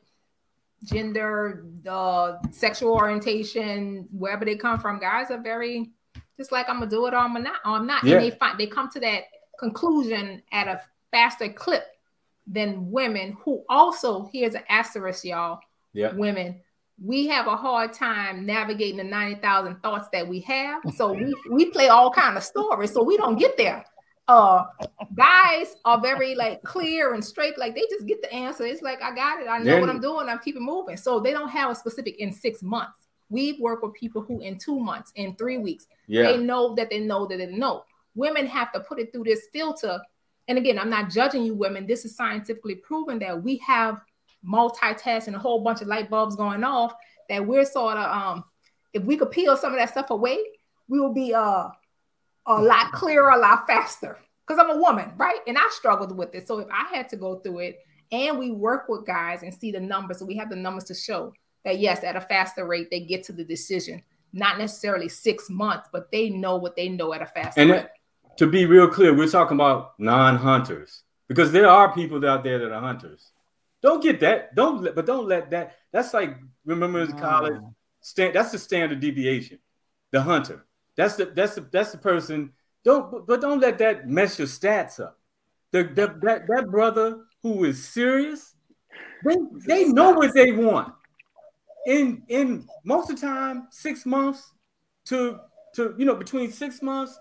gender, 0.84 1.64
the 1.82 2.38
sexual 2.50 2.92
orientation, 2.92 4.08
wherever 4.12 4.44
they 4.44 4.56
come 4.56 4.78
from, 4.78 4.98
guys 4.98 5.30
are 5.30 5.40
very 5.40 5.90
just 6.36 6.52
like 6.52 6.68
I'm 6.68 6.78
gonna 6.78 6.90
do 6.90 7.06
it 7.06 7.14
or 7.14 7.18
I'm 7.18 7.32
not, 7.42 7.60
or 7.64 7.72
I'm 7.72 7.86
not. 7.86 8.04
Yeah. 8.04 8.16
And 8.16 8.24
they 8.24 8.30
find 8.30 8.58
they 8.58 8.66
come 8.66 8.90
to 8.90 9.00
that 9.00 9.24
conclusion 9.58 10.42
at 10.52 10.68
a 10.68 10.80
faster 11.10 11.48
clip 11.48 11.84
than 12.46 12.90
women 12.90 13.36
who 13.42 13.64
also 13.68 14.28
here's 14.32 14.54
an 14.54 14.62
asterisk, 14.68 15.24
y'all. 15.24 15.60
Yeah. 15.92 16.12
Women, 16.12 16.60
we 17.02 17.26
have 17.28 17.46
a 17.46 17.56
hard 17.56 17.92
time 17.92 18.46
navigating 18.46 18.98
the 18.98 19.04
90,000 19.04 19.82
thoughts 19.82 20.08
that 20.12 20.26
we 20.26 20.40
have. 20.40 20.82
So 20.94 21.12
we, 21.12 21.34
we 21.50 21.70
play 21.70 21.88
all 21.88 22.10
kind 22.10 22.36
of 22.36 22.42
stories, 22.42 22.92
so 22.92 23.02
we 23.02 23.16
don't 23.16 23.38
get 23.38 23.56
there. 23.56 23.84
Uh 24.28 24.64
guys 25.14 25.76
are 25.84 26.00
very 26.00 26.34
like 26.34 26.62
clear 26.64 27.14
and 27.14 27.24
straight, 27.24 27.56
like 27.58 27.74
they 27.74 27.82
just 27.90 28.06
get 28.06 28.20
the 28.22 28.32
answer. 28.32 28.64
It's 28.66 28.82
like 28.82 29.00
I 29.02 29.14
got 29.14 29.40
it, 29.40 29.48
I 29.48 29.58
know 29.58 29.64
Then- 29.64 29.80
what 29.80 29.90
I'm 29.90 30.00
doing, 30.00 30.28
I'm 30.28 30.40
keeping 30.40 30.64
moving. 30.64 30.96
So 30.96 31.20
they 31.20 31.30
don't 31.32 31.48
have 31.48 31.70
a 31.70 31.74
specific 31.74 32.16
in 32.18 32.32
six 32.32 32.62
months. 32.62 33.06
We've 33.28 33.58
worked 33.60 33.84
with 33.84 33.94
people 33.94 34.22
who 34.22 34.40
in 34.40 34.58
two 34.58 34.78
months, 34.78 35.12
in 35.16 35.34
three 35.36 35.58
weeks, 35.58 35.86
Yeah. 36.06 36.22
they 36.22 36.38
know 36.38 36.74
that 36.74 36.90
they 36.90 37.00
know 37.00 37.26
that 37.26 37.38
they 37.38 37.46
know. 37.46 37.84
Women 38.14 38.46
have 38.46 38.72
to 38.72 38.80
put 38.80 38.98
it 38.98 39.12
through 39.12 39.24
this 39.24 39.46
filter. 39.52 40.00
And 40.48 40.58
again, 40.58 40.78
I'm 40.78 40.90
not 40.90 41.10
judging 41.10 41.42
you 41.42 41.54
women. 41.54 41.86
This 41.86 42.04
is 42.04 42.16
scientifically 42.16 42.76
proven 42.76 43.18
that 43.20 43.42
we 43.42 43.56
have 43.58 44.00
multitasking, 44.44 45.34
a 45.34 45.38
whole 45.38 45.60
bunch 45.60 45.80
of 45.82 45.88
light 45.88 46.08
bulbs 46.08 46.36
going 46.36 46.62
off, 46.64 46.94
that 47.28 47.44
we're 47.46 47.64
sort 47.64 47.96
of 47.96 48.10
um 48.10 48.44
if 48.92 49.02
we 49.04 49.16
could 49.16 49.30
peel 49.30 49.56
some 49.56 49.72
of 49.72 49.78
that 49.78 49.90
stuff 49.90 50.10
away, 50.10 50.38
we 50.88 50.98
will 51.00 51.12
be 51.12 51.34
uh 51.34 51.68
a 52.46 52.60
lot 52.60 52.92
clearer, 52.92 53.30
a 53.30 53.38
lot 53.38 53.66
faster. 53.66 54.18
Because 54.46 54.62
I'm 54.62 54.70
a 54.76 54.80
woman, 54.80 55.12
right? 55.16 55.40
And 55.46 55.58
I 55.58 55.68
struggled 55.70 56.16
with 56.16 56.34
it. 56.34 56.46
So 56.46 56.60
if 56.60 56.68
I 56.72 56.94
had 56.94 57.08
to 57.08 57.16
go 57.16 57.40
through 57.40 57.58
it 57.60 57.80
and 58.12 58.38
we 58.38 58.52
work 58.52 58.88
with 58.88 59.04
guys 59.04 59.42
and 59.42 59.52
see 59.52 59.72
the 59.72 59.80
numbers, 59.80 60.20
so 60.20 60.24
we 60.24 60.36
have 60.36 60.50
the 60.50 60.56
numbers 60.56 60.84
to 60.84 60.94
show 60.94 61.32
that 61.64 61.80
yes, 61.80 62.04
at 62.04 62.14
a 62.14 62.20
faster 62.20 62.64
rate, 62.64 62.88
they 62.90 63.00
get 63.00 63.24
to 63.24 63.32
the 63.32 63.44
decision. 63.44 64.02
Not 64.32 64.58
necessarily 64.58 65.08
six 65.08 65.50
months, 65.50 65.88
but 65.92 66.12
they 66.12 66.30
know 66.30 66.56
what 66.56 66.76
they 66.76 66.88
know 66.88 67.12
at 67.12 67.22
a 67.22 67.26
faster 67.26 67.60
And 67.60 67.70
rate. 67.70 67.76
that- 67.78 67.92
to 68.36 68.46
be 68.46 68.66
real 68.66 68.86
clear, 68.88 69.14
we're 69.14 69.28
talking 69.28 69.56
about 69.56 69.98
non-hunters 69.98 71.02
because 71.26 71.52
there 71.52 71.68
are 71.68 71.92
people 71.94 72.24
out 72.28 72.44
there 72.44 72.58
that 72.58 72.70
are 72.70 72.80
hunters. 72.80 73.32
Don't 73.82 74.02
get 74.02 74.20
that. 74.20 74.54
Don't 74.54 74.82
let, 74.82 74.94
but 74.94 75.06
don't 75.06 75.26
let 75.26 75.50
that. 75.50 75.76
That's 75.90 76.12
like 76.12 76.36
remember 76.66 77.00
in 77.00 77.12
college. 77.18 77.60
Stand, 78.02 78.34
that's 78.34 78.52
the 78.52 78.58
standard 78.58 79.00
deviation. 79.00 79.58
The 80.12 80.20
hunter. 80.20 80.65
That's 80.96 81.16
the 81.16 81.26
that's 81.26 81.54
the 81.54 81.60
that's 81.70 81.92
the 81.92 81.98
person. 81.98 82.52
Don't 82.84 83.26
but- 83.26 83.40
don't 83.40 83.60
let 83.60 83.78
that 83.78 84.08
mess 84.08 84.38
your 84.38 84.48
stats 84.48 85.00
up. 85.00 85.18
The, 85.72 85.84
the 85.84 86.18
that 86.22 86.46
that 86.48 86.70
brother 86.70 87.24
who 87.42 87.64
is 87.64 87.86
serious, 87.88 88.54
they 89.24 89.36
they 89.66 89.84
know 89.84 90.12
what 90.12 90.34
they 90.34 90.52
want. 90.52 90.94
In 91.86 92.22
in 92.28 92.66
most 92.84 93.10
of 93.10 93.20
the 93.20 93.26
time, 93.26 93.68
six 93.70 94.06
months 94.06 94.52
to 95.06 95.38
to 95.74 95.94
you 95.98 96.04
know 96.04 96.14
between 96.14 96.50
six 96.50 96.82
months 96.82 97.18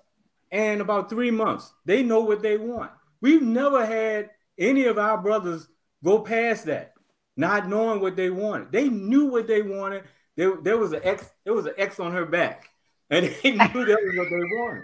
and 0.51 0.81
about 0.81 1.09
three 1.09 1.31
months, 1.31 1.73
they 1.85 2.03
know 2.03 2.21
what 2.21 2.41
they 2.41 2.57
want. 2.57 2.91
We've 3.21 3.41
never 3.41 3.85
had 3.85 4.29
any 4.57 4.85
of 4.85 4.97
our 4.97 5.17
brothers 5.17 5.67
go 6.03 6.19
past 6.19 6.65
that, 6.65 6.93
not 7.35 7.67
knowing 7.67 7.99
what 7.99 8.15
they 8.15 8.29
wanted. 8.29 8.71
They 8.71 8.87
knew 8.87 9.25
what 9.25 9.47
they 9.47 9.61
wanted. 9.61 10.03
There, 10.35 10.57
there 10.61 10.77
was 10.77 10.93
an 10.93 11.01
X, 11.03 11.31
there 11.43 11.53
was 11.53 11.65
an 11.65 11.73
X 11.77 11.99
on 11.99 12.11
her 12.11 12.25
back, 12.25 12.69
and 13.09 13.25
they 13.43 13.51
knew 13.51 13.57
that 13.85 13.99
was 14.03 14.17
what 14.17 14.29
they 14.29 14.57
wanted, 14.57 14.83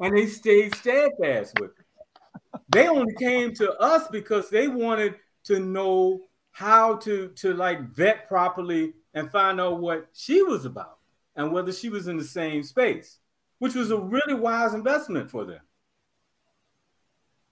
and 0.00 0.16
they 0.16 0.26
stayed 0.26 0.74
steadfast 0.74 1.58
with 1.60 1.70
it. 1.70 2.60
They 2.68 2.88
only 2.88 3.14
came 3.14 3.54
to 3.54 3.72
us 3.74 4.08
because 4.08 4.48
they 4.50 4.68
wanted 4.68 5.16
to 5.44 5.60
know 5.60 6.20
how 6.52 6.96
to 6.96 7.28
to 7.36 7.54
like 7.54 7.80
vet 7.94 8.28
properly 8.28 8.94
and 9.12 9.30
find 9.30 9.60
out 9.60 9.80
what 9.80 10.08
she 10.12 10.42
was 10.42 10.64
about 10.64 10.98
and 11.36 11.52
whether 11.52 11.72
she 11.72 11.88
was 11.88 12.06
in 12.08 12.16
the 12.16 12.24
same 12.24 12.62
space, 12.62 13.18
which 13.58 13.74
was 13.74 13.90
a 13.90 13.98
really 13.98 14.34
wise 14.34 14.72
investment 14.74 15.30
for 15.30 15.44
them 15.44 15.60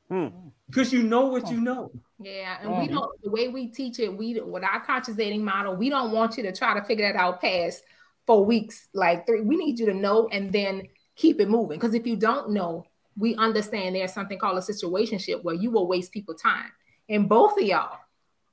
Hmm. 0.09 0.29
because 0.69 0.93
you 0.93 1.03
know 1.03 1.27
what 1.27 1.51
you 1.51 1.61
know. 1.61 1.91
Yeah, 2.19 2.59
and 2.61 2.79
we 2.79 2.87
Mhm. 2.89 2.93
don't 2.93 3.23
the 3.23 3.31
way 3.31 3.49
we 3.49 3.69
teach 3.69 3.99
it, 3.99 4.15
we 4.17 4.41
with 4.41 4.63
our 4.63 4.81
conscious 4.85 5.17
dating 5.17 5.45
model, 5.45 5.75
we 5.75 5.89
don't 5.89 6.13
want 6.13 6.37
you 6.37 6.43
to 6.45 6.53
try 6.53 6.75
to 6.75 6.85
figure 6.85 7.11
that 7.11 7.19
out 7.19 7.41
past 7.41 7.83
four 8.27 8.45
weeks, 8.45 8.89
like 8.95 9.27
three. 9.27 9.41
We 9.41 9.57
need 9.57 9.79
you 9.79 9.87
to 9.87 9.95
know 9.95 10.29
and 10.29 10.53
then 10.53 10.83
keep 11.17 11.41
it 11.41 11.49
moving. 11.49 11.79
Because 11.79 11.95
if 11.95 12.07
you 12.07 12.17
don't 12.17 12.51
know, 12.51 12.87
we 13.19 13.35
understand 13.37 13.95
there's 13.95 14.13
something 14.13 14.39
called 14.39 14.59
a 14.59 14.61
situationship 14.61 15.43
where 15.43 15.55
you 15.55 15.71
will 15.71 15.87
waste 15.87 16.13
people 16.13 16.35
time. 16.35 16.71
And 17.09 17.29
both 17.29 17.59
of 17.59 17.65
y'all 17.65 17.99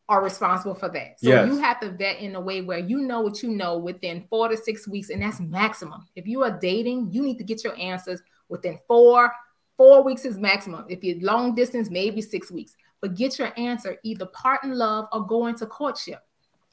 are 0.09 0.23
responsible 0.23 0.73
for 0.73 0.89
that. 0.89 1.19
So 1.19 1.29
Yes. 1.29 1.47
you 1.47 1.59
have 1.59 1.79
to 1.81 1.91
vet 1.91 2.19
in 2.19 2.35
a 2.35 2.41
way 2.41 2.61
where 2.61 2.79
you 2.79 2.99
know 2.99 3.21
what 3.21 3.43
you 3.43 3.51
know 3.51 3.77
within 3.77 4.25
four 4.29 4.49
to 4.49 4.57
six 4.57 4.87
weeks, 4.87 5.11
and 5.11 5.21
that's 5.21 5.39
maximum. 5.39 6.07
If 6.15 6.27
you 6.27 6.41
are 6.43 6.59
dating, 6.59 7.09
you 7.11 7.21
need 7.21 7.37
to 7.37 7.43
get 7.43 7.63
your 7.63 7.77
answers 7.77 8.21
within 8.49 8.79
four. 8.87 9.31
Four 9.77 10.03
weeks 10.03 10.25
is 10.25 10.37
maximum. 10.37 10.85
If 10.89 11.03
you're 11.03 11.21
long 11.21 11.55
distance, 11.55 11.89
maybe 11.89 12.21
six 12.21 12.51
weeks. 12.51 12.75
But 13.01 13.15
get 13.15 13.39
your 13.39 13.53
answer 13.55 13.97
either 14.03 14.25
part 14.25 14.63
in 14.63 14.71
love 14.71 15.07
or 15.13 15.25
go 15.25 15.45
into 15.45 15.65
courtship. 15.67 16.19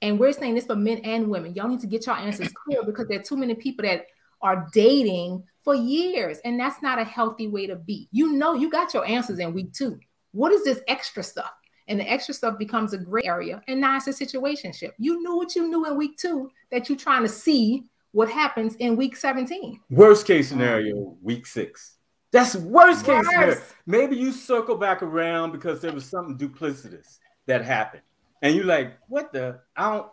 And 0.03 0.19
we're 0.19 0.33
saying 0.33 0.55
this 0.55 0.67
for 0.67 0.77
men 0.77 0.99
and 0.99 1.29
women. 1.29 1.55
Y'all 1.55 1.69
need 1.69 1.81
to 1.81 1.87
get 1.87 2.07
your 2.07 2.17
answers 2.17 2.53
clear 2.65 2.83
because 2.85 3.09
there 3.09 3.19
are 3.19 3.23
too 3.23 3.37
many 3.37 3.55
people 3.55 3.85
that 3.85 4.07
are 4.43 4.69
dating 4.73 5.43
for 5.63 5.75
years, 5.75 6.39
and 6.45 6.61
that's 6.61 6.83
not 6.83 6.99
a 6.99 7.05
healthy 7.05 7.49
way 7.49 7.67
to 7.67 7.77
be. 7.77 8.09
You 8.13 8.33
know, 8.33 8.55
you 8.55 8.71
got 8.71 8.95
your 8.95 9.07
answers 9.07 9.39
in 9.39 9.55
week 9.55 9.73
two. 9.73 9.99
What 10.33 10.53
is 10.53 10.65
this 10.65 10.81
extra 10.87 11.23
stuff? 11.23 11.53
And 11.89 11.99
the 11.99 12.11
extra 12.11 12.35
stuff 12.35 12.59
becomes 12.59 12.93
a 12.93 12.99
gray 12.99 13.23
area, 13.25 13.63
and 13.69 13.81
now 13.81 13.97
it's 13.97 14.09
a 14.09 14.11
situationship. 14.11 14.91
You 14.99 15.23
knew 15.23 15.37
what 15.37 15.55
you 15.57 15.69
knew 15.69 15.87
in 15.87 15.97
week 15.97 16.19
two 16.19 16.51
that 16.71 16.89
you're 16.89 16.99
trying 16.99 17.23
to 17.23 17.29
see 17.29 17.85
what 18.13 18.31
happens 18.31 18.75
in 18.77 18.97
week 18.97 19.17
17. 19.17 19.81
Worst 19.91 20.27
case 20.27 20.49
scenario, 20.49 21.17
week 21.23 21.47
six. 21.47 21.97
That's 22.33 22.57
worst 22.57 23.05
case 23.05 23.27
scenario. 23.27 23.61
Maybe 23.87 24.17
you 24.17 24.33
circle 24.33 24.77
back 24.77 25.03
around 25.03 25.53
because 25.53 25.81
there 25.81 25.93
was 25.93 26.07
something 26.07 26.37
duplicitous 26.37 27.19
that 27.47 27.65
happened, 27.65 28.03
and 28.43 28.55
you're 28.55 28.65
like, 28.65 28.99
"What 29.09 29.33
the? 29.33 29.61
I 29.77 29.93
don't. 29.93 30.09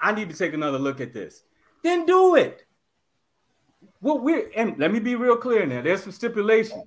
I 0.00 0.12
need 0.12 0.30
to 0.30 0.36
take 0.36 0.54
another 0.54 0.78
look 0.78 1.00
at 1.00 1.12
this." 1.12 1.42
Then 1.82 2.06
do 2.06 2.34
it. 2.34 2.64
Well, 4.00 4.18
we're 4.18 4.50
and 4.56 4.78
let 4.78 4.92
me 4.92 5.00
be 5.00 5.14
real 5.14 5.36
clear 5.36 5.66
now. 5.66 5.82
There's 5.82 6.02
some 6.02 6.12
stipulations. 6.12 6.84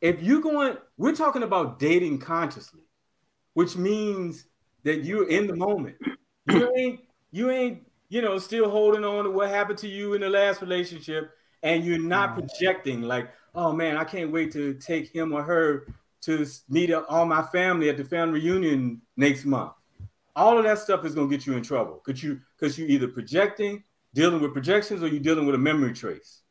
If 0.00 0.22
you're 0.22 0.40
going, 0.40 0.76
we're 0.96 1.14
talking 1.14 1.44
about 1.44 1.78
dating 1.78 2.18
consciously, 2.18 2.80
which 3.54 3.76
means 3.76 4.46
that 4.84 5.04
you're 5.04 5.28
in 5.28 5.46
the 5.46 5.56
moment. 5.56 5.96
You 6.48 6.74
ain't, 6.76 7.00
you 7.30 7.50
ain't, 7.50 7.86
you 8.08 8.20
know, 8.20 8.38
still 8.38 8.68
holding 8.68 9.04
on 9.04 9.24
to 9.24 9.30
what 9.30 9.48
happened 9.48 9.78
to 9.78 9.88
you 9.88 10.14
in 10.14 10.20
the 10.20 10.28
last 10.28 10.60
relationship, 10.60 11.30
and 11.62 11.84
you're 11.84 11.98
not 11.98 12.30
mm. 12.30 12.38
projecting 12.38 13.02
like, 13.02 13.30
oh 13.54 13.72
man, 13.72 13.96
I 13.96 14.04
can't 14.04 14.32
wait 14.32 14.52
to 14.52 14.74
take 14.74 15.14
him 15.14 15.32
or 15.32 15.42
her 15.42 15.86
to 16.22 16.46
meet 16.68 16.90
up 16.90 17.06
all 17.08 17.26
my 17.26 17.42
family 17.42 17.88
at 17.88 17.96
the 17.96 18.04
family 18.04 18.40
reunion 18.40 19.02
next 19.16 19.44
month. 19.44 19.72
All 20.34 20.56
of 20.58 20.64
that 20.64 20.78
stuff 20.78 21.04
is 21.04 21.14
gonna 21.14 21.28
get 21.28 21.46
you 21.46 21.54
in 21.56 21.62
trouble. 21.62 22.02
because 22.04 22.22
you 22.22 22.40
because 22.58 22.78
you 22.78 22.86
either 22.86 23.08
projecting, 23.08 23.82
dealing 24.14 24.40
with 24.40 24.52
projections, 24.52 25.02
or 25.02 25.08
you're 25.08 25.20
dealing 25.20 25.46
with 25.46 25.54
a 25.54 25.58
memory 25.58 25.92
trace. 25.92 26.42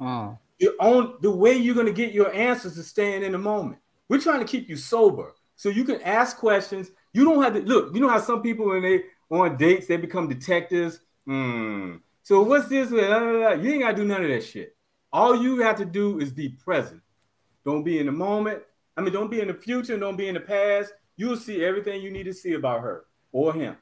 Mm. 0.00 0.38
Your 0.58 0.72
own 0.80 1.14
the 1.20 1.30
way 1.30 1.54
you're 1.56 1.74
gonna 1.74 1.92
get 1.92 2.12
your 2.12 2.32
answers 2.32 2.76
is 2.76 2.88
staying 2.88 3.22
in 3.22 3.32
the 3.32 3.38
moment. 3.38 3.78
We're 4.08 4.20
trying 4.20 4.40
to 4.40 4.46
keep 4.46 4.68
you 4.68 4.76
sober 4.76 5.32
so 5.56 5.68
you 5.68 5.84
can 5.84 6.00
ask 6.02 6.36
questions. 6.36 6.90
You 7.12 7.24
don't 7.24 7.42
have 7.42 7.54
to 7.54 7.60
look. 7.60 7.94
You 7.94 8.00
know 8.00 8.08
how 8.08 8.20
some 8.20 8.42
people 8.42 8.66
when 8.66 8.82
they 8.82 9.04
on 9.30 9.56
dates 9.56 9.86
they 9.86 9.96
become 9.96 10.28
detectives. 10.28 11.00
Hmm. 11.26 11.96
So 12.22 12.42
what's 12.42 12.68
this? 12.68 12.90
Blah, 12.90 13.18
blah, 13.18 13.32
blah. 13.32 13.52
You 13.52 13.72
ain't 13.72 13.82
gotta 13.82 13.96
do 13.96 14.04
none 14.04 14.22
of 14.22 14.28
that 14.28 14.44
shit. 14.44 14.76
All 15.12 15.40
you 15.40 15.60
have 15.60 15.76
to 15.76 15.84
do 15.84 16.18
is 16.18 16.32
be 16.32 16.48
present. 16.48 17.00
Don't 17.64 17.84
be 17.84 17.98
in 17.98 18.06
the 18.06 18.12
moment. 18.12 18.62
I 18.96 19.00
mean, 19.00 19.12
don't 19.12 19.30
be 19.30 19.40
in 19.40 19.48
the 19.48 19.54
future. 19.54 19.92
and 19.92 20.00
Don't 20.00 20.16
be 20.16 20.28
in 20.28 20.34
the 20.34 20.40
past. 20.40 20.92
You'll 21.16 21.36
see 21.36 21.64
everything 21.64 22.02
you 22.02 22.10
need 22.10 22.24
to 22.24 22.34
see 22.34 22.54
about 22.54 22.80
her 22.80 23.04
or 23.34 23.52
him. 23.52 23.76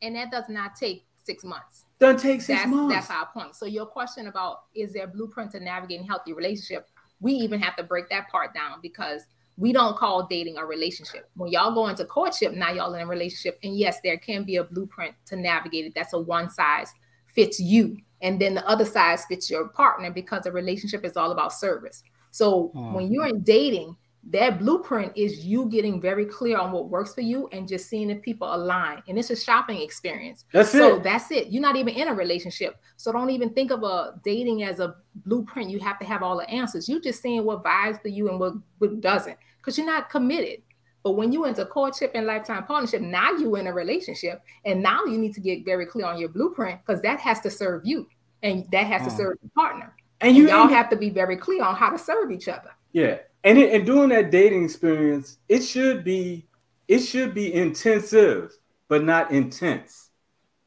And 0.00 0.16
that 0.16 0.30
does 0.30 0.48
not 0.48 0.76
take 0.76 1.04
six 1.22 1.44
months. 1.44 1.84
Doesn't 1.98 2.20
take 2.20 2.40
six 2.40 2.60
that's 2.60 2.70
months. 2.70 2.94
that's 2.94 3.10
our 3.10 3.26
point. 3.26 3.54
So 3.56 3.66
your 3.66 3.86
question 3.86 4.28
about 4.28 4.64
is 4.74 4.92
there 4.92 5.04
a 5.04 5.08
blueprint 5.08 5.50
to 5.52 5.60
navigating 5.60 6.06
healthy 6.06 6.32
relationship? 6.32 6.88
We 7.20 7.32
even 7.32 7.60
have 7.60 7.76
to 7.76 7.82
break 7.82 8.08
that 8.10 8.28
part 8.30 8.54
down 8.54 8.78
because 8.82 9.22
we 9.56 9.72
don't 9.72 9.96
call 9.96 10.26
dating 10.26 10.58
a 10.58 10.64
relationship. 10.64 11.28
When 11.36 11.50
y'all 11.50 11.74
go 11.74 11.88
into 11.88 12.04
courtship, 12.04 12.52
now 12.54 12.72
y'all 12.72 12.94
in 12.94 13.02
a 13.02 13.06
relationship, 13.06 13.58
and 13.62 13.76
yes, 13.76 13.98
there 14.02 14.16
can 14.18 14.44
be 14.44 14.56
a 14.56 14.64
blueprint 14.64 15.14
to 15.26 15.36
navigate 15.36 15.86
it. 15.86 15.92
That's 15.94 16.12
a 16.12 16.18
one 16.18 16.50
size 16.50 16.92
fits 17.26 17.58
you, 17.58 17.96
and 18.20 18.40
then 18.40 18.54
the 18.54 18.66
other 18.68 18.84
size 18.84 19.24
fits 19.26 19.50
your 19.50 19.68
partner 19.68 20.10
because 20.10 20.46
a 20.46 20.52
relationship 20.52 21.04
is 21.04 21.16
all 21.16 21.30
about 21.32 21.52
service. 21.52 22.02
So 22.30 22.68
Hmm. 22.74 22.94
when 22.94 23.12
you're 23.12 23.26
in 23.28 23.42
dating, 23.42 23.96
that 24.30 24.58
blueprint 24.58 25.12
is 25.16 25.44
you 25.44 25.66
getting 25.66 26.00
very 26.00 26.24
clear 26.24 26.56
on 26.56 26.72
what 26.72 26.88
works 26.88 27.14
for 27.14 27.20
you 27.20 27.48
and 27.52 27.68
just 27.68 27.88
seeing 27.90 28.08
if 28.10 28.22
people 28.22 28.52
align. 28.54 29.02
And 29.06 29.18
it's 29.18 29.30
a 29.30 29.36
shopping 29.36 29.82
experience. 29.82 30.44
That's 30.52 30.70
so 30.72 30.96
it. 30.96 31.02
that's 31.02 31.30
it. 31.30 31.48
You're 31.48 31.60
not 31.62 31.76
even 31.76 31.94
in 31.94 32.08
a 32.08 32.14
relationship. 32.14 32.76
So 32.96 33.12
don't 33.12 33.30
even 33.30 33.50
think 33.52 33.70
of 33.70 33.82
a 33.82 34.18
dating 34.24 34.62
as 34.62 34.80
a 34.80 34.96
blueprint. 35.26 35.70
You 35.70 35.78
have 35.80 35.98
to 35.98 36.06
have 36.06 36.22
all 36.22 36.38
the 36.38 36.48
answers. 36.48 36.88
You're 36.88 37.00
just 37.00 37.20
seeing 37.20 37.44
what 37.44 37.62
vibes 37.62 38.00
for 38.00 38.08
you 38.08 38.30
and 38.30 38.40
what, 38.40 38.54
what 38.78 39.00
doesn't, 39.00 39.36
because 39.58 39.76
you're 39.76 39.86
not 39.86 40.08
committed. 40.08 40.62
But 41.02 41.12
when 41.12 41.30
you 41.30 41.44
into 41.44 41.66
courtship 41.66 42.12
and 42.14 42.26
lifetime 42.26 42.64
partnership, 42.64 43.02
now 43.02 43.30
you 43.32 43.56
in 43.56 43.66
a 43.66 43.72
relationship, 43.74 44.40
and 44.64 44.82
now 44.82 45.04
you 45.04 45.18
need 45.18 45.34
to 45.34 45.40
get 45.40 45.62
very 45.62 45.84
clear 45.84 46.06
on 46.06 46.18
your 46.18 46.30
blueprint 46.30 46.80
because 46.84 47.02
that 47.02 47.20
has 47.20 47.40
to 47.40 47.50
serve 47.50 47.82
you, 47.84 48.08
and 48.42 48.64
that 48.72 48.86
has 48.86 49.02
to 49.02 49.10
Mm. 49.12 49.16
serve 49.18 49.36
your 49.42 49.50
partner. 49.54 49.94
And 50.22 50.28
And 50.28 50.36
you 50.38 50.48
y'all 50.48 50.66
have 50.68 50.88
to 50.88 50.96
be 50.96 51.10
very 51.10 51.36
clear 51.36 51.62
on 51.62 51.74
how 51.74 51.90
to 51.90 51.98
serve 51.98 52.30
each 52.30 52.48
other. 52.48 52.70
Yeah, 52.92 53.18
and 53.44 53.58
it, 53.58 53.72
and 53.74 53.86
doing 53.86 54.08
that 54.08 54.30
dating 54.30 54.64
experience, 54.64 55.38
it 55.48 55.60
should 55.60 56.02
be 56.02 56.46
it 56.88 56.98
should 57.00 57.34
be 57.34 57.54
intensive, 57.54 58.52
but 58.88 59.04
not 59.04 59.30
intense. 59.30 60.10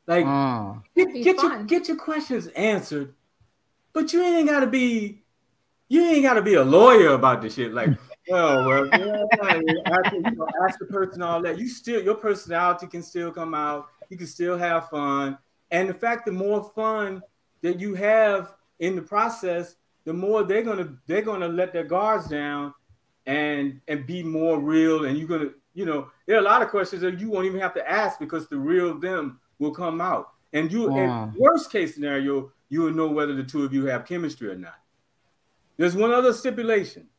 Like 0.07 0.25
Mm. 0.25 0.82
get, 0.95 1.13
get 1.13 1.41
your 1.41 1.63
get 1.63 1.88
your 1.88 1.97
questions 1.97 2.47
answered, 2.47 3.13
but 3.93 4.13
you 4.13 4.21
ain't 4.23 4.47
gotta 4.47 4.67
be 4.67 5.23
you 5.89 6.01
ain't 6.03 6.23
gotta 6.23 6.41
be 6.41 6.55
a 6.55 6.63
lawyer 6.63 7.09
about 7.09 7.41
this 7.41 7.55
shit. 7.55 7.73
Like, 7.73 7.89
oh 8.32 8.65
well, 8.67 8.88
yeah, 8.88 9.23
after, 9.88 10.15
you 10.17 10.36
know, 10.36 10.47
ask 10.67 10.80
the 10.80 10.86
person 10.86 11.21
all 11.21 11.41
that. 11.41 11.57
You 11.57 11.67
still 11.67 12.01
your 12.01 12.15
personality 12.15 12.88
can 12.88 13.03
still 13.03 13.32
come 13.32 13.53
out. 13.53 13.88
You 14.09 14.17
can 14.17 14.28
still 14.28 14.57
have 14.57 14.89
fun, 14.89 15.38
and 15.71 15.89
the 15.89 15.93
fact 15.93 16.25
the 16.25 16.32
more 16.32 16.71
fun 16.75 17.21
that 17.61 17.80
you 17.80 17.95
have 17.95 18.53
in 18.80 18.95
the 18.95 19.01
process, 19.01 19.75
the 20.07 20.13
more 20.13 20.43
they're 20.43 20.63
gonna 20.63 20.95
they're 21.05 21.21
gonna 21.21 21.49
let 21.49 21.73
their 21.73 21.83
guards 21.83 22.29
down 22.29 22.73
and 23.25 23.81
and 23.89 24.07
be 24.07 24.23
more 24.23 24.57
real. 24.57 25.03
And 25.03 25.17
you're 25.17 25.27
gonna 25.27 25.49
you 25.73 25.85
know 25.85 26.07
there 26.25 26.37
are 26.37 26.39
a 26.39 26.43
lot 26.43 26.61
of 26.61 26.69
questions 26.69 27.01
that 27.01 27.19
you 27.19 27.29
won't 27.29 27.45
even 27.45 27.59
have 27.59 27.73
to 27.73 27.87
ask 27.87 28.17
because 28.17 28.47
the 28.47 28.57
real 28.57 28.97
them 28.97 29.41
will 29.59 29.71
come 29.73 29.99
out. 29.99 30.29
And 30.53 30.71
you, 30.71 30.89
Wow. 30.89 31.25
in 31.25 31.33
worst 31.37 31.73
case 31.73 31.93
scenario, 31.93 32.53
you 32.69 32.83
will 32.83 32.93
know 32.93 33.09
whether 33.09 33.35
the 33.35 33.43
two 33.43 33.65
of 33.65 33.73
you 33.73 33.85
have 33.87 34.05
chemistry 34.05 34.49
or 34.49 34.55
not. 34.55 34.79
There's 35.75 35.93
one 35.93 36.13
other 36.13 36.31
stipulation. 36.31 37.09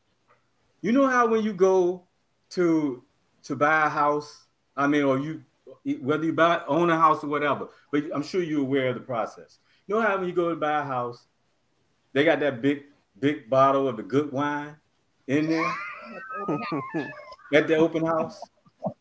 You 0.81 0.93
know 0.93 1.07
how 1.07 1.27
when 1.27 1.43
you 1.45 1.53
go 1.53 2.07
to 2.51 3.05
to 3.43 3.55
buy 3.55 3.85
a 3.85 3.91
house, 3.91 4.47
I 4.79 4.87
mean, 4.87 5.03
or 5.03 5.19
you 5.19 5.45
whether 6.01 6.25
you 6.25 6.33
buy 6.33 6.63
own 6.67 6.89
a 6.89 6.97
house 6.97 7.23
or 7.23 7.27
whatever, 7.27 7.69
but 7.93 8.05
I'm 8.15 8.23
sure 8.23 8.43
you're 8.43 8.63
aware 8.63 8.89
of 8.89 8.95
the 8.95 9.03
process. 9.03 9.59
You 9.87 9.95
know 9.95 10.01
how 10.01 10.17
when 10.17 10.27
you 10.27 10.35
go 10.35 10.49
to 10.49 10.57
buy 10.57 10.81
a 10.81 10.85
house, 10.85 11.27
they 12.13 12.25
got 12.25 12.41
that 12.41 12.61
big 12.63 12.85
big 13.19 13.49
bottle 13.51 13.89
of 13.89 13.97
the 13.97 14.03
good 14.03 14.31
wine 14.33 14.77
in 15.27 15.49
there 15.49 15.73
at 17.53 17.67
the 17.67 17.77
open 17.77 18.05
house 18.05 18.49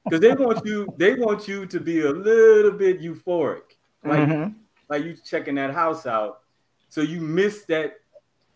because 0.04 0.22
they 0.22 0.34
want 0.34 0.66
you 0.66 0.92
they 0.98 1.16
want 1.16 1.48
you 1.48 1.66
to 1.66 1.80
be 1.80 2.02
a 2.02 2.10
little 2.12 2.72
bit 2.72 3.02
euphoric, 3.02 3.76
like 4.04 4.28
Mhm. 4.28 4.56
like 4.90 5.04
you 5.04 5.16
checking 5.16 5.56
that 5.56 5.74
house 5.74 6.06
out, 6.06 6.42
so 6.90 7.02
you 7.02 7.20
miss 7.22 7.66
that 7.66 8.00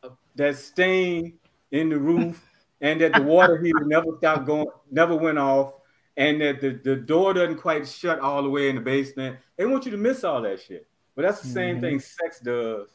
uh, 0.03 0.09
that 0.35 0.55
stain 0.57 1.37
in 1.71 1.89
the 1.89 1.97
roof, 1.97 2.41
and 2.79 3.01
that 3.01 3.13
the 3.15 3.21
water 3.21 3.61
heater 3.61 3.83
never 3.85 4.07
stopped 4.17 4.45
going, 4.45 4.67
never 4.89 5.15
went 5.15 5.37
off, 5.37 5.73
and 6.17 6.41
that 6.41 6.61
the, 6.61 6.71
the 6.83 6.95
door 6.95 7.33
doesn't 7.33 7.57
quite 7.57 7.87
shut 7.87 8.19
all 8.19 8.41
the 8.43 8.49
way 8.49 8.69
in 8.69 8.75
the 8.75 8.81
basement. 8.81 9.37
They 9.57 9.65
want 9.65 9.85
you 9.85 9.91
to 9.91 9.97
miss 9.97 10.23
all 10.23 10.41
that 10.41 10.61
shit. 10.61 10.87
But 11.15 11.23
that's 11.23 11.41
the 11.41 11.47
same 11.49 11.77
Mhm. 11.77 11.81
thing 11.81 11.99
sex 11.99 12.39
does 12.39 12.89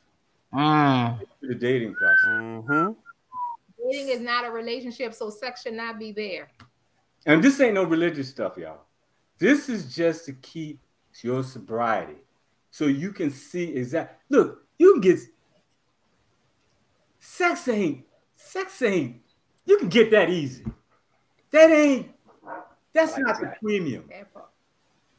Mm. 0.57 1.21
the 1.43 1.55
dating 1.55 1.95
process. 1.95 2.65
hmm 2.67 2.93
Dating 3.91 4.09
is 4.09 4.21
not 4.21 4.47
a 4.47 4.51
relationship, 4.51 5.13
so 5.13 5.29
sex 5.29 5.63
should 5.63 5.75
not 5.75 5.99
be 5.99 6.13
there. 6.13 6.49
And 7.27 7.43
this 7.45 7.61
ain't 7.61 7.75
no 7.75 7.85
religious 7.85 8.31
stuff, 8.31 8.57
y'all. 8.57 8.81
This 9.39 9.69
is 9.69 9.95
just 9.95 10.25
to 10.27 10.33
keep 10.33 10.81
your 11.23 11.43
sobriety. 11.43 12.17
So 12.71 12.87
you 12.87 13.13
can 13.13 13.31
see 13.31 13.75
exact 13.75 14.23
look, 14.31 14.67
you 14.79 14.93
can 14.93 15.01
get 15.01 15.19
sex 17.21 17.69
ain't 17.69 18.05
sex 18.35 18.81
ain't 18.83 19.21
you 19.67 19.79
can 19.79 19.89
get 19.89 20.11
that 20.11 20.31
easy. 20.31 20.65
That 21.51 21.71
ain't 21.71 22.11
that's 22.93 23.19
not 23.19 23.41
the 23.41 23.53
premium. 23.61 24.09
That. 24.09 24.29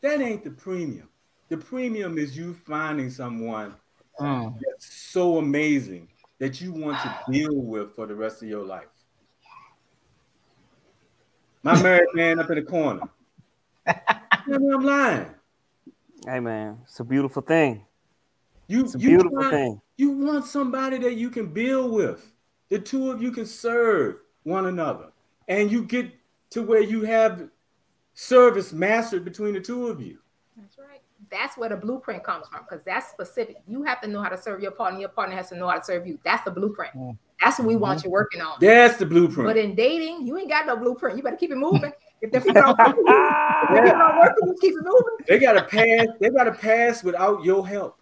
That 0.01 0.21
ain't 0.21 0.43
the 0.43 0.51
premium. 0.51 1.09
The 1.49 1.57
premium 1.57 2.17
is 2.17 2.35
you 2.35 2.53
finding 2.53 3.09
someone 3.09 3.75
Mm. 4.19 4.55
that's 4.59 4.85
so 4.93 5.37
amazing 5.37 6.07
that 6.39 6.59
you 6.61 6.71
want 6.71 6.97
to 7.01 7.15
deal 7.31 7.53
with 7.55 7.95
for 7.95 8.05
the 8.07 8.15
rest 8.15 8.41
of 8.43 8.49
your 8.49 8.63
life. 8.65 8.87
My 11.63 11.81
married 11.83 12.07
man 12.13 12.39
up 12.39 12.49
in 12.49 12.55
the 12.55 12.61
corner. 12.63 13.01
Tell 13.85 13.95
I'm 14.73 14.83
lying. 14.83 15.27
Hey 16.25 16.39
man, 16.39 16.79
it's 16.83 16.99
a 16.99 17.03
beautiful 17.03 17.41
thing. 17.41 17.85
You, 18.67 18.83
It's 18.83 18.95
a 18.95 18.99
you 18.99 19.09
beautiful 19.09 19.37
want- 19.37 19.51
thing. 19.51 19.81
You 19.97 20.11
want 20.11 20.45
somebody 20.45 20.97
that 20.99 21.15
you 21.15 21.29
can 21.29 21.47
build 21.47 21.91
with. 21.91 22.31
The 22.69 22.77
two 22.79 23.09
of 23.11 23.21
you 23.21 23.31
can 23.31 23.45
serve 23.45 24.21
one 24.43 24.67
another. 24.67 25.11
And 25.47 25.71
you 25.71 25.83
get 25.85 26.11
to 26.51 26.61
where 26.61 26.81
you 26.81 27.01
have 27.03 27.49
service 28.13 28.73
mastered 28.73 29.23
between 29.25 29.53
the 29.53 29.61
two 29.61 29.87
of 29.87 30.01
you. 30.01 30.19
That's 30.55 30.77
right. 30.77 30.96
That's 31.29 31.57
where 31.57 31.69
the 31.69 31.75
blueprint 31.75 32.23
comes 32.23 32.47
from 32.47 32.61
because 32.67 32.83
that's 32.85 33.09
specific. 33.09 33.57
You 33.67 33.83
have 33.83 34.01
to 34.01 34.07
know 34.07 34.21
how 34.21 34.29
to 34.29 34.37
serve 34.37 34.61
your 34.61 34.71
partner. 34.71 34.99
Your 34.99 35.09
partner 35.09 35.35
has 35.35 35.49
to 35.49 35.57
know 35.57 35.67
how 35.67 35.77
to 35.77 35.83
serve 35.83 36.07
you. 36.07 36.19
That's 36.23 36.43
the 36.43 36.51
blueprint. 36.51 36.93
Mm. 36.93 37.17
That's 37.41 37.59
what 37.59 37.67
we 37.67 37.75
want 37.75 38.03
you 38.03 38.09
working 38.09 38.41
on. 38.41 38.57
That's 38.59 38.97
the 38.97 39.05
blueprint. 39.05 39.47
But 39.47 39.57
in 39.57 39.75
dating, 39.75 40.25
you 40.25 40.37
ain't 40.37 40.49
got 40.49 40.65
no 40.65 40.77
blueprint. 40.77 41.17
You 41.17 41.23
better 41.23 41.37
keep 41.37 41.51
it 41.51 41.57
moving. 41.57 41.91
If 42.19 42.31
the 42.31 42.41
people 42.41 42.53
don't, 42.63 42.71
if 42.79 42.87
the 42.87 43.81
people 43.83 43.99
don't 43.99 44.17
work, 44.17 44.35
you 44.41 44.55
keep 44.59 44.73
it 44.73 44.83
moving. 44.83 45.03
They 45.27 45.37
gotta 45.37 45.61
pass. 45.61 46.07
They 46.19 46.31
gotta 46.31 46.51
pass 46.51 47.03
without 47.03 47.43
your 47.43 47.67
help. 47.67 47.99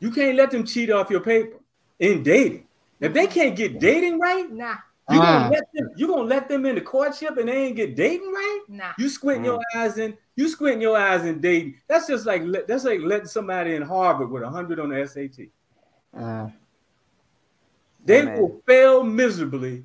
You 0.00 0.10
can't 0.10 0.36
let 0.36 0.50
them 0.50 0.64
cheat 0.64 0.90
off 0.90 1.10
your 1.10 1.20
paper 1.20 1.60
in 2.00 2.24
dating. 2.24 2.66
If 2.98 3.12
they 3.12 3.28
can't 3.28 3.54
get 3.54 3.78
dating 3.78 4.18
right, 4.18 4.50
Nah, 4.50 4.78
you 5.10 5.18
gonna 5.18 5.46
Ah. 5.46 5.48
let 5.50 5.64
them. 5.74 5.90
You 5.96 6.06
gonna 6.06 6.22
let 6.22 6.48
them 6.48 6.64
into 6.66 6.80
courtship 6.80 7.36
and 7.36 7.48
they 7.48 7.66
ain't 7.66 7.76
get 7.76 7.94
dating 7.94 8.32
right. 8.32 8.60
nah. 8.68 8.92
You 8.98 9.08
squinting 9.08 9.44
your 9.44 9.60
eyes 9.76 9.98
in. 9.98 10.16
You 10.36 10.48
squinting 10.48 10.80
your 10.80 10.96
eyes 10.96 11.24
in 11.24 11.40
dating. 11.40 11.76
That's 11.88 12.06
just 12.06 12.24
like 12.26 12.42
that's 12.66 12.84
like 12.84 13.00
letting 13.00 13.26
somebody 13.26 13.74
in 13.74 13.82
Harvard 13.82 14.30
with 14.30 14.42
hundred 14.44 14.80
on 14.80 14.88
the 14.88 15.06
SAT. 15.06 15.48
Mm. 16.16 16.52
They 18.06 18.24
Man. 18.24 18.40
will 18.40 18.62
fail 18.66 19.02
miserably, 19.02 19.84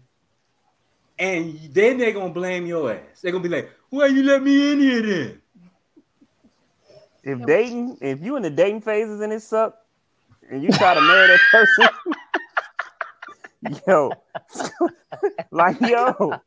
and 1.17 1.59
then 1.74 1.97
they're 1.97 2.11
gonna 2.11 2.34
blame 2.34 2.65
your 2.65 2.91
ass. 2.93 3.22
They're 3.22 3.32
gonna 3.32 3.43
be 3.43 3.49
like, 3.49 3.70
"Why 3.89 4.07
you 4.07 4.24
let 4.24 4.41
me 4.43 4.72
in 4.72 4.80
here 4.80 5.01
then?" 5.01 5.41
If 7.24 7.45
dating, 7.45 7.97
if 8.01 8.22
you 8.22 8.38
in 8.38 8.43
the 8.43 8.49
dating 8.49 8.82
phases 8.82 9.20
and 9.22 9.34
it 9.34 9.41
suck, 9.41 9.76
and 10.49 10.63
you 10.63 10.70
try 10.72 10.93
to 10.93 11.01
marry 11.01 11.28
that 11.28 11.39
person, 11.51 11.88
yo, 13.88 14.12
like 15.51 15.80
yo, 15.82 16.39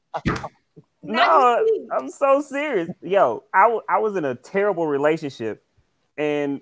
no, 1.03 1.67
I'm 1.97 2.09
so 2.09 2.41
serious. 2.41 2.89
Yo, 3.03 3.45
I 3.53 3.79
I 3.89 3.99
was 3.99 4.17
in 4.17 4.25
a 4.25 4.35
terrible 4.35 4.87
relationship, 4.87 5.65
and 6.17 6.61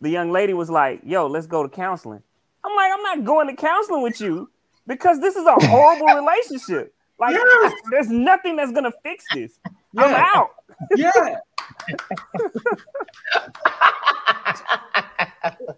the 0.00 0.10
young 0.10 0.30
lady 0.32 0.52
was 0.54 0.68
like, 0.70 1.00
"Yo, 1.04 1.26
let's 1.26 1.46
go 1.46 1.62
to 1.62 1.68
counseling." 1.68 2.22
I'm 2.64 2.76
like, 2.76 2.92
I'm 2.92 3.02
not 3.02 3.24
going 3.24 3.48
to 3.48 3.56
counseling 3.56 4.02
with 4.02 4.20
you 4.20 4.48
because 4.86 5.18
this 5.20 5.34
is 5.34 5.44
a 5.46 5.54
horrible 5.66 6.06
relationship. 6.14 6.94
Like, 7.18 7.34
Yes. 7.34 7.72
there's 7.90 8.08
nothing 8.08 8.56
that's 8.56 8.70
gonna 8.72 8.92
fix 9.02 9.24
this. 9.32 9.58
I'm 9.96 10.10
Yeah. 10.10 10.28
out. 10.34 10.50
Yeah, 10.96 11.10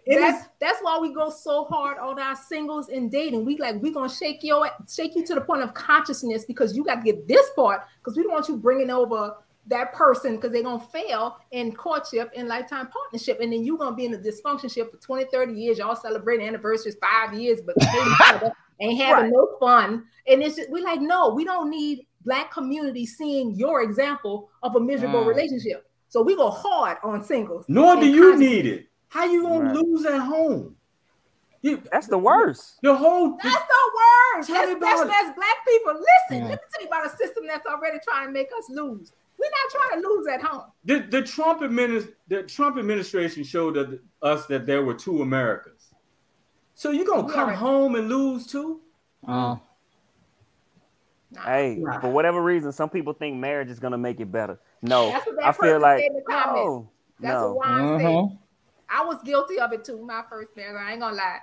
That's 0.06 0.48
that's 0.60 0.78
why 0.82 0.98
we 0.98 1.12
go 1.12 1.30
so 1.30 1.64
hard 1.64 1.98
on 1.98 2.18
our 2.18 2.36
singles 2.36 2.88
and 2.88 3.10
dating. 3.10 3.44
We 3.44 3.56
like 3.58 3.80
we 3.80 3.90
gonna 3.90 4.08
shake 4.08 4.42
your 4.42 4.68
shake 4.92 5.14
you 5.14 5.24
to 5.26 5.34
the 5.34 5.40
point 5.40 5.62
of 5.62 5.74
consciousness 5.74 6.44
because 6.44 6.76
you 6.76 6.84
got 6.84 6.96
to 6.96 7.02
get 7.02 7.26
this 7.26 7.50
part 7.56 7.82
because 7.98 8.16
we 8.16 8.22
don't 8.22 8.32
want 8.32 8.48
you 8.48 8.56
bringing 8.56 8.90
over 8.90 9.36
that 9.66 9.94
person 9.94 10.36
because 10.36 10.52
they're 10.52 10.62
gonna 10.62 10.84
fail 10.92 11.38
in 11.52 11.74
courtship 11.74 12.30
and 12.36 12.48
lifetime 12.48 12.88
partnership. 12.88 13.40
And 13.40 13.52
then 13.52 13.64
you're 13.64 13.78
gonna 13.78 13.96
be 13.96 14.04
in 14.04 14.14
a 14.14 14.18
dysfunctionship 14.18 14.90
for 14.90 14.98
20 14.98 15.24
30 15.32 15.54
years. 15.54 15.78
Y'all 15.78 15.96
celebrating 15.96 16.46
anniversaries 16.46 16.96
five 17.00 17.34
years 17.34 17.60
but 17.64 17.80
hating 17.82 18.12
each 18.12 18.32
other, 18.34 18.52
ain't 18.80 19.00
having 19.00 19.30
no 19.30 19.56
fun. 19.58 20.04
And 20.26 20.42
it's 20.42 20.56
just 20.56 20.70
we 20.70 20.82
like 20.82 21.00
no 21.00 21.30
we 21.30 21.44
don't 21.44 21.70
need 21.70 22.06
black 22.24 22.50
community 22.52 23.04
seeing 23.06 23.54
your 23.54 23.82
example 23.82 24.48
of 24.62 24.76
a 24.76 24.80
miserable 24.80 25.22
Mm. 25.24 25.26
relationship 25.28 25.86
so 26.08 26.22
we 26.22 26.36
go 26.36 26.50
hard 26.50 26.98
on 27.02 27.22
singles 27.22 27.64
nor 27.68 27.96
do 27.96 28.06
you 28.06 28.22
consciousness. 28.32 28.50
need 28.50 28.66
it. 28.66 28.86
How 29.08 29.24
you 29.24 29.42
gonna 29.42 29.66
Right. 29.66 29.76
lose 29.76 30.04
at 30.06 30.18
home? 30.20 30.76
You, 31.62 31.82
That's 31.90 32.08
the 32.08 32.18
worst. 32.18 32.78
the 32.82 32.94
whole 32.94 33.38
That's 33.42 33.54
the 33.56 33.90
worst. 34.36 34.48
Tell 34.48 34.66
me 34.66 34.72
about 34.74 35.06
Especially 35.06 35.28
it. 35.30 35.36
black 35.36 35.56
people. 35.66 35.92
Listen, 35.94 36.44
Yeah. 36.44 36.48
let 36.50 36.60
me 36.60 36.66
tell 36.72 36.82
you 36.82 36.88
about 36.88 37.06
a 37.06 37.16
system 37.16 37.46
that's 37.46 37.66
already 37.66 37.98
trying 38.06 38.26
to 38.26 38.32
make 38.32 38.48
us 38.58 38.68
lose. 38.68 39.12
We're 39.38 39.50
not 39.50 39.70
trying 39.90 40.02
to 40.02 40.08
lose 40.08 40.26
at 40.26 40.42
home. 40.42 40.64
the, 40.84 41.00
the 41.00 41.22
Trump 41.22 41.60
administ- 41.62 42.12
the 42.28 42.42
Trump 42.44 42.76
administration 42.78 43.44
showed 43.44 43.74
that- 43.74 44.00
us 44.22 44.46
that 44.46 44.66
there 44.66 44.82
were 44.84 44.94
two 44.94 45.22
Americas. 45.22 45.94
So 46.74 46.90
you're 46.90 47.06
gonna 47.06 47.22
We 47.26 47.32
come 47.32 47.40
already- 47.44 47.58
home 47.58 47.94
and 47.94 48.08
lose 48.08 48.46
too? 48.46 48.80
Mm. 49.26 49.60
Nah. 51.34 51.42
Hey, 51.42 51.76
Nah. 51.78 52.00
for 52.00 52.08
whatever 52.10 52.42
reason, 52.42 52.72
some 52.72 52.88
people 52.88 53.12
think 53.12 53.36
marriage 53.36 53.68
is 53.70 53.78
gonna 53.80 53.98
make 53.98 54.20
it 54.20 54.30
better. 54.30 54.58
No, 54.82 55.10
That's 55.10 55.26
I 55.42 55.52
feel 55.52 55.80
like 55.80 56.04
in 56.04 56.14
the 56.14 56.22
comments. 56.22 56.56
no, 56.56 56.90
That's 57.20 57.34
no. 57.34 57.54
what 57.54 57.66
Juan 57.68 57.98
said. 58.00 58.06
Mhm. 58.06 58.38
I 58.88 59.04
was 59.04 59.16
guilty 59.24 59.58
of 59.58 59.72
it 59.72 59.84
too. 59.84 60.04
My 60.04 60.22
first 60.28 60.56
marriage. 60.56 60.76
I 60.80 60.92
ain't 60.92 61.00
gonna 61.00 61.16
lie. 61.16 61.38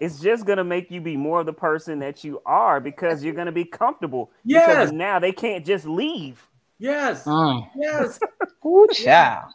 It's 0.00 0.20
just 0.20 0.44
gonna 0.44 0.64
make 0.64 0.90
you 0.90 1.00
be 1.00 1.16
more 1.16 1.40
of 1.40 1.46
the 1.46 1.52
person 1.52 1.98
that 2.00 2.22
you 2.22 2.40
are 2.44 2.78
because 2.78 3.24
you're 3.24 3.34
gonna 3.34 3.52
be 3.52 3.64
comfortable. 3.64 4.30
Yes. 4.44 4.66
Because 4.68 4.92
now 4.92 5.18
they 5.18 5.32
can't 5.32 5.64
just 5.64 5.86
leave. 5.86 6.46
Yes. 6.78 7.24
Mm. 7.24 7.68
Yes. 7.74 8.20
Ooh, 8.66 8.86
child. 8.92 9.50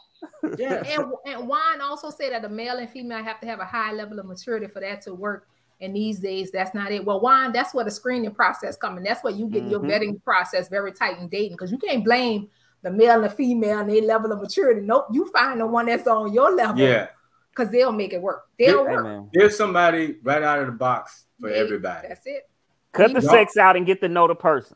Yes. 0.57 0.87
And 0.97 1.13
and 1.25 1.47
Juan 1.47 1.81
also 1.81 2.09
said 2.09 2.31
that 2.33 2.43
a 2.43 2.49
male 2.49 2.77
and 2.77 2.89
female 2.89 3.23
have 3.23 3.39
to 3.41 3.45
have 3.47 3.59
a 3.59 3.65
high 3.65 3.91
level 3.93 4.19
of 4.19 4.25
maturity 4.25 4.67
for 4.67 4.79
that 4.79 5.01
to 5.03 5.13
work. 5.13 5.47
And 5.83 5.95
these 5.95 6.19
days, 6.19 6.49
that's 6.51 6.73
not 6.73 6.91
it. 6.91 7.05
Well, 7.05 7.19
Juan, 7.19 7.51
that's 7.51 7.73
where 7.73 7.83
the 7.85 7.91
screening 7.91 8.31
process 8.31 8.77
coming. 8.77 9.03
That's 9.03 9.23
where 9.23 9.33
you 9.33 9.47
get 9.47 9.63
your 9.65 9.81
Mhm. 9.81 9.91
vetting 9.91 10.23
process 10.23 10.69
very 10.69 10.93
tight 10.93 11.17
in 11.19 11.27
dating 11.27 11.51
because 11.51 11.71
you 11.71 11.77
can't 11.77 12.03
blame 12.03 12.49
the 12.81 12.91
male 12.91 13.15
and 13.15 13.25
the 13.25 13.29
female 13.29 13.79
and 13.79 13.89
their 13.89 14.01
level 14.01 14.31
of 14.31 14.41
maturity. 14.41 14.81
Nope, 14.81 15.07
you 15.11 15.29
find 15.31 15.59
the 15.59 15.67
one 15.67 15.85
that's 15.85 16.07
on 16.07 16.33
your 16.33 16.51
level. 16.51 16.79
Yeah. 16.79 17.09
because 17.55 17.71
they'll 17.71 17.91
make 17.91 18.13
it 18.13 18.19
work. 18.19 18.47
They'll 18.57 18.83
Hey, 18.83 18.95
work. 18.95 19.25
There's 19.31 19.55
somebody 19.55 20.17
right 20.23 20.41
out 20.41 20.57
of 20.57 20.65
the 20.65 20.71
box 20.71 21.25
for 21.39 21.51
Yeah, 21.51 21.57
everybody. 21.57 22.07
That's 22.07 22.25
it. 22.25 22.49
Cut 22.93 23.13
the 23.13 23.21
Yeah. 23.21 23.29
sex 23.29 23.57
out 23.57 23.75
and 23.75 23.85
get 23.85 24.01
to 24.01 24.09
know 24.09 24.27
the 24.27 24.33
person. 24.33 24.75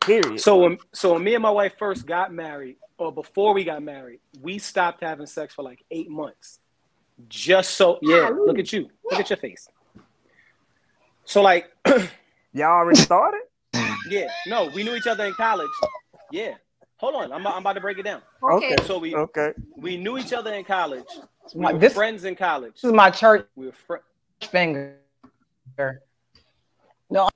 Period. 0.00 0.38
So 0.38 0.58
when 0.58 0.76
so 0.92 1.14
when 1.14 1.24
me 1.24 1.34
and 1.34 1.42
my 1.42 1.48
wife 1.50 1.78
first 1.78 2.06
got 2.06 2.30
married, 2.30 2.76
or 2.98 3.10
before 3.10 3.54
we 3.54 3.64
got 3.64 3.82
married, 3.82 4.20
we 4.42 4.58
stopped 4.58 5.02
having 5.02 5.24
sex 5.24 5.54
for 5.54 5.62
like 5.62 5.82
eight 5.90 6.10
months. 6.10 6.60
Just 7.26 7.70
so 7.70 7.98
yeah, 8.02 8.28
look 8.28 8.58
at 8.58 8.70
you. 8.70 8.90
Look 9.10 9.18
at 9.18 9.30
your 9.30 9.38
face. 9.38 9.66
So 11.30 11.42
like, 11.42 11.70
Y'all 12.52 12.64
already 12.70 12.98
started? 12.98 13.42
yeah, 14.10 14.26
no, 14.48 14.68
we 14.74 14.82
knew 14.82 14.96
each 14.96 15.06
other 15.06 15.24
in 15.26 15.32
college. 15.34 15.70
Yeah. 16.32 16.54
Hold 16.96 17.14
on, 17.14 17.32
I'm, 17.32 17.46
I'm 17.46 17.58
about 17.58 17.74
to 17.74 17.80
break 17.80 17.98
it 17.98 18.02
down. 18.02 18.20
Okay. 18.42 18.74
So 18.84 18.98
we 18.98 19.14
Okay. 19.14 19.52
we 19.76 19.96
knew 19.96 20.18
each 20.18 20.32
other 20.32 20.52
in 20.52 20.64
college. 20.64 21.04
We 21.54 21.60
My- 21.62 21.72
were 21.72 21.78
this, 21.78 21.94
friends 21.94 22.24
in 22.24 22.34
college. 22.34 22.74
this 22.74 22.84
is 22.84 22.92
my 22.92 23.10
church 23.10 23.46
We 23.54 23.66
were 23.66 23.72
fr- 23.72 24.02
finger. 24.42 24.96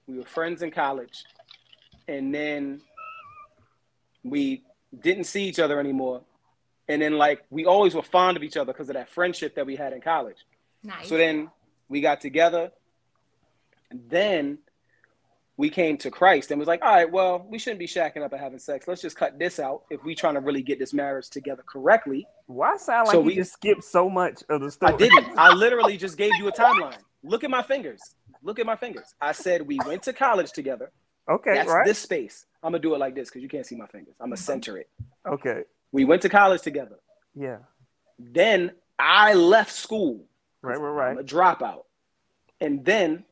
we 0.09 0.19
were 0.19 0.25
friends 0.25 0.63
in 0.63 0.73
college, 0.73 1.23
and 2.09 2.35
then 2.35 2.81
we 4.25 4.65
didn't 5.01 5.25
see 5.25 5.45
each 5.45 5.61
other 5.61 5.79
anymore. 5.79 6.23
And 6.89 7.01
then 7.01 7.17
like 7.17 7.45
we 7.49 7.65
always 7.65 7.95
were 7.95 8.03
fond 8.03 8.37
of 8.37 8.43
each 8.43 8.57
other 8.57 8.73
because 8.73 8.89
of 8.89 8.95
that 8.97 9.09
friendship 9.09 9.55
that 9.55 9.65
we 9.67 9.77
had 9.77 9.93
in 9.93 10.01
college. 10.01 10.39
Nice. 10.83 11.09
So 11.09 11.17
then 11.17 11.49
we 11.89 12.01
got 12.01 12.21
together. 12.21 12.73
Then 14.09 14.59
we 15.57 15.71
came 15.71 15.97
to 15.99 16.11
Christ 16.11 16.51
and 16.51 16.59
was 16.59 16.67
like, 16.67 16.83
all 16.83 16.93
right, 16.93 17.11
well, 17.11 17.47
we 17.49 17.59
shouldn't 17.59 17.79
be 17.79 17.87
shacking 17.87 18.23
up 18.25 18.33
and 18.33 18.41
having 18.41 18.59
sex. 18.59 18.89
Let's 18.89 19.01
just 19.03 19.17
cut 19.17 19.39
this 19.39 19.61
out 19.61 19.85
if 19.89 20.03
we're 20.03 20.17
trying 20.17 20.35
to 20.35 20.41
really 20.41 20.63
get 20.63 20.79
this 20.81 20.93
marriage 20.93 21.31
together 21.31 21.63
correctly. 21.65 22.27
Why 22.47 22.77
sound 22.77 23.07
like 23.07 23.13
So 23.15 23.21
you 23.21 23.27
we- 23.27 23.35
just 23.37 23.53
skipped 23.53 23.85
so 23.85 24.11
much 24.11 24.43
of 24.49 24.61
the 24.61 24.71
story? 24.71 24.95
I 24.95 24.97
didn't. 24.97 25.27
I 25.39 25.51
literally 25.53 25.97
just 25.97 26.17
gave 26.19 26.33
you 26.39 26.49
a 26.49 26.53
timeline. 26.53 26.99
Look 27.23 27.45
at 27.45 27.51
my 27.51 27.63
fingers. 27.63 28.01
Look 28.43 28.59
at 28.59 28.67
my 28.67 28.77
fingers. 28.77 29.15
I 29.21 29.33
said 29.33 29.63
we 29.63 29.79
went 29.87 30.03
to 30.05 30.13
college 30.13 30.51
together. 30.53 30.91
Okay, 31.31 31.55
That's 31.55 31.71
right. 31.71 31.87
this 31.87 31.99
space. 31.99 32.45
I'm 32.63 32.73
gonna 32.73 32.83
do 32.83 32.95
it 32.95 32.99
like 32.99 33.15
this 33.15 33.31
because 33.31 33.43
you 33.43 33.49
can't 33.49 33.65
see 33.65 33.77
my 33.77 33.87
fingers. 33.87 34.15
I'm 34.21 34.27
gonna 34.27 34.37
center 34.37 34.77
it. 34.77 34.91
Okay. 35.27 35.63
We 35.93 36.05
went 36.05 36.21
to 36.23 36.29
college 36.29 36.61
together. 36.61 36.97
Yeah. 37.35 37.59
Then 38.19 38.73
I 38.99 39.33
left 39.35 39.73
school. 39.73 40.27
Right, 40.61 40.79
right, 40.79 41.11
I'm 41.11 41.17
right. 41.17 41.19
a 41.19 41.25
dropout. 41.27 41.85
And 42.61 42.85
then 42.85 43.25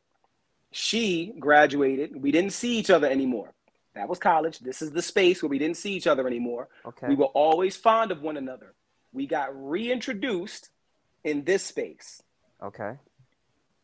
she 0.73 1.33
graduated. 1.39 2.21
We 2.21 2.31
didn't 2.31 2.51
see 2.53 2.77
each 2.77 2.89
other 2.89 3.07
anymore. 3.09 3.53
That 3.95 4.09
was 4.09 4.17
college. 4.19 4.59
This 4.59 4.81
is 4.81 4.91
the 4.91 5.01
space 5.01 5.41
where 5.43 5.49
we 5.49 5.59
didn't 5.59 5.77
see 5.77 5.93
each 5.93 6.07
other 6.07 6.25
anymore. 6.27 6.67
Okay. 6.85 7.07
We 7.07 7.15
were 7.15 7.25
always 7.27 7.75
fond 7.77 8.11
of 8.11 8.21
one 8.21 8.37
another. 8.37 8.73
We 9.11 9.27
got 9.27 9.49
reintroduced 9.53 10.69
in 11.23 11.43
this 11.45 11.63
space, 11.63 12.21
Okay. 12.61 12.93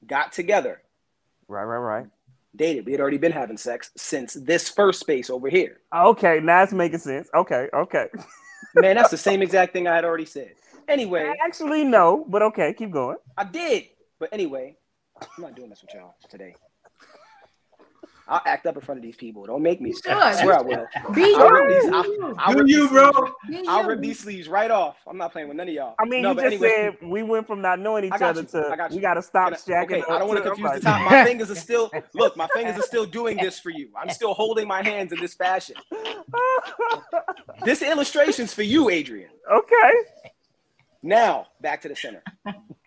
got 0.06 0.32
together, 0.34 0.82
Right, 1.48 1.64
right, 1.64 1.78
right. 1.78 2.08
dated. 2.56 2.86
We 2.86 2.92
had 2.92 3.00
already 3.00 3.18
been 3.20 3.32
having 3.32 3.56
sex 3.58 3.92
since 3.96 4.34
this 4.34 4.68
first 4.68 5.00
space 5.00 5.30
over 5.30 5.48
here. 5.48 5.80
Okay, 5.96 6.40
now 6.42 6.64
it's 6.64 6.74
making 6.74 7.00
sense. 7.00 7.30
Okay, 7.34 7.70
okay. 7.74 8.08
Man, 8.76 8.96
that's 8.96 9.12
the 9.12 9.18
same 9.18 9.42
exact 9.42 9.72
thing 9.74 9.88
I 9.88 9.96
had 9.96 10.04
already 10.06 10.26
said. 10.26 10.54
Anyway, 10.88 11.24
I 11.28 11.36
Actually, 11.46 11.84
no, 11.84 12.26
but 12.28 12.42
okay, 12.42 12.74
keep 12.74 12.92
going. 12.92 13.18
I 13.38 13.44
did. 13.44 13.86
But 14.20 14.30
anyway, 14.34 14.76
I'm 15.22 15.44
not 15.44 15.56
doing 15.56 15.70
this 15.70 15.82
with 15.84 15.94
y'all 15.94 16.16
today. 16.30 16.56
I'll 18.30 18.42
act 18.46 18.66
up 18.68 18.76
in 18.76 18.82
front 18.82 19.00
of 19.00 19.04
these 19.04 19.16
people. 19.16 19.46
Don't 19.46 19.64
make 19.64 19.82
me. 19.82 19.90
You. 19.90 20.12
I 20.12 20.34
swear 20.42 20.60
I 20.60 20.62
will. 20.62 20.86
Be 21.16 21.34
I'll 21.36 21.50
rip 21.50 21.70
you. 21.70 21.82
these, 21.82 21.92
I'll. 21.92 22.36
I'll 22.38 22.54
Do 22.54 22.60
rip 22.60 22.68
you, 22.68 22.88
bro? 22.90 23.12
sleeves- 23.12 23.32
Be 23.64 23.68
I'll 23.68 23.82
you. 23.84 23.90
rip 23.90 24.02
these 24.02 24.20
sleeves 24.20 24.48
right 24.48 24.70
off. 24.70 24.98
I'm 25.08 25.18
not 25.18 25.32
playing 25.32 25.48
with 25.48 25.58
none 25.58 25.68
of 25.68 25.74
y'all. 25.74 25.96
I 26.00 26.06
mean, 26.06 26.22
no, 26.22 26.30
you 26.30 26.36
just 26.36 26.46
anyway, 26.46 26.70
said 27.02 27.10
we 27.10 27.24
went 27.24 27.48
from 27.48 27.62
not 27.62 27.80
knowing 27.80 28.06
each 28.06 28.12
other 28.22 28.42
you. 28.42 28.48
to 28.48 28.70
I 28.72 28.76
got 28.76 28.92
we 28.92 28.98
you. 28.98 29.02
got 29.02 29.16
to 29.16 29.22
stop 29.24 29.46
Can 29.48 29.54
I- 29.56 29.58
shacking 29.58 29.84
okay. 29.86 30.04
I 30.10 30.20
don't 30.20 30.28
want 30.28 30.38
to 30.44 30.50
to- 30.50 30.56
confuse 30.56 30.72
the 30.74 30.82
time. 30.82 31.06
My 31.06 31.24
fingers 31.26 31.50
are 31.50 31.56
still 31.56 31.90
look. 32.14 32.38
My 32.38 32.48
fingers 32.54 32.78
are 32.78 32.84
still 32.84 33.06
doing 33.06 33.38
this 33.38 33.60
for 33.60 33.72
you. 33.72 33.90
I'm 34.00 34.10
still 34.12 34.34
holding 34.36 34.68
my 34.68 34.84
hands 34.84 35.12
in 35.12 35.20
this 35.20 35.34
fashion. 35.34 35.76
This 37.66 37.82
illustration's 37.82 38.54
for 38.54 38.64
you, 38.64 38.90
Adrian. 38.90 39.30
okay. 39.52 39.92
Now 41.02 41.48
back 41.62 41.82
to 41.82 41.90
the 41.90 41.96
center. 41.96 42.24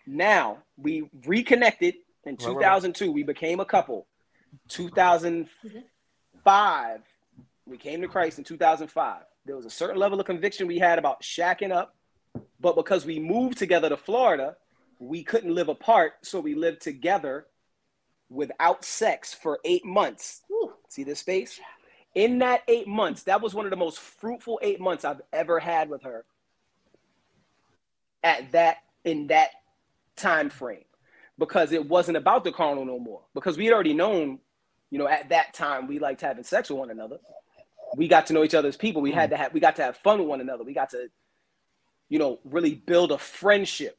Now 0.05 0.59
we 0.77 1.09
reconnected 1.25 1.95
in 2.25 2.33
Right, 2.35 2.39
right, 2.41 2.47
right. 2.55 2.81
2002. 2.81 3.11
We 3.11 3.23
became 3.23 3.59
a 3.59 3.65
couple. 3.65 4.07
2005, 4.69 7.01
we 7.65 7.77
came 7.77 8.01
to 8.01 8.07
Christ 8.07 8.37
in 8.37 8.43
2005. 8.43 9.21
There 9.45 9.55
was 9.55 9.65
a 9.65 9.69
certain 9.69 9.97
level 9.97 10.19
of 10.19 10.25
conviction 10.25 10.67
we 10.67 10.79
had 10.79 10.99
about 10.99 11.21
shacking 11.21 11.71
up, 11.71 11.95
but 12.59 12.75
because 12.75 13.05
we 13.05 13.19
moved 13.19 13.57
together 13.57 13.89
to 13.89 13.97
Florida, 13.97 14.55
we 14.99 15.23
couldn't 15.23 15.53
live 15.53 15.69
apart, 15.69 16.13
so 16.21 16.39
we 16.39 16.55
lived 16.55 16.81
together 16.81 17.47
without 18.29 18.85
sex 18.85 19.33
for 19.33 19.59
eight 19.65 19.85
months. 19.85 20.41
Whew. 20.47 20.73
See 20.89 21.03
this 21.03 21.19
space? 21.19 21.59
In 22.15 22.39
that 22.39 22.61
eight 22.67 22.87
months, 22.87 23.23
that 23.23 23.41
was 23.41 23.53
one 23.53 23.65
of 23.65 23.71
the 23.71 23.77
most 23.77 23.99
fruitful 23.99 24.59
eight 24.61 24.79
months 24.79 25.03
I've 25.03 25.21
ever 25.31 25.59
had 25.59 25.89
with 25.89 26.03
her. 26.03 26.25
At 28.23 28.51
that 28.53 28.77
in 29.03 29.27
that 29.27 29.49
time 30.15 30.49
frame, 30.49 30.85
because 31.37 31.71
it 31.71 31.87
wasn't 31.87 32.17
about 32.17 32.43
the 32.43 32.51
carnal 32.51 32.85
no 32.85 32.99
more. 32.99 33.21
Because 33.33 33.57
we 33.57 33.65
had 33.65 33.73
already 33.73 33.93
known, 33.93 34.39
you 34.89 34.99
know, 34.99 35.07
at 35.07 35.29
that 35.29 35.53
time 35.53 35.87
we 35.87 35.99
liked 35.99 36.21
having 36.21 36.43
sex 36.43 36.69
with 36.69 36.79
one 36.79 36.91
another. 36.91 37.17
We 37.95 38.07
got 38.07 38.27
to 38.27 38.33
know 38.33 38.43
each 38.43 38.55
other's 38.55 38.77
people. 38.77 39.01
We 39.01 39.11
had 39.11 39.29
to 39.31 39.37
have 39.37 39.53
we 39.53 39.59
got 39.59 39.75
to 39.77 39.83
have 39.83 39.97
fun 39.97 40.19
with 40.19 40.27
one 40.27 40.41
another. 40.41 40.63
We 40.63 40.73
got 40.73 40.89
to, 40.91 41.09
you 42.09 42.19
know, 42.19 42.39
really 42.43 42.75
build 42.75 43.11
a 43.11 43.17
friendship 43.17 43.97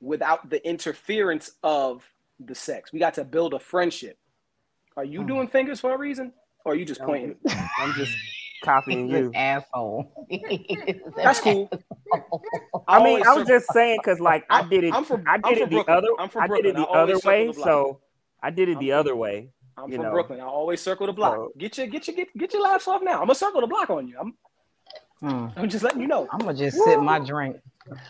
without 0.00 0.50
the 0.50 0.66
interference 0.66 1.52
of 1.62 2.04
the 2.38 2.54
sex. 2.54 2.92
We 2.92 2.98
got 2.98 3.14
to 3.14 3.24
build 3.24 3.54
a 3.54 3.58
friendship. 3.58 4.18
Are 4.96 5.04
you 5.04 5.20
hmm. 5.20 5.26
doing 5.26 5.48
fingers 5.48 5.80
for 5.80 5.94
a 5.94 5.98
reason? 5.98 6.32
Or 6.64 6.72
are 6.72 6.76
you 6.76 6.84
just 6.84 7.00
pointing? 7.00 7.36
I'm 7.78 7.92
just 7.94 8.16
copying 8.64 9.08
you. 9.08 9.30
asshole. 9.34 10.26
That's 11.16 11.40
cool. 11.40 11.70
I 12.88 13.02
mean, 13.02 13.22
I 13.26 13.34
was 13.34 13.46
just 13.46 13.66
saying 13.72 13.98
because 14.02 14.20
like 14.20 14.44
I 14.50 14.62
did 14.62 14.84
it. 14.84 14.94
I'm 14.94 15.04
from- 15.04 15.24
I 15.26 15.34
I'm 15.34 15.40
did 15.42 15.58
it 15.58 15.70
the 15.70 15.76
Brooklyn. 15.76 15.96
other. 15.96 16.08
I'm 16.18 16.28
from 16.28 16.42
I 16.42 16.46
did 16.48 16.66
it 16.66 16.76
the 16.76 16.86
other 16.88 17.18
way. 17.24 17.46
the. 17.48 17.52
So 17.54 18.00
I 18.42 18.50
did 18.50 18.68
it 18.68 18.72
I'm 18.76 18.78
the 18.80 18.90
from- 18.90 18.98
other 19.00 19.16
way. 19.16 19.50
I'm 19.76 19.90
you 19.90 19.96
from 19.96 20.04
know. 20.06 20.10
Brooklyn. 20.12 20.40
I 20.40 20.44
always 20.44 20.80
circle 20.80 21.06
the 21.06 21.12
block. 21.12 21.34
So- 21.36 21.52
get 21.58 21.78
your 21.78 21.86
get 21.86 22.06
your 22.08 22.16
get 22.16 22.36
get 22.36 22.52
your 22.52 22.62
laughs 22.62 22.86
off 22.88 23.02
now. 23.02 23.14
I'm 23.14 23.26
gonna 23.26 23.34
circle 23.34 23.60
the 23.60 23.66
block 23.66 23.90
on 23.90 24.08
you. 24.08 24.16
I'm 24.18 24.34
Hmm. 25.20 25.46
I'm 25.56 25.68
just 25.70 25.82
letting 25.84 26.00
you 26.00 26.06
know. 26.08 26.26
I'm 26.30 26.40
gonna 26.40 26.54
just 26.54 26.76
sip 26.76 27.00
my 27.00 27.18
drink. 27.18 27.56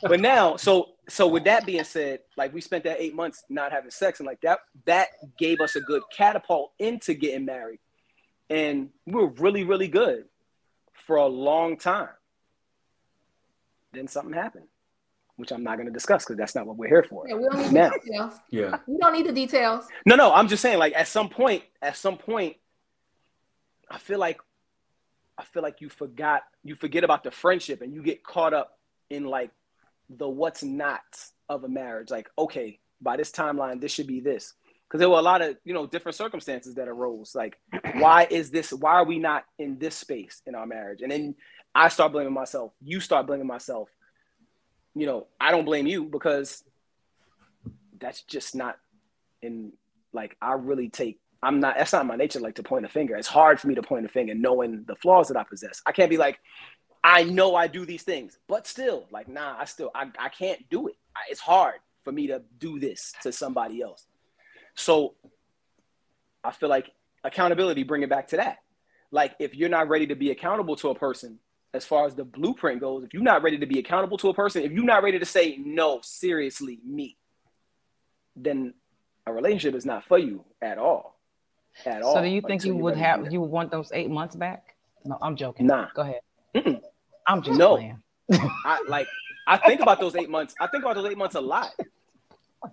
But 0.03 0.21
now, 0.21 0.57
so 0.57 0.91
so 1.09 1.29
with 1.29 1.45
that 1.45 1.67
being 1.67 1.85
said, 1.85 2.21
like 2.37 2.53
we 2.55 2.61
spent 2.61 2.85
that 2.85 2.97
eight 3.01 3.15
months 3.15 3.45
not 3.51 3.73
having 3.73 3.91
sex, 3.91 4.21
and 4.21 4.27
like 4.27 4.41
that 4.41 4.61
that 4.87 5.09
gave 5.39 5.61
us 5.61 5.77
a 5.77 5.81
good 5.81 6.03
catapult 6.17 6.73
into 6.79 7.13
getting 7.15 7.45
married, 7.45 7.79
and 8.51 8.89
we 9.07 9.13
were 9.15 9.29
really 9.29 9.65
really 9.65 9.87
good 9.89 10.25
for 11.07 11.17
a 11.17 11.27
long 11.27 11.77
time. 11.77 12.09
Then 13.93 14.09
something 14.09 14.33
happened, 14.33 14.67
which 15.37 15.53
I'm 15.53 15.63
not 15.63 15.77
going 15.77 15.87
to 15.87 15.93
discuss 15.93 16.25
because 16.25 16.37
that's 16.37 16.55
not 16.55 16.67
what 16.67 16.77
we're 16.77 16.89
here 16.89 17.05
for. 17.09 17.29
Yeah, 17.29 17.35
we 17.37 17.45
don't 17.45 17.59
need 17.59 17.73
Now. 17.73 17.91
the 17.91 18.01
details. 18.01 18.35
Yeah. 18.51 18.79
We 18.87 18.99
don't 18.99 19.13
need 19.13 19.27
the 19.27 19.33
details. 19.33 19.87
No, 20.07 20.17
no, 20.17 20.33
I'm 20.33 20.49
just 20.49 20.63
saying, 20.63 20.79
like 20.79 20.95
at 20.95 21.07
some 21.07 21.29
point, 21.29 21.63
at 21.81 21.97
some 21.97 22.17
point, 22.17 22.57
I 23.91 23.99
feel 23.99 24.19
like 24.19 24.41
I 25.37 25.45
feel 25.45 25.63
like 25.63 25.81
you 25.81 25.89
forgot, 25.89 26.43
you 26.63 26.75
forget 26.75 27.05
about 27.05 27.25
the 27.25 27.31
friendship 27.31 27.83
and 27.83 27.93
you 27.93 28.03
get 28.03 28.23
caught 28.23 28.55
up 28.55 28.79
in 29.11 29.25
like 29.25 29.51
the 30.09 30.29
what's 30.29 30.63
not 30.63 31.03
of 31.49 31.65
a 31.65 31.69
marriage. 31.69 32.11
Like, 32.11 32.31
okay, 32.39 32.79
by 33.01 33.17
this 33.17 33.31
timeline, 33.31 33.81
this 33.81 33.93
should 33.93 34.07
be 34.07 34.21
this. 34.21 34.55
Because 34.89 35.01
there 35.01 35.11
were 35.11 35.19
a 35.19 35.23
lot 35.23 35.43
of, 35.43 35.57
you 35.65 35.75
know, 35.75 35.87
different 35.87 36.17
circumstances 36.17 36.75
that 36.75 36.89
arose. 36.89 37.35
Like, 37.35 37.59
why 37.95 38.27
is 38.31 38.51
this, 38.51 38.73
why 38.73 38.93
are 38.93 39.05
we 39.05 39.19
not 39.19 39.45
in 39.59 39.79
this 39.79 39.97
space 39.97 40.43
in 40.47 40.55
our 40.55 40.67
marriage? 40.67 41.03
And 41.03 41.11
then 41.11 41.35
I 41.75 41.89
start 41.89 42.13
blaming 42.13 42.33
myself. 42.33 42.73
You 42.83 43.01
start 43.01 43.27
blaming 43.27 43.47
myself. 43.47 43.89
You 44.95 45.07
know, 45.07 45.27
I 45.41 45.51
don't 45.51 45.65
blame 45.65 45.87
you 45.87 46.05
because 46.05 46.63
that's 47.99 48.23
just 48.23 48.55
not 48.55 48.77
in 49.43 49.73
like 50.13 50.37
I 50.41 50.53
really 50.53 50.89
take 50.89 51.19
I'm 51.45 51.61
not. 51.61 51.77
That's 51.77 51.93
not 51.93 52.07
my 52.07 52.17
nature. 52.17 52.41
Like 52.41 52.55
to 52.55 52.63
point 52.63 52.87
a 52.87 52.89
finger. 52.89 53.17
It's 53.17 53.29
hard 53.29 53.61
for 53.61 53.69
me 53.69 53.75
to 53.75 53.83
point 53.83 54.07
a 54.07 54.09
finger, 54.09 54.35
knowing 54.35 54.85
the 54.87 54.97
flaws 54.97 55.29
that 55.29 55.37
I 55.37 55.45
possess. 55.45 55.83
I 55.85 55.93
can't 55.93 56.09
be 56.09 56.17
like, 56.17 56.39
I 57.05 57.25
know 57.25 57.55
I 57.55 57.67
do 57.67 57.85
these 57.85 58.03
things, 58.03 58.39
but 58.49 58.67
still, 58.67 59.07
like, 59.11 59.29
nah, 59.29 59.57
I 59.59 59.67
still, 59.67 59.91
I, 59.95 60.07
I 60.19 60.31
can't 60.31 60.59
do 60.71 60.89
it. 60.89 60.95
I, 61.15 61.21
it's 61.29 61.41
hard 61.41 61.75
for 62.03 62.13
me 62.13 62.29
to 62.29 62.43
do 62.59 62.81
this 62.81 63.13
to 63.23 63.31
somebody 63.31 63.83
else. 63.83 64.07
So 64.75 65.15
I 66.43 66.51
feel 66.53 66.69
like 66.69 66.91
accountability, 67.23 67.83
bring 67.85 68.03
it 68.03 68.11
back 68.11 68.29
to 68.29 68.37
that. 68.37 68.59
Like, 69.11 69.35
if 69.39 69.55
you're 69.55 69.69
not 69.69 69.89
ready 69.89 70.09
to 70.09 70.17
be 70.17 70.31
accountable 70.31 70.77
to 70.77 70.91
a 70.91 70.95
person, 70.95 71.39
as 71.73 71.85
far 71.85 72.07
as 72.07 72.15
the 72.15 72.25
blueprint 72.25 72.81
goes, 72.81 73.05
if 73.05 73.15
you're 73.15 73.23
not 73.23 73.43
ready 73.43 73.59
to 73.59 73.67
be 73.67 73.79
accountable 73.79 74.19
to 74.19 74.29
a 74.29 74.35
person, 74.35 74.63
if 74.63 74.73
you're 74.73 74.85
not 74.85 75.03
ready 75.03 75.19
to 75.19 75.25
say, 75.25 75.57
no, 75.57 76.01
seriously, 76.03 76.81
me, 76.85 77.17
then 78.37 78.75
a 79.27 79.33
relationship 79.33 79.75
is 79.75 79.85
not 79.85 80.05
for 80.05 80.19
you 80.19 80.45
at 80.61 80.79
all. 80.79 81.19
At 81.85 82.03
all. 82.03 82.15
So 82.15 82.23
do 82.23 82.29
you 82.29 82.41
think 82.41 82.65
you 82.65 82.77
would 82.77 82.97
have 82.97 83.33
you 83.33 83.41
would 83.41 83.51
want 83.51 83.71
those 83.73 83.91
eight 83.93 84.09
months 84.09 84.37
back? 84.37 84.77
No, 85.05 85.19
I'm 85.21 85.35
joking. 85.35 85.67
Nah. 85.67 85.89
Go 85.95 86.03
ahead. 86.03 86.21
Mm-mm. 86.55 86.81
I'm 87.27 87.43
just 87.43 87.59
No. 87.59 87.79
I 88.31 88.85
like 88.89 89.09
I 89.47 89.57
think 89.57 89.81
about 89.81 89.99
those 89.99 90.15
eight 90.15 90.31
months. 90.31 90.55
I 90.61 90.69
think 90.69 90.85
about 90.85 90.95
those 90.95 91.11
eight 91.11 91.19
months 91.19 91.35
a 91.35 91.41
lot. 91.41 91.71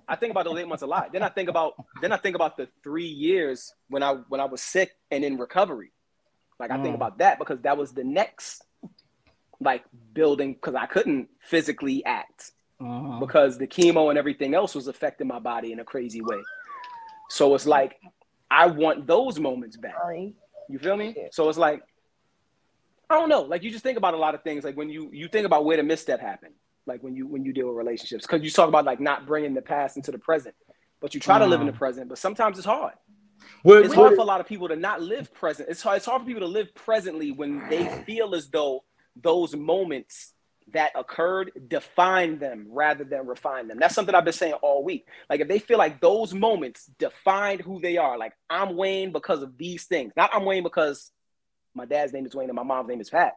I 0.07 0.15
think 0.15 0.31
about 0.31 0.45
those 0.45 0.57
eight 0.59 0.67
months 0.67 0.83
a 0.83 0.87
lot. 0.87 1.11
Then 1.13 1.23
I 1.23 1.29
think 1.29 1.49
about 1.49 1.73
then 2.01 2.11
I 2.11 2.17
think 2.17 2.35
about 2.35 2.57
the 2.57 2.67
three 2.83 3.07
years 3.07 3.73
when 3.89 4.03
I 4.03 4.13
when 4.29 4.39
I 4.41 4.45
was 4.45 4.61
sick 4.61 4.91
and 5.09 5.23
in 5.23 5.37
recovery. 5.37 5.91
Like 6.59 6.71
I 6.71 6.81
think 6.81 6.93
Mm. 6.93 6.95
about 6.95 7.17
that 7.19 7.39
because 7.39 7.61
that 7.61 7.77
was 7.77 7.93
the 7.93 8.03
next 8.03 8.63
like 9.59 9.83
building 10.13 10.53
because 10.53 10.75
I 10.75 10.85
couldn't 10.85 11.29
physically 11.39 12.03
act 12.05 12.51
Mhm. 12.79 13.19
because 13.19 13.57
the 13.57 13.67
chemo 13.67 14.09
and 14.09 14.17
everything 14.17 14.53
else 14.55 14.73
was 14.75 14.87
affecting 14.87 15.27
my 15.27 15.39
body 15.39 15.71
in 15.71 15.79
a 15.79 15.83
crazy 15.85 16.21
way. 16.21 16.41
So 17.29 17.53
it's 17.55 17.67
like 17.67 17.99
I 18.49 18.67
want 18.67 19.07
those 19.07 19.39
moments 19.39 19.77
back. 19.77 19.95
You 20.69 20.79
feel 20.79 20.97
me? 20.97 21.15
So 21.31 21.47
it's 21.49 21.57
like 21.57 21.81
I 23.09 23.15
don't 23.15 23.27
know. 23.29 23.41
Like 23.41 23.61
you 23.63 23.71
just 23.71 23.83
think 23.83 23.97
about 23.97 24.13
a 24.13 24.17
lot 24.17 24.35
of 24.35 24.43
things. 24.43 24.63
Like 24.63 24.77
when 24.77 24.89
you 24.89 25.09
you 25.11 25.27
think 25.27 25.45
about 25.45 25.65
where 25.65 25.77
the 25.77 25.83
misstep 25.83 26.19
happened. 26.21 26.55
Like 26.87 27.03
when 27.03 27.15
you 27.15 27.27
when 27.27 27.45
you 27.45 27.53
deal 27.53 27.67
with 27.67 27.75
relationships, 27.75 28.25
because 28.25 28.43
you 28.43 28.49
talk 28.49 28.67
about 28.67 28.85
like 28.85 28.99
not 28.99 29.27
bringing 29.27 29.53
the 29.53 29.61
past 29.61 29.97
into 29.97 30.11
the 30.11 30.17
present, 30.17 30.55
but 30.99 31.13
you 31.13 31.19
try 31.19 31.39
to 31.39 31.45
live 31.45 31.61
in 31.61 31.67
the 31.67 31.73
mm. 31.73 31.77
present. 31.77 32.09
But 32.09 32.17
sometimes 32.17 32.57
it's 32.57 32.65
hard. 32.65 32.93
What, 33.63 33.85
It's 33.85 33.93
hard 33.93 34.15
for 34.15 34.21
a 34.21 34.25
lot 34.25 34.39
of 34.39 34.47
people 34.47 34.67
to 34.69 34.75
not 34.75 35.01
live 35.01 35.33
present. 35.33 35.69
It's 35.69 35.81
hard. 35.81 35.97
It's 35.97 36.05
hard 36.05 36.21
for 36.21 36.27
people 36.27 36.41
to 36.41 36.47
live 36.47 36.73
presently 36.73 37.31
when 37.31 37.67
they 37.69 38.03
feel 38.05 38.35
as 38.35 38.49
though 38.49 38.83
those 39.15 39.55
moments 39.55 40.33
that 40.73 40.91
occurred 40.95 41.51
define 41.67 42.39
them 42.39 42.67
rather 42.69 43.03
than 43.03 43.27
refine 43.27 43.67
them. 43.67 43.77
That's 43.79 43.95
something 43.95 44.15
I've 44.15 44.23
been 44.23 44.33
saying 44.33 44.53
all 44.53 44.83
week. 44.83 45.05
Like 45.29 45.41
if 45.41 45.47
they 45.47 45.59
feel 45.59 45.77
like 45.77 45.99
those 45.99 46.33
moments 46.33 46.85
defined 46.97 47.61
who 47.61 47.79
they 47.81 47.97
are, 47.97 48.17
like 48.17 48.33
I'm 48.49 48.75
Wayne 48.75 49.11
because 49.11 49.41
of 49.43 49.57
these 49.57 49.85
things, 49.85 50.13
not 50.15 50.31
I'm 50.33 50.45
Wayne 50.45 50.63
because 50.63 51.11
my 51.73 51.85
dad's 51.85 52.13
name 52.13 52.25
is 52.25 52.35
Wayne 52.35 52.49
and 52.49 52.55
my 52.55 52.63
mom's 52.63 52.89
name 52.89 53.01
is 53.01 53.09
Pat. 53.09 53.33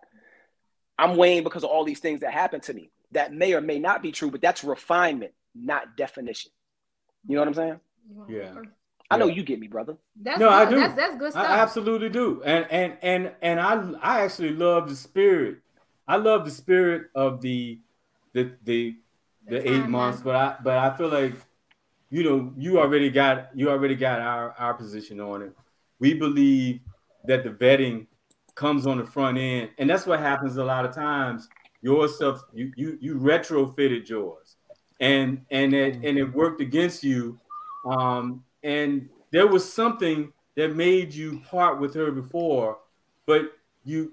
I'm 0.99 1.17
Wayne 1.17 1.43
because 1.43 1.65
of 1.65 1.71
all 1.71 1.85
these 1.85 2.01
things 2.01 2.21
that 2.21 2.33
happened 2.33 2.63
to 2.65 2.75
me. 2.75 2.91
That 3.15 3.33
may 3.33 3.55
or 3.55 3.61
may 3.61 3.79
not 3.79 4.03
be 4.03 4.13
true, 4.13 4.31
but 4.31 4.41
that's 4.43 4.63
refinement, 4.65 5.33
not 5.55 5.97
definition. 5.97 6.51
You 7.27 7.37
know 7.37 7.41
what 7.41 7.49
I'm 7.49 7.55
saying? 7.55 7.81
Yeah. 8.29 8.55
I 9.11 9.17
know 9.17 9.27
Yeah. 9.27 9.35
you 9.35 9.43
get 9.43 9.59
me, 9.61 9.69
brother. 9.69 9.97
That's 10.21 10.39
No, 10.39 10.49
I 10.49 10.65
do. 10.69 10.77
That's 10.77 10.95
that's 10.95 11.17
good 11.17 11.31
stuff. 11.33 11.47
I 11.49 11.59
absolutely 11.59 12.09
do. 12.09 12.43
And 12.45 12.67
and 12.71 12.97
and 13.03 13.33
and 13.41 13.61
I 13.61 13.75
I 14.03 14.21
actually 14.23 14.51
love 14.51 14.89
the 14.89 14.97
spirit. 14.97 15.59
I 16.07 16.17
love 16.17 16.45
the 16.45 16.51
spirit 16.51 17.09
of 17.15 17.41
the 17.41 17.79
the 18.35 18.53
the 18.65 18.97
the 19.47 19.59
The 19.61 19.71
eight 19.71 19.89
months, 19.89 20.21
but 20.23 20.35
I 20.35 20.57
but 20.63 20.77
I 20.79 20.97
feel 20.97 21.09
like 21.09 21.35
you 22.11 22.25
know 22.25 22.53
you 22.57 22.79
already 22.79 23.11
got 23.11 23.51
you 23.55 23.71
already 23.71 23.95
got 23.95 24.21
our 24.21 24.53
our 24.59 24.75
position 24.75 25.21
on 25.21 25.43
it. 25.43 25.53
We 26.01 26.15
believe 26.15 26.81
that 27.27 27.45
the 27.45 27.51
vetting 27.51 28.07
comes 28.55 28.87
on 28.87 28.99
the 28.99 29.07
front 29.07 29.39
end, 29.39 29.71
and 29.79 29.89
that's 29.89 30.07
what 30.07 30.21
happens 30.21 30.57
a 30.57 30.65
lot 30.65 30.85
of 30.85 30.95
times. 30.95 31.49
Your 31.85 32.09
stuff 32.09 32.43
you 32.55 32.73
you 32.77 32.97
you 32.99 33.17
retrofitted 33.17 34.09
yours, 34.09 34.57
and 35.01 35.45
and 35.51 35.75
it 35.75 35.97
and 35.97 36.17
it 36.17 36.33
worked 36.33 36.63
against 36.63 37.05
you. 37.05 37.39
Um, 37.85 38.43
and 38.63 39.11
there 39.33 39.47
was 39.47 39.71
something 39.71 40.33
that 40.57 40.75
made 40.75 41.13
you 41.13 41.41
part 41.41 41.79
with 41.79 41.93
her 41.93 42.11
before, 42.11 42.79
but 43.27 43.53
you. 43.85 44.13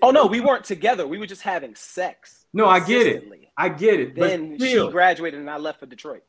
Oh 0.00 0.10
no, 0.10 0.24
we 0.24 0.40
weren't 0.40 0.64
together. 0.64 1.06
We 1.06 1.18
were 1.18 1.26
just 1.26 1.42
having 1.42 1.74
sex. 1.74 2.46
No, 2.54 2.66
I 2.66 2.80
get 2.80 3.06
it. 3.06 3.24
I 3.58 3.68
get 3.68 4.00
it. 4.00 4.14
Then 4.14 4.58
still- 4.58 4.86
she 4.86 4.92
graduated 4.92 5.40
and 5.40 5.50
I 5.50 5.58
left 5.58 5.80
for 5.80 5.86
Detroit. 5.86 6.22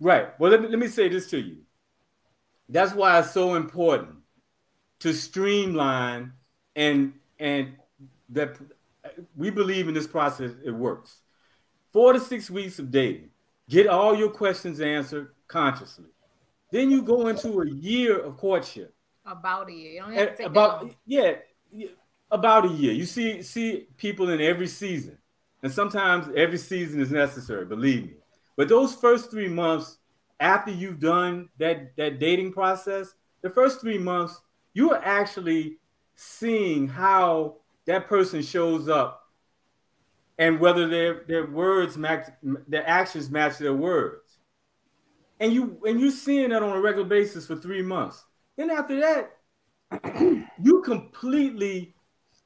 Right. 0.00 0.28
Well, 0.40 0.50
let 0.50 0.62
me, 0.62 0.68
let 0.68 0.78
me 0.78 0.88
say 0.88 1.10
this 1.10 1.28
to 1.30 1.38
you. 1.38 1.58
That's 2.70 2.94
why 2.94 3.18
it's 3.18 3.32
so 3.32 3.56
important 3.56 4.14
to 5.00 5.12
streamline 5.12 6.32
and 6.74 7.12
and 7.38 7.74
that 8.30 8.56
we 9.36 9.50
believe 9.50 9.88
in 9.88 9.94
this 9.94 10.06
process. 10.06 10.52
It 10.64 10.70
works. 10.70 11.20
Four 11.92 12.12
to 12.12 12.20
six 12.20 12.50
weeks 12.50 12.78
of 12.78 12.90
dating. 12.90 13.30
Get 13.68 13.86
all 13.86 14.16
your 14.16 14.30
questions 14.30 14.80
answered 14.80 15.32
consciously. 15.48 16.06
Then 16.70 16.90
you 16.90 17.02
go 17.02 17.28
into 17.28 17.60
a 17.60 17.68
year 17.68 18.18
of 18.18 18.36
courtship. 18.36 18.94
about 19.26 19.68
a 19.68 19.72
year. 19.72 19.92
You 19.92 20.00
don't 20.00 20.12
have 20.12 20.26
to 20.26 20.32
eh, 20.32 20.36
take 20.36 20.46
about 20.46 20.94
yeah, 21.06 21.32
about 22.30 22.64
a 22.64 22.68
year. 22.68 22.92
You 22.92 23.06
see 23.06 23.42
see 23.42 23.88
people 23.96 24.30
in 24.30 24.40
every 24.40 24.66
season, 24.66 25.18
and 25.62 25.70
sometimes 25.70 26.28
every 26.34 26.58
season 26.58 27.00
is 27.00 27.10
necessary. 27.10 27.66
Believe 27.66 28.04
me. 28.04 28.14
But 28.56 28.68
those 28.68 28.94
first 28.94 29.30
three 29.30 29.48
months 29.48 29.98
after 30.40 30.70
you've 30.70 30.98
done 30.98 31.50
that 31.58 31.94
that 31.96 32.18
dating 32.18 32.52
process, 32.52 33.14
the 33.42 33.50
first 33.50 33.80
three 33.80 33.98
months 33.98 34.40
you 34.74 34.92
are 34.92 35.02
actually 35.04 35.78
seeing 36.14 36.88
how 36.88 37.56
that 37.86 38.08
person 38.08 38.42
shows 38.42 38.88
up, 38.88 39.28
and 40.38 40.60
whether 40.60 40.88
their 40.88 41.24
their 41.26 41.46
words 41.46 41.96
match 41.96 42.26
their 42.68 42.88
actions 42.88 43.30
match 43.30 43.58
their 43.58 43.74
words, 43.74 44.38
and 45.40 45.52
you 45.52 45.80
and 45.84 46.00
you 46.00 46.10
seeing 46.10 46.50
that 46.50 46.62
on 46.62 46.76
a 46.76 46.80
regular 46.80 47.08
basis 47.08 47.46
for 47.46 47.56
three 47.56 47.82
months. 47.82 48.24
Then 48.56 48.70
after 48.70 49.00
that, 49.00 50.14
you 50.62 50.82
completely 50.82 51.94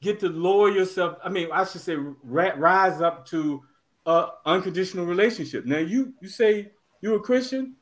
get 0.03 0.21
to 0.21 0.29
lower 0.29 0.71
yourself. 0.71 1.19
I 1.25 1.29
mean, 1.29 1.49
I 1.53 1.65
should 1.65 1.81
say, 1.81 1.97
rise 2.25 3.01
up 3.01 3.27
to 3.27 3.63
a 4.07 4.29
unconditional 4.45 5.05
relationship. 5.05 5.67
Now, 5.67 5.79
you 5.79 6.15
you 6.21 6.29
say 6.29 6.73
you're 7.01 7.17
a 7.17 7.21
Christian. 7.21 7.77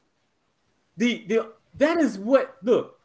The 0.97 1.25
the 1.29 1.53
that 1.77 1.99
is 1.99 2.19
what 2.19 2.57
look 2.63 2.99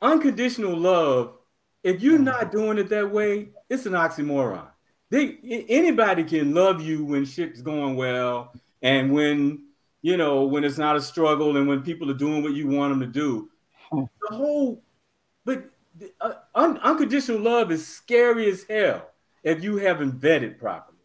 unconditional 0.00 0.76
love. 0.76 1.34
If 1.82 2.02
you're 2.02 2.18
not 2.18 2.50
doing 2.50 2.78
it 2.78 2.88
that 2.88 3.10
way, 3.10 3.48
it's 3.68 3.86
an 3.86 3.92
oxymoron. 3.92 4.68
They 5.10 5.38
anybody 5.68 6.24
can 6.24 6.52
love 6.54 6.82
you 6.82 7.04
when 7.04 7.24
shit's 7.24 7.62
going 7.62 7.96
well 7.96 8.52
and 8.82 9.12
when 9.12 9.66
you 10.02 10.16
know 10.16 10.44
when 10.44 10.64
it's 10.64 10.78
not 10.78 10.96
a 10.96 11.00
struggle 11.00 11.56
and 11.56 11.68
when 11.68 11.82
people 11.82 12.10
are 12.10 12.14
doing 12.14 12.42
what 12.42 12.54
you 12.54 12.68
want 12.68 12.92
them 12.92 13.00
to 13.00 13.06
do. 13.06 13.48
The 13.92 14.08
whole, 14.36 14.82
but 15.44 15.70
uh, 16.20 16.34
un- 16.54 16.78
unconditional 16.78 17.40
love 17.40 17.70
is 17.70 17.86
scary 17.86 18.50
as 18.50 18.64
hell 18.64 19.08
if 19.44 19.62
you 19.62 19.76
haven't 19.76 20.20
vetted 20.20 20.58
properly. 20.58 20.98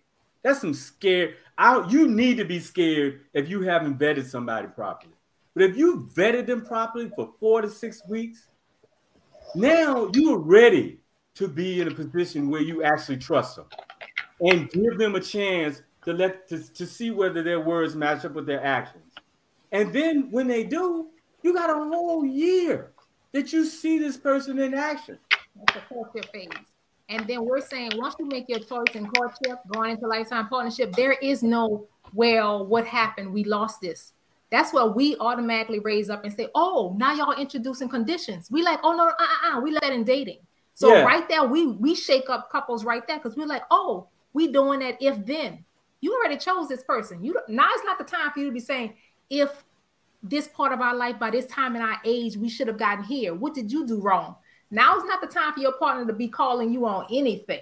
That's 0.43 0.61
some 0.61 0.73
scare. 0.73 1.35
I, 1.57 1.87
you 1.89 2.07
need 2.07 2.37
to 2.37 2.45
be 2.45 2.59
scared 2.59 3.21
if 3.33 3.47
you 3.47 3.61
haven't 3.61 3.99
vetted 3.99 4.25
somebody 4.25 4.67
properly. 4.67 5.13
But 5.53 5.63
if 5.63 5.77
you 5.77 6.09
vetted 6.15 6.47
them 6.47 6.65
properly 6.65 7.11
for 7.15 7.33
four 7.39 7.61
to 7.61 7.69
six 7.69 8.01
weeks, 8.07 8.47
now 9.53 10.09
you 10.13 10.33
are 10.33 10.39
ready 10.39 11.00
to 11.35 11.47
be 11.47 11.81
in 11.81 11.87
a 11.87 11.91
position 11.93 12.49
where 12.49 12.61
you 12.61 12.83
actually 12.83 13.17
trust 13.17 13.55
them 13.55 13.65
and 14.41 14.69
give 14.69 14.97
them 14.97 15.15
a 15.15 15.19
chance 15.19 15.81
to 16.03 16.13
let 16.13 16.47
to, 16.49 16.73
to 16.73 16.85
see 16.85 17.11
whether 17.11 17.43
their 17.43 17.59
words 17.59 17.95
match 17.95 18.25
up 18.25 18.33
with 18.33 18.45
their 18.45 18.63
actions. 18.63 19.13
And 19.71 19.93
then 19.93 20.29
when 20.31 20.47
they 20.47 20.63
do, 20.63 21.07
you 21.43 21.53
got 21.53 21.69
a 21.69 21.73
whole 21.73 22.25
year 22.25 22.91
that 23.31 23.53
you 23.53 23.65
see 23.65 23.97
this 23.97 24.17
person 24.17 24.59
in 24.59 24.73
action. 24.73 25.17
That's 25.55 25.73
the 25.73 25.81
courtship 25.93 26.31
phase. 26.31 26.49
And 27.09 27.27
then 27.27 27.45
we're 27.45 27.61
saying 27.61 27.91
once 27.95 28.15
you 28.19 28.25
make 28.25 28.47
your 28.47 28.59
choice 28.59 28.95
in 28.95 29.07
courtship, 29.07 29.59
going 29.67 29.91
into 29.91 30.07
lifetime 30.07 30.47
partnership, 30.47 30.93
there 30.93 31.13
is 31.13 31.43
no, 31.43 31.87
well, 32.13 32.65
what 32.65 32.85
happened? 32.85 33.33
We 33.33 33.43
lost 33.43 33.81
this. 33.81 34.13
That's 34.49 34.73
what 34.73 34.95
we 34.95 35.15
automatically 35.19 35.79
raise 35.79 36.09
up 36.09 36.25
and 36.25 36.33
say, 36.33 36.47
oh, 36.55 36.95
now 36.97 37.13
y'all 37.13 37.39
introducing 37.39 37.89
conditions. 37.89 38.49
We 38.51 38.63
like, 38.63 38.79
oh 38.83 38.93
no, 38.93 39.07
uh, 39.07 39.13
uh, 39.19 39.57
uh. 39.57 39.61
we 39.61 39.71
let 39.71 39.91
in 39.91 40.03
dating. 40.03 40.39
So 40.73 40.95
Yeah. 40.95 41.03
right 41.03 41.27
there, 41.27 41.43
we 41.45 41.67
we 41.67 41.95
shake 41.95 42.29
up 42.29 42.49
couples 42.51 42.83
right 42.85 43.05
there 43.07 43.17
because 43.17 43.35
we're 43.35 43.45
like, 43.45 43.63
oh, 43.71 44.07
we 44.33 44.47
doing 44.47 44.79
that 44.79 44.97
if 45.01 45.25
then. 45.25 45.65
You 45.99 46.15
already 46.15 46.37
chose 46.37 46.67
this 46.67 46.83
person. 46.83 47.23
You 47.23 47.39
now 47.47 47.67
it's 47.73 47.83
not 47.83 47.97
the 47.97 48.03
time 48.03 48.31
for 48.31 48.39
you 48.39 48.45
to 48.45 48.51
be 48.51 48.59
saying 48.59 48.95
if 49.29 49.63
this 50.23 50.47
part 50.47 50.71
of 50.71 50.81
our 50.81 50.95
life 50.95 51.19
by 51.19 51.29
this 51.31 51.45
time 51.47 51.75
in 51.75 51.81
our 51.81 51.97
age 52.05 52.37
we 52.37 52.49
should 52.49 52.67
have 52.67 52.77
gotten 52.77 53.03
here. 53.03 53.33
What 53.33 53.53
did 53.53 53.71
you 53.71 53.85
do 53.85 54.01
wrong? 54.01 54.35
Now 54.71 54.97
is 54.97 55.03
not 55.03 55.21
the 55.21 55.27
time 55.27 55.53
for 55.53 55.59
your 55.59 55.73
partner 55.73 56.05
to 56.07 56.13
be 56.13 56.27
calling 56.27 56.71
you 56.71 56.85
on 56.85 57.05
anything. 57.11 57.59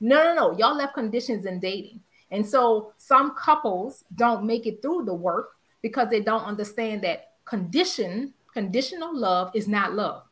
No, 0.00 0.22
no, 0.22 0.34
no. 0.34 0.58
Y'all 0.58 0.76
left 0.76 0.94
conditions 0.94 1.44
in 1.44 1.60
dating. 1.60 2.00
And 2.30 2.46
so 2.46 2.92
some 2.98 3.34
couples 3.34 4.04
don't 4.14 4.44
make 4.44 4.66
it 4.66 4.82
through 4.82 5.04
the 5.04 5.14
work 5.14 5.56
because 5.82 6.08
they 6.08 6.20
don't 6.20 6.44
understand 6.44 7.02
that 7.02 7.32
condition 7.44 8.34
conditional 8.52 9.16
love 9.16 9.50
is 9.54 9.68
not 9.68 9.94
love. 9.94 10.24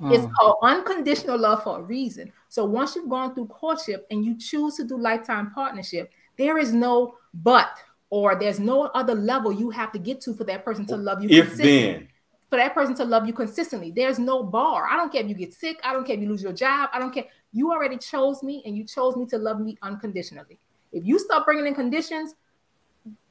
Mm. 0.00 0.14
It's 0.14 0.34
called 0.34 0.56
unconditional 0.62 1.38
love 1.38 1.62
for 1.62 1.80
a 1.80 1.82
reason. 1.82 2.32
So 2.48 2.64
once 2.64 2.96
you've 2.96 3.10
gone 3.10 3.34
through 3.34 3.46
courtship 3.46 4.06
and 4.10 4.24
you 4.24 4.38
choose 4.38 4.76
to 4.76 4.84
do 4.84 4.98
lifetime 4.98 5.50
partnership, 5.52 6.10
there 6.36 6.58
is 6.58 6.72
no 6.72 7.16
but 7.34 7.70
or 8.08 8.34
there's 8.34 8.58
no 8.58 8.84
other 8.86 9.14
level 9.14 9.52
you 9.52 9.70
have 9.70 9.92
to 9.92 9.98
get 9.98 10.20
to 10.22 10.34
for 10.34 10.44
that 10.44 10.64
person 10.64 10.86
to 10.86 10.96
love 10.96 11.22
you. 11.22 11.28
If 11.30 11.54
then 11.56 12.08
for 12.50 12.56
that 12.56 12.74
person 12.74 12.94
to 12.96 13.04
love 13.04 13.26
you 13.26 13.32
consistently. 13.32 13.92
There's 13.92 14.18
no 14.18 14.42
bar. 14.42 14.86
I 14.90 14.96
don't 14.96 15.10
care 15.10 15.22
if 15.22 15.28
you 15.28 15.34
get 15.34 15.54
sick. 15.54 15.78
I 15.84 15.92
don't 15.92 16.04
care 16.04 16.16
if 16.16 16.22
you 16.22 16.28
lose 16.28 16.42
your 16.42 16.52
job. 16.52 16.90
I 16.92 16.98
don't 16.98 17.14
care. 17.14 17.24
You 17.52 17.72
already 17.72 17.96
chose 17.96 18.42
me 18.42 18.62
and 18.66 18.76
you 18.76 18.84
chose 18.84 19.16
me 19.16 19.24
to 19.26 19.38
love 19.38 19.60
me 19.60 19.78
unconditionally. 19.82 20.58
If 20.92 21.06
you 21.06 21.18
start 21.20 21.44
bringing 21.44 21.66
in 21.66 21.74
conditions, 21.74 22.34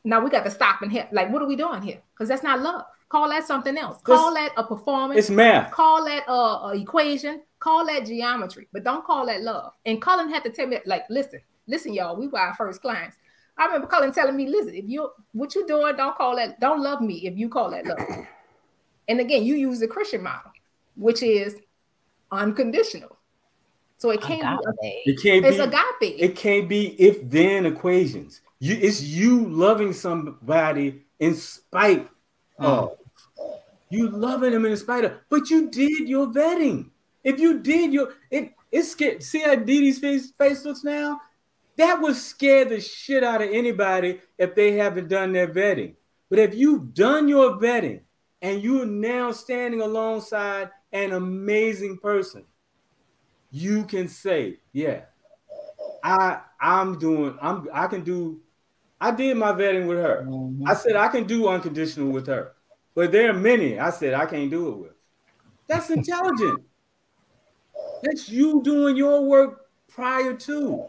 now 0.06 0.24
we 0.24 0.30
got 0.30 0.46
to 0.46 0.52
stop 0.52 0.82
and 0.82 0.92
hit. 0.92 1.12
Like, 1.12 1.32
what 1.32 1.42
are 1.42 1.48
we 1.48 1.58
doing 1.58 1.82
here? 1.82 2.02
Because 2.14 2.30
that's 2.30 2.44
not 2.44 2.62
love. 2.62 2.86
Call 3.10 3.30
that 3.30 3.46
something 3.46 3.76
else. 3.76 4.02
Call 4.04 4.34
that 4.36 4.52
a 4.56 4.64
performance. 4.64 5.20
It's 5.20 5.30
math. 5.32 5.72
Call 5.72 6.06
that 6.06 6.24
a, 6.28 6.32
a, 6.32 6.78
equation. 6.80 7.42
Call 7.60 7.86
that 7.88 8.06
geometry. 8.06 8.68
But 8.72 8.84
don't 8.84 9.04
call 9.04 9.26
that 9.26 9.42
love. 9.42 9.74
And 9.86 10.00
Cullen 10.00 10.30
had 10.30 10.44
to 10.44 10.52
tell 10.52 10.68
me, 10.68 10.78
like, 10.86 11.06
listen, 11.10 11.42
listen, 11.68 11.94
y'all. 11.94 12.16
We 12.16 12.28
were 12.28 12.40
our 12.40 12.54
first 12.54 12.82
clients. 12.82 13.18
I 13.58 13.66
remember 13.66 13.88
Cullen 13.88 14.14
telling 14.14 14.38
me, 14.38 14.48
listen, 14.48 14.76
if 14.76 14.86
you 14.88 15.10
what 15.34 15.56
you 15.56 15.66
doing, 15.68 15.96
don't 15.98 16.16
call 16.16 16.36
that, 16.36 16.60
don't 16.60 16.82
love 16.82 17.02
me 17.02 17.26
if 17.26 17.36
you 17.36 17.50
call 17.50 17.72
that 17.72 17.86
love. 17.86 18.00
And 19.10 19.20
again, 19.20 19.44
you 19.44 19.56
use 19.56 19.80
the 19.80 19.88
Christian 19.88 20.22
model, 20.22 20.52
which 20.96 21.24
is 21.24 21.56
unconditional. 22.32 23.18
So 23.98 24.12
it 24.12 24.22
can't 24.22 24.44
agape. 24.44 24.76
be. 24.82 25.12
It 25.12 25.20
can't 25.20 25.46
it's 25.46 25.58
be. 25.58 25.64
agape. 25.64 26.22
It 26.22 26.36
can't 26.36 26.70
be 26.70 26.90
if 27.02 27.28
then 27.28 27.66
equations. 27.66 28.42
You, 28.60 28.78
it's 28.80 29.02
you 29.02 29.50
loving 29.50 29.94
somebody 29.94 31.06
in 31.20 31.34
spite 31.34 32.08
mm. 32.60 32.66
of. 32.66 32.99
You 33.90 34.10
loving 34.10 34.52
them 34.52 34.66
in 34.66 34.78
spite 34.78 35.06
of, 35.06 35.14
but 35.30 35.50
you 35.50 35.70
did 35.70 36.08
your 36.08 36.28
vetting. 36.28 36.92
If 37.24 37.40
you 37.40 37.60
did 37.60 37.92
your, 37.92 38.14
it 38.30 38.54
it's 38.72 38.92
scared. 38.92 39.24
See 39.24 39.40
how 39.40 39.56
Didi's 39.56 40.00
face 40.00 40.32
face 40.32 40.64
looks 40.64 40.84
now. 40.84 41.20
That 41.78 42.02
would 42.02 42.16
scare 42.16 42.66
the 42.66 42.82
shit 42.82 43.24
out 43.24 43.42
of 43.42 43.50
anybody 43.52 44.20
if 44.38 44.54
they 44.54 44.74
haven't 44.74 45.08
done 45.08 45.32
their 45.32 45.48
vetting. 45.48 45.96
But 46.30 46.40
if 46.40 46.54
you've 46.54 46.94
done 46.94 47.28
your 47.28 47.58
vetting, 47.58 48.02
and 48.42 48.62
you're 48.62 48.86
now 48.86 49.32
standing 49.32 49.82
alongside 49.82 50.70
an 50.92 51.12
amazing 51.12 51.98
person, 51.98 52.46
you 53.52 53.84
can 53.84 54.08
say, 54.08 54.60
yeah, 54.72 55.02
I 56.04 56.40
I'm 56.60 56.98
doing 57.00 57.38
I'm 57.42 57.68
I 57.74 57.88
can 57.88 58.04
do 58.04 58.42
I 59.02 59.12
did 59.12 59.38
my 59.38 59.52
vetting 59.52 59.88
with 59.88 59.98
her. 59.98 60.26
Mm-hmm. 60.28 60.68
I 60.68 60.74
said 60.74 60.96
I 60.96 61.08
can 61.08 61.26
do 61.26 61.48
unconditional 61.48 62.10
with 62.10 62.28
her. 62.28 62.54
But 63.00 63.14
there 63.14 63.30
are 63.30 63.34
many 63.34 63.80
I 63.80 63.92
said 63.92 64.14
I 64.14 64.26
can't 64.26 64.52
do 64.52 64.68
it 64.68 64.78
with. 64.78 64.92
That's 65.68 65.90
intelligent. 66.00 66.64
That's 68.04 68.28
you 68.28 68.62
doing 68.62 68.98
your 68.98 69.24
work 69.24 69.68
prior 69.88 70.34
to. 70.34 70.84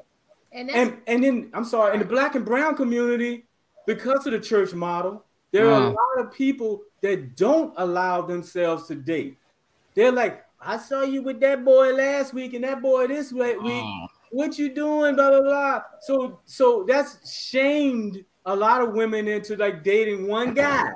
And, 0.50 0.72
and 0.72 0.98
and 1.06 1.22
then 1.22 1.50
I'm 1.54 1.64
sorry, 1.64 1.94
in 1.94 2.00
the 2.00 2.04
black 2.04 2.34
and 2.34 2.44
brown 2.44 2.74
community, 2.74 3.46
because 3.86 4.26
of 4.26 4.32
the 4.32 4.40
church 4.40 4.74
model, 4.74 5.24
there 5.52 5.70
are 5.70 5.86
a 5.86 5.92
mm. 5.92 5.94
lot 5.94 6.26
of 6.26 6.32
people 6.32 6.82
that 7.00 7.36
don't 7.36 7.72
allow 7.76 8.22
themselves 8.22 8.88
to 8.88 8.96
date. 8.96 9.38
They're 9.94 10.10
like, 10.10 10.44
I 10.60 10.78
saw 10.78 11.02
you 11.02 11.22
with 11.22 11.38
that 11.42 11.64
boy 11.64 11.94
last 11.94 12.34
week 12.34 12.54
and 12.54 12.64
that 12.64 12.82
boy 12.82 13.06
this 13.06 13.32
week. 13.32 13.56
Mm. 13.56 14.08
What 14.32 14.58
you 14.58 14.74
doing? 14.74 15.14
Blah 15.14 15.30
blah 15.30 15.42
blah. 15.42 15.82
So 16.00 16.40
so 16.44 16.84
that's 16.88 17.32
shamed 17.32 18.24
a 18.46 18.56
lot 18.56 18.82
of 18.82 18.94
women 18.94 19.28
into 19.28 19.54
like 19.54 19.84
dating 19.84 20.26
one 20.26 20.54
guy. 20.54 20.90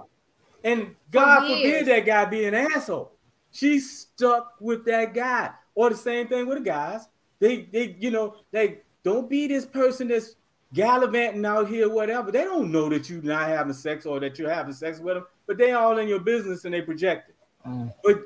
And 0.64 0.96
God 1.10 1.40
forbid 1.46 1.86
that 1.86 2.06
guy 2.06 2.24
be 2.24 2.46
an 2.46 2.54
asshole. 2.54 3.12
She's 3.52 4.00
stuck 4.00 4.54
with 4.60 4.84
that 4.86 5.14
guy. 5.14 5.50
Or 5.74 5.90
the 5.90 5.96
same 5.96 6.26
thing 6.26 6.46
with 6.46 6.58
the 6.58 6.64
guys. 6.64 7.06
They 7.38 7.68
they 7.72 7.96
you 7.98 8.10
know 8.10 8.36
they 8.50 8.78
don't 9.02 9.28
be 9.28 9.46
this 9.46 9.66
person 9.66 10.08
that's 10.08 10.36
gallivanting 10.72 11.44
out 11.44 11.68
here, 11.68 11.88
whatever. 11.88 12.32
They 12.32 12.44
don't 12.44 12.72
know 12.72 12.88
that 12.88 13.10
you're 13.10 13.22
not 13.22 13.48
having 13.48 13.74
sex 13.74 14.06
or 14.06 14.18
that 14.20 14.38
you're 14.38 14.50
having 14.50 14.72
sex 14.72 14.98
with 14.98 15.14
them, 15.14 15.26
but 15.46 15.58
they 15.58 15.72
all 15.72 15.98
in 15.98 16.08
your 16.08 16.20
business 16.20 16.64
and 16.64 16.72
they 16.72 16.80
project 16.80 17.30
it. 17.30 17.36
Mm. 17.68 17.92
But 18.02 18.22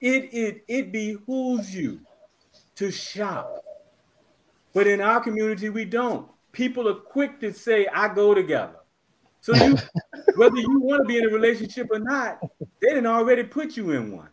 it 0.00 0.32
it 0.32 0.64
it 0.66 0.92
behooves 0.92 1.74
you 1.74 2.00
to 2.76 2.90
shop. 2.90 3.62
But 4.72 4.86
in 4.86 5.00
our 5.00 5.20
community, 5.20 5.68
we 5.68 5.84
don't. 5.84 6.28
People 6.52 6.88
are 6.88 6.94
quick 6.94 7.40
to 7.40 7.52
say, 7.52 7.86
I 7.86 8.12
go 8.12 8.34
together. 8.34 8.76
So 9.44 9.54
you 9.54 9.76
whether 10.36 10.56
you 10.56 10.80
want 10.80 11.02
to 11.02 11.04
be 11.06 11.18
in 11.18 11.26
a 11.26 11.28
relationship 11.28 11.88
or 11.90 11.98
not, 11.98 12.40
they 12.80 12.88
didn't 12.88 13.06
already 13.06 13.42
put 13.42 13.76
you 13.76 13.90
in 13.90 14.16
one. 14.16 14.30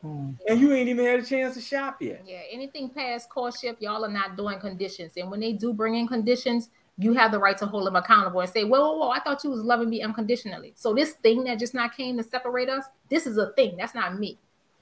Hmm. 0.00 0.30
And 0.48 0.58
you 0.58 0.72
ain't 0.72 0.88
even 0.88 1.04
had 1.04 1.20
a 1.20 1.22
chance 1.22 1.54
to 1.56 1.60
shop 1.60 2.00
yet. 2.00 2.22
Yeah, 2.26 2.40
anything 2.50 2.88
past 2.88 3.28
courtship, 3.28 3.76
y'all 3.80 4.06
are 4.06 4.10
not 4.10 4.34
doing 4.34 4.58
conditions. 4.60 5.12
And 5.18 5.30
when 5.30 5.40
they 5.40 5.52
do 5.52 5.74
bring 5.74 5.96
in 5.96 6.08
conditions, 6.08 6.70
you 6.96 7.12
have 7.12 7.32
the 7.32 7.38
right 7.38 7.58
to 7.58 7.66
hold 7.66 7.86
them 7.86 7.96
accountable 7.96 8.40
and 8.40 8.48
say, 8.48 8.64
whoa, 8.64 8.80
whoa, 8.80 8.96
whoa, 8.96 9.10
I 9.10 9.20
thought 9.20 9.44
you 9.44 9.50
was 9.50 9.60
loving 9.60 9.90
me 9.90 10.00
unconditionally. 10.00 10.72
So 10.74 10.94
this 10.94 11.12
thing 11.12 11.44
that 11.44 11.58
just 11.58 11.74
not 11.74 11.94
came 11.94 12.16
to 12.16 12.22
separate 12.22 12.70
us, 12.70 12.86
this 13.10 13.26
is 13.26 13.36
a 13.36 13.52
thing. 13.56 13.76
That's 13.76 13.94
not 13.94 14.18
me. 14.18 14.38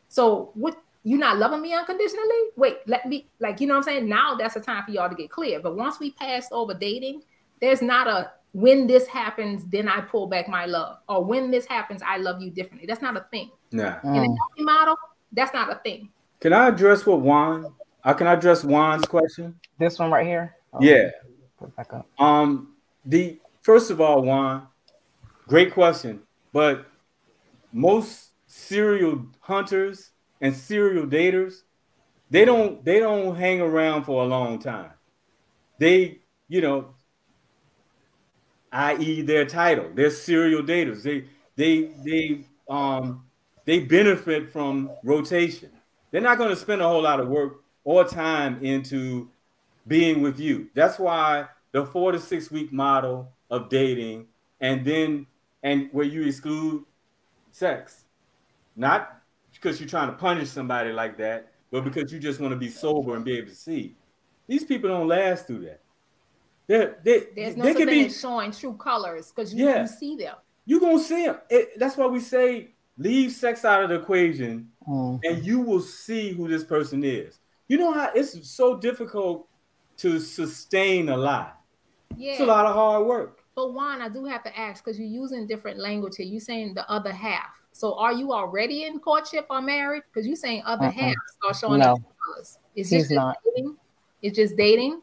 So 0.09 0.53
what 0.55 0.81
you 1.03 1.19
not 1.19 1.39
loving 1.39 1.63
me 1.63 1.75
unconditionally? 1.75 2.51
Wait, 2.55 2.77
let 2.87 3.07
me 3.07 3.27
like 3.41 3.61
you 3.61 3.67
know 3.67 3.75
what 3.75 3.89
I'm 3.89 3.95
saying? 3.95 4.09
Now 4.09 4.37
that's 4.37 4.55
the 4.55 4.61
time 4.61 4.85
for 4.85 4.93
y'all 4.93 5.09
to 5.09 5.17
get 5.17 5.31
clear. 5.31 5.59
But 5.59 5.75
once 5.75 5.99
we 5.99 6.13
passed 6.13 6.53
over 6.53 6.75
dating, 6.75 7.23
there's 7.61 7.83
not 7.83 8.07
a 8.07 8.31
when 8.57 8.87
this 8.87 9.07
happens, 9.07 9.67
then 9.67 9.87
I 9.87 10.01
pull 10.01 10.29
back 10.29 10.49
my 10.49 10.65
love, 10.65 10.97
or 11.11 11.23
when 11.23 11.51
this 11.51 11.67
happens, 11.67 12.01
I 12.01 12.17
love 12.17 12.41
you 12.41 12.51
differently. 12.51 12.87
That's 12.87 13.03
not 13.03 13.15
a 13.15 13.27
thing. 13.31 13.51
Yeah. 13.71 14.01
In 14.03 14.09
a 14.09 14.21
mm. 14.21 14.37
healthy 14.39 14.65
model, 14.65 14.97
that's 15.31 15.53
not 15.53 15.71
a 15.71 15.79
thing. 15.85 16.09
Can 16.41 16.55
I 16.55 16.69
address 16.69 17.05
what 17.05 17.21
Juan? 17.21 17.75
Uh, 18.03 18.15
can 18.15 18.27
I 18.27 18.33
address 18.33 18.65
Juan's 18.65 19.05
question? 19.05 19.61
This 19.79 19.99
one 19.99 20.11
right 20.11 20.27
here. 20.27 20.55
Oh, 20.73 20.79
yeah. 20.81 21.11
Put 21.59 21.77
back 21.77 21.93
up. 21.93 22.07
Um. 22.19 22.73
The 23.05 23.39
first 23.61 23.91
of 23.91 24.01
all, 24.01 24.23
Juan, 24.23 24.67
great 25.47 25.75
question, 25.75 26.23
but 26.51 26.87
most 27.73 28.31
serial 28.47 29.27
hunters 29.41 30.13
and 30.41 30.57
serial 30.57 31.07
daters, 31.07 31.63
they 32.31 32.47
don't 32.47 32.83
they 32.85 33.01
don't 33.01 33.37
hang 33.37 33.61
around 33.61 34.05
for 34.05 34.25
a 34.25 34.27
long 34.27 34.59
time. 34.59 34.93
They, 35.79 36.21
you 36.49 36.63
know, 36.63 36.96
i.e., 38.73 39.23
their 39.23 39.45
title, 39.45 39.91
they're 39.95 40.11
serial 40.11 40.63
daters. 40.63 41.03
They 41.03 41.25
they 41.57 41.91
they 42.05 42.45
um 42.69 43.25
they 43.65 43.81
benefit 43.81 44.51
from 44.51 44.91
rotation. 45.03 45.71
They're 46.11 46.21
not 46.21 46.39
going 46.39 46.51
to 46.51 46.57
spend 46.57 46.81
a 46.83 46.89
whole 46.89 47.03
lot 47.03 47.21
of 47.21 47.29
work 47.29 47.61
or 47.85 48.05
time 48.05 48.65
into 48.65 49.29
being 49.87 50.23
with 50.23 50.39
you. 50.41 50.69
That's 50.75 50.99
why 50.99 51.47
the 51.73 51.85
four 51.85 52.13
to 52.13 52.21
six 52.21 52.51
week 52.51 52.73
model 52.73 53.33
of 53.51 53.69
dating 53.69 54.27
and 54.61 54.85
then 54.85 55.27
and 55.63 55.89
where 55.93 56.05
you 56.07 56.25
exclude 56.27 56.85
sex, 57.53 58.05
not 58.77 59.21
because 59.53 59.81
you're 59.81 59.89
trying 59.89 60.09
to 60.09 60.17
punish 60.17 60.51
somebody 60.51 60.93
like 60.93 61.17
that, 61.19 61.53
but 61.71 61.85
because 61.85 62.13
you 62.13 62.19
just 62.19 62.41
want 62.41 62.53
to 62.53 62.57
be 62.59 62.69
sober 62.69 63.17
and 63.17 63.25
be 63.25 63.37
able 63.37 63.49
to 63.49 63.55
see. 63.55 63.95
These 64.47 64.65
people 64.65 64.89
don't 64.91 65.09
last 65.09 65.47
through 65.47 65.61
that. 65.67 65.81
They're, 66.67 66.99
they, 67.05 67.27
There's 67.35 67.57
no 67.57 67.65
they 67.65 67.75
can 67.75 67.89
be 67.89 68.09
showing 68.09 68.51
true 68.51 68.75
colors 68.75 69.31
because 69.31 69.55
you, 69.55 69.67
yeah, 69.67 69.83
you 69.83 69.89
see 69.89 70.17
them. 70.17 70.35
You're 70.65 70.81
gonna 70.81 70.99
see 70.99 71.27
them. 71.27 71.39
It, 71.49 71.79
that's 71.79 71.97
why 71.97 72.07
we 72.07 72.21
say 72.21 72.75
leave 72.99 73.33
sex 73.33 73.65
out 73.65 73.85
of 73.85 73.91
the 73.91 73.97
equation, 73.97 74.69
mm. 74.87 75.21
and 75.23 75.45
you 75.45 75.61
will 75.61 75.81
see 75.81 76.33
who 76.33 76.49
this 76.49 76.65
person 76.65 77.05
is. 77.05 77.39
You 77.69 77.79
know 77.79 77.93
how 77.93 78.11
it's 78.15 78.49
so 78.51 78.77
difficult 78.77 79.49
to 79.99 80.19
sustain 80.19 81.09
a 81.09 81.17
lie. 81.17 81.53
Yeah. 82.17 82.33
It's 82.33 82.41
a 82.41 82.47
lot 82.47 82.67
of 82.67 82.75
hard 82.75 83.07
work. 83.07 83.43
But 83.55 83.73
Juan, 83.73 84.03
I 84.03 84.09
do 84.09 84.25
have 84.27 84.43
to 84.45 84.59
ask 84.59 84.85
because 84.85 84.99
you're 84.99 85.09
using 85.09 85.47
different 85.47 85.79
language 85.79 86.17
here. 86.17 86.27
You're 86.27 86.41
saying 86.41 86.75
the 86.75 86.89
other 86.91 87.13
half. 87.13 87.49
So 87.73 87.99
are 87.99 88.13
you 88.13 88.33
already 88.33 88.85
in 88.85 89.01
courtship 89.01 89.47
or 89.51 89.61
married? 89.61 90.03
Because 90.13 90.27
you're 90.27 90.37
saying 90.37 90.63
other 90.65 90.87
mm-hmm. 90.87 90.99
half 90.99 91.15
start 91.39 91.57
showing 91.57 91.81
no. 91.81 91.97
colors. 92.25 92.59
Is 92.75 92.91
just 92.91 93.11
not. 93.11 93.37
dating? 93.45 93.77
It's 94.23 94.37
just 94.37 94.57
dating. 94.57 95.01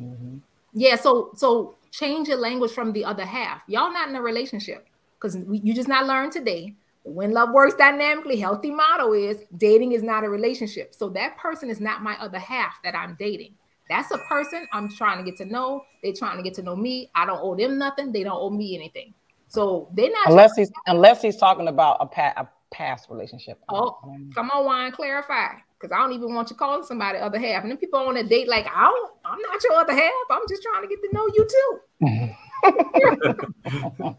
Mm-hmm. 0.00 0.38
Yeah. 0.76 0.94
So 0.94 1.30
so 1.34 1.74
change 1.90 2.28
your 2.28 2.38
language 2.38 2.70
from 2.70 2.92
the 2.92 3.04
other 3.04 3.24
half. 3.24 3.62
Y'all 3.66 3.92
not 3.92 4.08
in 4.08 4.14
a 4.14 4.22
relationship 4.22 4.86
because 5.20 5.36
you 5.50 5.74
just 5.74 5.88
not 5.88 6.06
learned 6.06 6.30
today 6.30 6.76
when 7.06 7.32
love 7.32 7.50
works 7.52 7.74
dynamically, 7.74 8.36
healthy 8.36 8.70
model 8.70 9.12
is 9.12 9.38
dating 9.56 9.92
is 9.92 10.02
not 10.02 10.24
a 10.24 10.28
relationship. 10.28 10.92
So 10.94 11.08
that 11.10 11.38
person 11.38 11.70
is 11.70 11.80
not 11.80 12.02
my 12.02 12.16
other 12.20 12.38
half 12.38 12.82
that 12.82 12.96
I'm 12.96 13.16
dating. 13.18 13.54
That's 13.88 14.10
a 14.10 14.18
person 14.28 14.66
I'm 14.72 14.90
trying 14.90 15.24
to 15.24 15.30
get 15.30 15.38
to 15.38 15.44
know. 15.44 15.84
They're 16.02 16.12
trying 16.12 16.36
to 16.36 16.42
get 16.42 16.54
to 16.54 16.62
know 16.62 16.74
me. 16.74 17.08
I 17.14 17.24
don't 17.24 17.38
owe 17.40 17.54
them 17.54 17.78
nothing. 17.78 18.10
They 18.10 18.24
don't 18.24 18.36
owe 18.36 18.50
me 18.50 18.74
anything. 18.74 19.14
So 19.46 19.88
they're 19.94 20.10
not 20.10 20.30
unless 20.30 20.56
he's 20.56 20.72
unless 20.86 21.22
he's 21.22 21.36
talking 21.36 21.68
about 21.68 21.98
a, 22.00 22.06
pa- 22.06 22.34
a 22.36 22.48
past 22.72 23.08
relationship. 23.08 23.60
Oh, 23.68 23.96
come 24.34 24.50
on, 24.50 24.64
Juan, 24.64 24.90
clarify. 24.90 25.52
Because 25.78 25.92
I 25.92 25.98
don't 25.98 26.12
even 26.12 26.34
want 26.34 26.50
you 26.50 26.56
calling 26.56 26.84
somebody 26.84 27.18
other 27.18 27.38
half. 27.38 27.62
And 27.62 27.70
then 27.70 27.78
people 27.78 28.00
on 28.00 28.16
a 28.16 28.22
date 28.22 28.48
like, 28.48 28.66
I 28.66 28.84
don't, 28.84 29.12
I'm 29.24 29.38
not 29.40 29.62
your 29.62 29.74
other 29.74 29.94
half. 29.94 30.10
I'm 30.30 30.42
just 30.48 30.62
trying 30.62 30.82
to 30.82 30.88
get 30.88 31.02
to 31.02 31.08
know 31.12 31.28
you 31.34 31.46
too. 31.46 31.80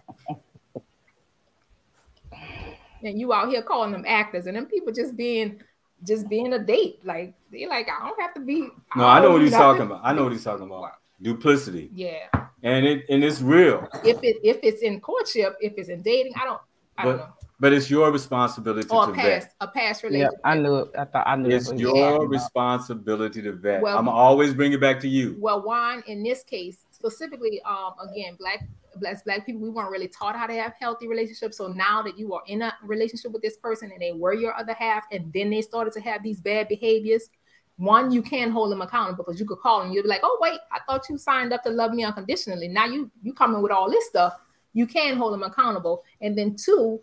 and 3.03 3.19
you 3.19 3.33
out 3.33 3.49
here 3.49 3.61
calling 3.61 3.91
them 3.91 4.05
actors, 4.07 4.47
and 4.47 4.55
then 4.55 4.65
people 4.65 4.93
just 4.93 5.15
being 5.15 5.61
just 6.03 6.29
being 6.29 6.53
a 6.53 6.59
date. 6.59 6.99
Like 7.03 7.33
they're 7.51 7.69
like, 7.69 7.87
I 7.89 8.07
don't 8.07 8.21
have 8.21 8.33
to 8.35 8.41
be. 8.41 8.69
No, 8.95 9.05
I 9.05 9.19
know 9.19 9.31
what 9.31 9.41
he's 9.41 9.51
talking 9.51 9.83
about. 9.83 10.01
I 10.03 10.13
know 10.13 10.23
what 10.23 10.31
he's 10.31 10.43
talking 10.43 10.65
about. 10.65 10.93
Duplicity. 11.21 11.89
Yeah. 11.93 12.27
And 12.63 12.85
it 12.85 13.05
and 13.09 13.23
it's 13.23 13.41
real. 13.41 13.87
If 14.03 14.23
it 14.23 14.37
if 14.43 14.59
it's 14.63 14.81
in 14.81 14.99
courtship, 14.99 15.55
if 15.59 15.73
it's 15.77 15.89
in 15.89 16.01
dating, 16.01 16.33
I 16.35 16.45
don't. 16.45 16.61
I 16.97 17.03
but, 17.03 17.09
don't 17.09 17.17
know. 17.17 17.33
But 17.59 17.73
it's 17.73 17.89
your 17.89 18.11
responsibility 18.11 18.87
or 18.89 19.07
to 19.07 19.11
a 19.11 19.15
past 19.15 19.47
vet. 19.47 19.53
a 19.61 19.67
past 19.67 20.03
Yeah, 20.03 20.09
relationship. 20.09 20.39
I 20.43 20.55
knew 20.55 20.75
it. 20.75 20.91
I 20.97 21.05
thought 21.05 21.27
I 21.27 21.35
knew 21.35 21.49
It's 21.49 21.69
it. 21.69 21.79
your 21.79 22.27
responsibility 22.27 23.41
to 23.41 23.51
vet. 23.53 23.81
Well- 23.81 23.97
I'm 23.97 24.07
always 24.07 24.53
bring 24.53 24.73
it 24.73 24.81
back 24.81 24.99
to 25.01 25.07
you. 25.07 25.35
Well, 25.39 25.63
Juan, 25.63 26.03
in 26.05 26.21
this 26.21 26.43
case, 26.43 26.85
specifically, 26.91 27.61
um, 27.63 27.93
again, 28.11 28.35
black 28.39 28.67
black 28.97 29.23
black 29.25 29.45
people, 29.45 29.61
we 29.61 29.69
weren't 29.69 29.91
really 29.91 30.07
taught 30.07 30.35
how 30.35 30.47
to 30.47 30.53
have 30.53 30.73
healthy 30.79 31.07
relationships. 31.07 31.57
So 31.57 31.67
now 31.67 32.01
that 32.03 32.17
you 32.17 32.33
are 32.33 32.41
in 32.47 32.61
a 32.61 32.73
relationship 32.83 33.31
with 33.31 33.41
this 33.41 33.57
person 33.57 33.91
and 33.91 34.01
they 34.01 34.11
were 34.11 34.33
your 34.33 34.55
other 34.55 34.73
half, 34.73 35.05
and 35.11 35.31
then 35.33 35.49
they 35.49 35.61
started 35.61 35.93
to 35.93 36.01
have 36.01 36.21
these 36.23 36.39
bad 36.39 36.67
behaviors, 36.67 37.29
one, 37.77 38.11
you 38.11 38.23
can 38.23 38.49
hold 38.49 38.71
them 38.71 38.81
accountable 38.81 39.23
because 39.23 39.39
you 39.39 39.45
could 39.45 39.59
call 39.59 39.81
them, 39.81 39.91
you'll 39.91 40.01
be 40.03 40.09
like, 40.09 40.21
oh 40.23 40.37
wait, 40.41 40.59
I 40.71 40.79
thought 40.87 41.07
you 41.09 41.17
signed 41.17 41.53
up 41.53 41.61
to 41.63 41.69
love 41.69 41.91
me 41.91 42.03
unconditionally. 42.03 42.67
Now 42.67 42.85
you 42.85 43.09
you 43.23 43.33
coming 43.33 43.61
with 43.63 43.71
all 43.71 43.89
this 43.89 44.05
stuff. 44.07 44.33
You 44.73 44.85
can 44.85 45.17
hold 45.17 45.33
them 45.33 45.41
accountable, 45.43 46.03
and 46.21 46.37
then 46.37 46.55
two, 46.55 46.99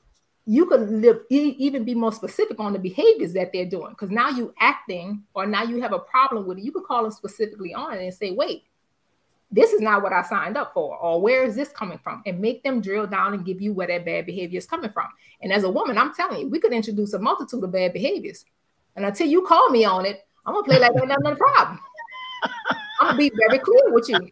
you 0.46 0.66
could 0.66 0.90
live 0.90 1.20
even 1.30 1.84
be 1.84 1.94
more 1.94 2.12
specific 2.12 2.60
on 2.60 2.72
the 2.72 2.78
behaviors 2.78 3.32
that 3.32 3.50
they're 3.52 3.64
doing 3.64 3.90
because 3.90 4.10
now 4.10 4.28
you 4.28 4.52
acting 4.60 5.22
or 5.34 5.46
now 5.46 5.62
you 5.62 5.80
have 5.80 5.92
a 5.92 5.98
problem 5.98 6.46
with 6.46 6.58
it 6.58 6.64
you 6.64 6.72
could 6.72 6.84
call 6.84 7.02
them 7.02 7.12
specifically 7.12 7.72
on 7.72 7.94
it 7.94 8.02
and 8.02 8.12
say 8.12 8.30
wait 8.30 8.64
this 9.50 9.72
is 9.72 9.80
not 9.80 10.02
what 10.02 10.12
i 10.12 10.22
signed 10.22 10.56
up 10.56 10.74
for 10.74 10.96
or 10.98 11.20
where 11.20 11.44
is 11.44 11.54
this 11.56 11.70
coming 11.70 11.98
from? 12.02 12.22
and 12.26 12.38
make 12.40 12.62
them 12.62 12.80
drill 12.80 13.06
down 13.06 13.32
and 13.32 13.46
give 13.46 13.60
you 13.60 13.72
where 13.72 13.86
that 13.86 14.04
bad 14.04 14.26
behavior 14.26 14.58
is 14.58 14.66
coming 14.66 14.90
from. 14.90 15.06
And 15.40 15.52
as 15.52 15.64
a 15.64 15.70
woman 15.70 15.96
i'm 15.96 16.14
telling 16.14 16.40
you 16.40 16.48
we 16.48 16.60
could 16.60 16.72
introduce 16.72 17.14
a 17.14 17.18
multitude 17.18 17.64
of 17.64 17.72
bad 17.72 17.92
behaviors. 17.92 18.44
And 18.96 19.04
until 19.04 19.26
you 19.26 19.42
call 19.42 19.70
me 19.70 19.84
on 19.84 20.04
it 20.04 20.26
i'm 20.44 20.54
gonna 20.54 20.66
play 20.66 20.78
like 20.78 20.94
nothing 20.94 21.26
a 21.26 21.36
problem. 21.36 21.80
I'm 23.00 23.06
gonna 23.08 23.18
be 23.18 23.32
very 23.48 23.58
clear 23.58 23.92
with 23.92 24.08
you 24.08 24.30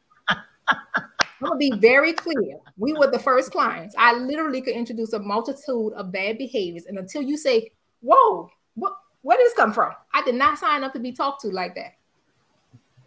I'm 1.42 1.48
gonna 1.48 1.58
be 1.58 1.72
very 1.72 2.12
clear. 2.12 2.58
We 2.76 2.92
were 2.92 3.10
the 3.10 3.18
first 3.18 3.50
clients. 3.50 3.94
I 3.98 4.14
literally 4.14 4.62
could 4.62 4.74
introduce 4.74 5.12
a 5.12 5.18
multitude 5.18 5.92
of 5.94 6.12
bad 6.12 6.38
behaviors, 6.38 6.86
and 6.86 6.98
until 6.98 7.22
you 7.22 7.36
say, 7.36 7.72
"Whoa, 8.00 8.48
what, 8.74 8.96
where 9.22 9.36
did 9.36 9.46
this 9.46 9.54
come 9.54 9.72
from?" 9.72 9.92
I 10.14 10.22
did 10.22 10.36
not 10.36 10.58
sign 10.58 10.84
up 10.84 10.92
to 10.92 11.00
be 11.00 11.10
talked 11.10 11.40
to 11.42 11.48
like 11.48 11.74
that. 11.74 11.94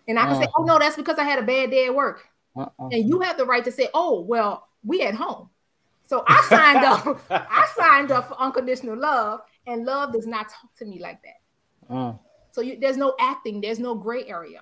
And 0.08 0.20
I 0.20 0.26
can 0.26 0.42
say, 0.42 0.48
"Oh 0.58 0.64
no, 0.64 0.78
that's 0.78 0.98
because 0.98 1.18
I 1.18 1.24
had 1.24 1.40
a 1.40 1.44
bad 1.44 1.72
day 1.72 1.86
at 1.86 1.96
work." 1.96 2.28
Uh-uh. 2.58 2.90
And 2.92 3.08
you 3.08 3.22
have 3.22 3.38
the 3.38 3.46
right 3.46 3.64
to 3.64 3.72
say, 3.72 3.88
"Oh 3.94 4.20
well, 4.20 4.68
we 4.84 5.02
at 5.04 5.16
home." 5.16 5.50
So 6.04 6.26
I 6.28 6.42
signed 6.50 6.86
up. 6.86 7.22
I 7.30 7.68
signed 7.78 8.12
up 8.12 8.28
for 8.28 8.40
unconditional 8.40 9.00
love, 9.00 9.42
and 9.66 9.86
love 9.86 10.12
does 10.12 10.28
not 10.28 10.50
talk 10.50 10.76
to 10.80 10.86
me 10.86 11.00
like 11.00 11.22
that. 11.24 11.94
Mm. 11.94 12.20
So 12.52 12.62
you, 12.62 12.78
there's 12.80 12.98
no 12.98 13.16
acting, 13.20 13.62
there's 13.62 13.80
no 13.80 13.96
gray 13.96 14.26
area. 14.26 14.62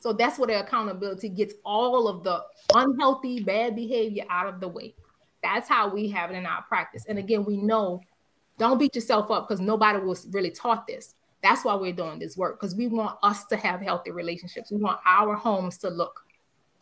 So 0.00 0.14
that's 0.14 0.38
where 0.38 0.48
the 0.48 0.60
accountability 0.60 1.28
gets 1.28 1.54
all 1.64 2.08
of 2.08 2.24
the 2.24 2.42
unhealthy, 2.74 3.44
bad 3.44 3.76
behavior 3.76 4.24
out 4.30 4.48
of 4.48 4.58
the 4.58 4.66
way. 4.66 4.94
That's 5.42 5.68
how 5.68 5.88
we 5.88 6.08
have 6.08 6.30
it 6.30 6.36
in 6.36 6.46
our 6.46 6.62
practice. 6.62 7.04
And 7.06 7.18
again, 7.18 7.44
we 7.44 7.58
know 7.58 8.00
don't 8.58 8.78
beat 8.78 8.94
yourself 8.94 9.30
up 9.30 9.46
because 9.46 9.60
nobody 9.60 9.98
was 9.98 10.26
really 10.32 10.50
taught 10.50 10.86
this. 10.86 11.14
That's 11.42 11.64
why 11.64 11.74
we're 11.74 11.92
doing 11.92 12.18
this 12.18 12.36
work 12.36 12.58
because 12.60 12.74
we 12.74 12.88
want 12.88 13.18
us 13.22 13.44
to 13.46 13.56
have 13.56 13.80
healthy 13.80 14.10
relationships. 14.10 14.70
We 14.70 14.78
want 14.78 15.00
our 15.06 15.34
homes 15.34 15.78
to 15.78 15.88
look 15.88 16.24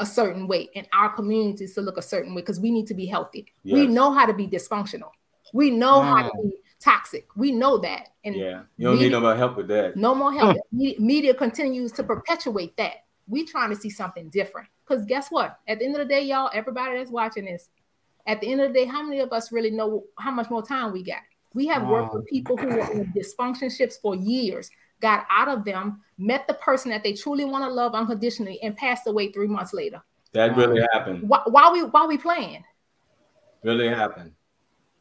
a 0.01 0.07
certain 0.07 0.47
way 0.47 0.69
and 0.77 0.89
our 0.93 1.11
communities 1.11 1.75
to 1.75 1.81
look 1.81 1.99
a 1.99 2.03
certain 2.03 2.35
way 2.35 2.43
because 2.43 2.61
we 2.61 2.71
need 2.71 2.87
to 2.87 2.95
be 2.95 3.07
healthy. 3.07 3.47
We 3.64 3.87
know 3.87 4.12
how 4.12 4.27
to 4.27 4.33
be 4.33 4.47
dysfunctional. 4.47 5.11
We 5.53 5.71
know 5.71 6.03
how 6.03 6.23
to 6.23 6.31
mm. 6.31 6.43
be 6.51 6.57
toxic. 6.79 7.27
We 7.37 7.53
know 7.53 7.79
that. 7.79 8.09
And 8.25 8.37
Yeah. 8.37 8.62
You 8.77 8.89
don't 8.89 8.99
need 9.01 9.12
no 9.12 9.21
more 9.21 9.35
help 9.35 9.57
with 9.57 9.69
that. 9.69 9.97
no 9.97 10.14
more 10.14 10.33
help. 10.33 10.57
Me- 10.71 10.97
Media 10.99 11.35
continues 11.35 11.91
to 11.93 12.03
perpetuate 12.03 12.77
that. 12.77 13.05
We 13.29 13.45
trying 13.45 13.70
to 13.70 13.76
see 13.76 13.91
something 13.91 14.31
different. 14.31 14.68
Because 14.87 15.05
guess 15.05 15.29
what? 15.31 15.59
At 15.68 15.79
the 15.79 15.85
end 15.85 15.95
of 15.97 16.01
the 16.01 16.12
day, 16.12 16.22
y'all, 16.22 16.51
everybody 16.53 16.97
that's 16.97 17.11
watching 17.11 17.45
this, 17.45 17.68
at 18.26 18.41
the 18.41 18.51
end 18.51 18.61
of 18.61 18.68
the 18.68 18.74
day, 18.74 18.85
how 18.85 19.03
many 19.03 19.20
of 19.20 19.33
us 19.33 19.53
really 19.53 19.70
know 19.70 20.05
how 20.18 20.31
much 20.31 20.51
more 20.51 20.62
time 20.62 20.93
we 20.93 21.03
got? 21.03 21.20
We 21.55 21.66
have 21.66 21.87
worked 21.87 22.14
with 22.14 22.26
people 22.26 22.57
who 22.57 22.68
were 22.68 22.91
in 22.93 23.12
dysfunctionships 23.12 24.01
for 24.01 24.14
years, 24.14 24.70
got 25.01 25.26
out 25.31 25.49
of 25.49 25.64
them, 25.64 26.03
met 26.18 26.47
the 26.47 26.55
person 26.55 26.91
that 26.91 27.03
they 27.03 27.14
truly 27.14 27.45
want 27.45 27.64
to 27.64 27.72
love 27.72 27.95
unconditionally, 27.95 28.61
and 28.62 28.76
passed 28.76 29.07
away 29.07 29.33
three 29.33 29.47
months 29.47 29.72
later. 29.72 30.03
That 30.33 30.57
really 30.57 30.83
happened. 30.93 31.29
Why, 31.29 31.41
why 31.47 31.72
we 31.72 31.85
why 31.85 32.07
we 32.07 32.18
playing? 32.18 32.64
Really 33.62 33.89
happened. 33.89 34.33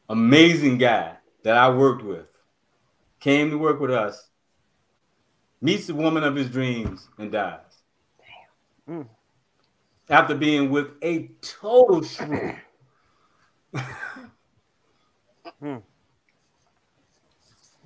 Amazing 0.08 0.78
guy 0.78 1.16
that 1.42 1.56
I 1.56 1.68
worked 1.68 2.02
with 2.02 2.26
came 3.20 3.50
to 3.50 3.58
work 3.58 3.78
with 3.78 3.90
us, 3.90 4.30
meets 5.60 5.86
the 5.86 5.94
woman 5.94 6.24
of 6.24 6.34
his 6.34 6.48
dreams, 6.48 7.08
and 7.18 7.30
dies. 7.30 7.60
Mm. 8.88 9.06
After 10.10 10.34
being 10.34 10.70
with 10.70 10.92
a 11.02 11.30
total 11.42 12.02
shrew. 12.02 12.54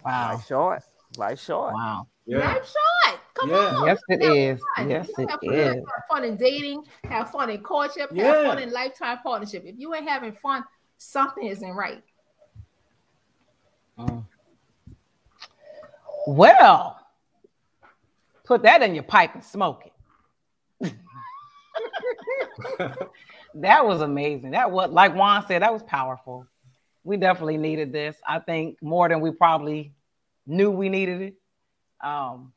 Wow. 0.05 0.33
Life 0.33 0.47
short. 0.47 0.83
Life 1.17 1.41
short. 1.41 1.75
Wow. 1.75 2.07
Yeah. 2.27 2.39
Life 2.39 2.67
short. 2.67 3.21
Come 3.35 3.51
Yeah. 3.51 3.57
on. 3.57 3.87
Yes, 3.87 4.01
it 4.09 4.23
Have 4.23 4.37
is. 4.37 4.61
fun. 4.77 4.91
Yes, 4.91 5.09
You 5.09 5.15
it 5.25 5.31
have 5.31 5.41
fun. 5.41 5.55
is. 5.55 5.75
Have 5.75 6.05
fun 6.11 6.25
in 6.25 6.37
dating, 6.37 6.85
have 7.05 7.31
fun 7.31 7.51
in 7.51 7.63
courtship, 7.63 8.09
have 8.11 8.17
Yeah. 8.17 8.49
fun 8.49 8.59
in 8.59 8.73
lifetime 8.73 9.19
partnership. 9.23 9.65
If 9.65 9.77
you 9.79 9.95
ain't 9.95 10.09
having 10.09 10.33
fun, 10.33 10.65
something 10.99 11.47
isn't 11.47 11.71
right. 11.73 12.03
Mm. 13.99 14.25
Well, 16.27 16.99
put 18.45 18.63
that 18.63 18.83
in 18.83 18.95
your 18.95 19.05
pipe 19.05 19.35
and 19.35 19.45
smoke 19.45 19.87
it. 19.87 19.92
That 23.55 23.85
was 23.85 24.01
amazing. 24.01 24.53
That 24.53 24.71
was 24.71 24.91
like 24.91 25.15
Juan 25.15 25.45
said, 25.47 25.63
that 25.63 25.73
was 25.73 25.83
powerful. 25.83 26.47
We 27.05 27.17
definitely 27.17 27.57
needed 27.57 27.93
this. 27.93 28.17
I 28.27 28.39
think 28.39 28.81
more 28.83 29.09
than 29.09 29.21
we 29.21 29.33
probably 29.33 29.93
knew 30.47 30.71
we 30.71 30.89
needed 30.89 31.21
it. 31.23 31.35
Um, 32.01 32.53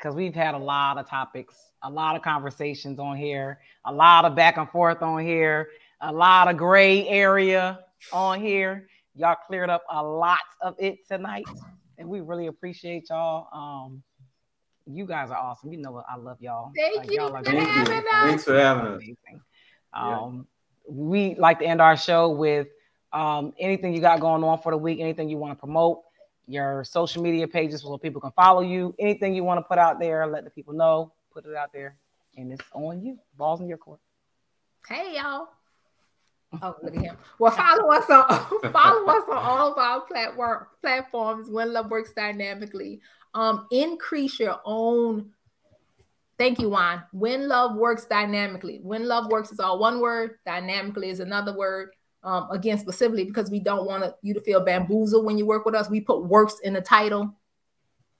because 0.00 0.14
we've 0.14 0.34
had 0.34 0.54
a 0.54 0.58
lot 0.58 0.96
of 0.96 1.06
topics, 1.08 1.54
a 1.82 1.90
lot 1.90 2.16
of 2.16 2.22
conversations 2.22 2.98
on 2.98 3.18
here, 3.18 3.60
a 3.84 3.92
lot 3.92 4.24
of 4.24 4.34
back 4.34 4.56
and 4.56 4.68
forth 4.70 5.02
on 5.02 5.22
here, 5.22 5.68
a 6.00 6.10
lot 6.10 6.48
of 6.48 6.56
gray 6.56 7.06
area 7.06 7.80
on 8.12 8.40
here. 8.40 8.88
Y'all 9.14 9.36
cleared 9.46 9.68
up 9.68 9.84
a 9.90 10.02
lot 10.02 10.38
of 10.62 10.74
it 10.78 11.06
tonight, 11.06 11.44
and 11.98 12.08
we 12.08 12.20
really 12.20 12.46
appreciate 12.46 13.10
y'all. 13.10 13.48
Um, 13.52 14.02
you 14.86 15.06
guys 15.06 15.30
are 15.30 15.36
awesome. 15.36 15.72
You 15.72 15.78
know 15.78 15.92
what? 15.92 16.04
I 16.08 16.16
love 16.16 16.40
y'all. 16.40 16.72
Thank 16.76 17.10
you 17.10 17.18
y'all 17.18 17.34
are 17.34 17.44
for 17.44 17.50
Thank 17.50 17.68
having 17.68 17.92
you. 17.92 17.98
us. 17.98 18.28
Thanks 18.28 18.44
for 18.44 18.58
having 18.58 18.86
us. 18.86 18.96
amazing. 18.96 19.16
Yeah. 19.94 20.18
Um, 20.20 20.46
we 20.88 21.34
like 21.36 21.58
to 21.60 21.66
end 21.66 21.80
our 21.80 21.96
show 21.96 22.30
with 22.30 22.68
um, 23.12 23.52
anything 23.58 23.94
you 23.94 24.00
got 24.00 24.20
going 24.20 24.42
on 24.44 24.58
for 24.58 24.72
the 24.72 24.78
week, 24.78 25.00
anything 25.00 25.28
you 25.28 25.36
want 25.36 25.52
to 25.52 25.56
promote, 25.58 26.02
your 26.46 26.84
social 26.84 27.22
media 27.22 27.46
pages 27.46 27.82
so 27.82 27.96
people 27.98 28.20
can 28.20 28.32
follow 28.32 28.60
you, 28.60 28.94
anything 28.98 29.34
you 29.34 29.44
want 29.44 29.58
to 29.58 29.62
put 29.62 29.78
out 29.78 30.00
there, 30.00 30.26
let 30.26 30.44
the 30.44 30.50
people 30.50 30.74
know, 30.74 31.12
put 31.32 31.46
it 31.46 31.54
out 31.54 31.72
there, 31.72 31.96
and 32.36 32.52
it's 32.52 32.64
on 32.72 33.02
you. 33.02 33.18
Balls 33.36 33.60
in 33.60 33.68
your 33.68 33.78
court. 33.78 34.00
Hey 34.88 35.14
y'all. 35.16 35.48
Oh, 36.62 36.74
look 36.82 36.96
at 36.96 37.02
him. 37.02 37.16
Well, 37.38 37.52
follow 37.52 37.92
us 37.92 38.10
on 38.10 38.72
follow 38.72 39.06
us 39.06 39.22
on 39.30 39.36
all 39.36 39.72
of 39.72 39.78
our 39.78 40.00
platform 40.00 40.66
platforms. 40.80 41.48
When 41.48 41.72
Love 41.72 41.90
Works 41.90 42.12
Dynamically. 42.12 43.00
Um, 43.34 43.66
increase 43.70 44.38
your 44.38 44.60
own. 44.64 45.30
Thank 46.38 46.58
you, 46.58 46.70
Juan. 46.70 47.02
When 47.12 47.48
love 47.48 47.76
works 47.76 48.06
dynamically. 48.06 48.80
When 48.82 49.06
love 49.06 49.30
works 49.30 49.52
is 49.52 49.60
all 49.60 49.78
one 49.78 50.00
word. 50.00 50.38
Dynamically 50.46 51.10
is 51.10 51.20
another 51.20 51.56
word. 51.56 51.90
Um, 52.22 52.48
again, 52.50 52.78
specifically 52.78 53.24
because 53.24 53.50
we 53.50 53.60
don't 53.60 53.86
want 53.86 54.14
you 54.22 54.34
to 54.34 54.40
feel 54.40 54.64
bamboozled 54.64 55.24
when 55.24 55.38
you 55.38 55.46
work 55.46 55.64
with 55.64 55.74
us. 55.74 55.88
We 55.88 56.00
put 56.00 56.24
works 56.24 56.56
in 56.62 56.72
the 56.72 56.80
title. 56.80 57.34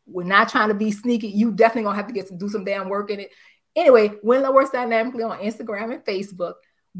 We're 0.07 0.25
not 0.25 0.49
trying 0.49 0.69
to 0.69 0.75
be 0.75 0.91
sneaky. 0.91 1.29
You 1.29 1.53
definitely 1.53 1.83
gonna 1.83 1.97
have 1.97 2.07
to 2.07 2.13
get 2.15 2.27
to 2.29 2.37
do 2.37 2.49
some 2.49 2.65
damn 2.65 2.89
work 2.89 3.11
in 3.11 3.21
it. 3.21 3.31
Anyway, 3.77 4.09
When 4.23 4.43
Love 4.43 4.55
Works 4.55 4.71
Dynamically 4.71 5.23
on 5.23 5.39
Instagram 5.39 5.93
and 5.93 6.05
Facebook. 6.05 6.55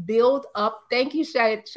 Build 0.05 0.45
up. 0.55 0.83
Thank 0.89 1.13
you, 1.13 1.25
Shade. 1.25 1.67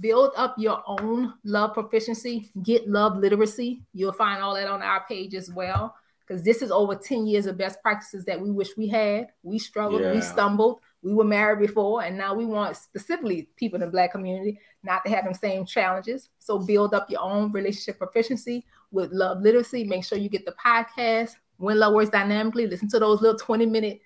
Build 0.00 0.32
up 0.36 0.54
your 0.58 0.82
own 0.86 1.34
love 1.44 1.74
proficiency. 1.74 2.50
Get 2.62 2.88
love 2.88 3.16
literacy. 3.16 3.82
You'll 3.92 4.12
find 4.12 4.42
all 4.42 4.54
that 4.54 4.68
on 4.68 4.82
our 4.82 5.04
page 5.08 5.34
as 5.34 5.50
well. 5.50 5.94
Because 6.26 6.44
this 6.44 6.60
is 6.60 6.70
over 6.70 6.94
10 6.94 7.26
years 7.26 7.46
of 7.46 7.56
best 7.56 7.80
practices 7.82 8.24
that 8.26 8.40
we 8.40 8.50
wish 8.50 8.76
we 8.76 8.86
had. 8.86 9.28
We 9.42 9.58
struggled, 9.58 10.02
we 10.02 10.20
stumbled. 10.20 10.80
We 11.00 11.14
were 11.14 11.24
married 11.24 11.60
before, 11.60 12.02
and 12.02 12.18
now 12.18 12.34
we 12.34 12.44
want 12.44 12.76
specifically 12.76 13.48
people 13.56 13.76
in 13.76 13.82
the 13.82 13.90
Black 13.90 14.10
community 14.10 14.58
not 14.82 15.04
to 15.04 15.10
have 15.10 15.24
the 15.26 15.32
same 15.32 15.64
challenges. 15.64 16.28
So 16.40 16.58
build 16.58 16.92
up 16.92 17.08
your 17.08 17.22
own 17.22 17.52
relationship 17.52 17.98
proficiency 17.98 18.66
with 18.90 19.12
love 19.12 19.40
literacy. 19.40 19.84
Make 19.84 20.04
sure 20.04 20.18
you 20.18 20.28
get 20.28 20.44
the 20.44 20.54
podcast. 20.64 21.36
When 21.56 21.78
Love 21.78 21.94
Works 21.94 22.10
Dynamically, 22.10 22.66
listen 22.66 22.88
to 22.90 22.98
those 22.98 23.22
little 23.22 23.38
20 23.38 23.66
minute 23.66 24.00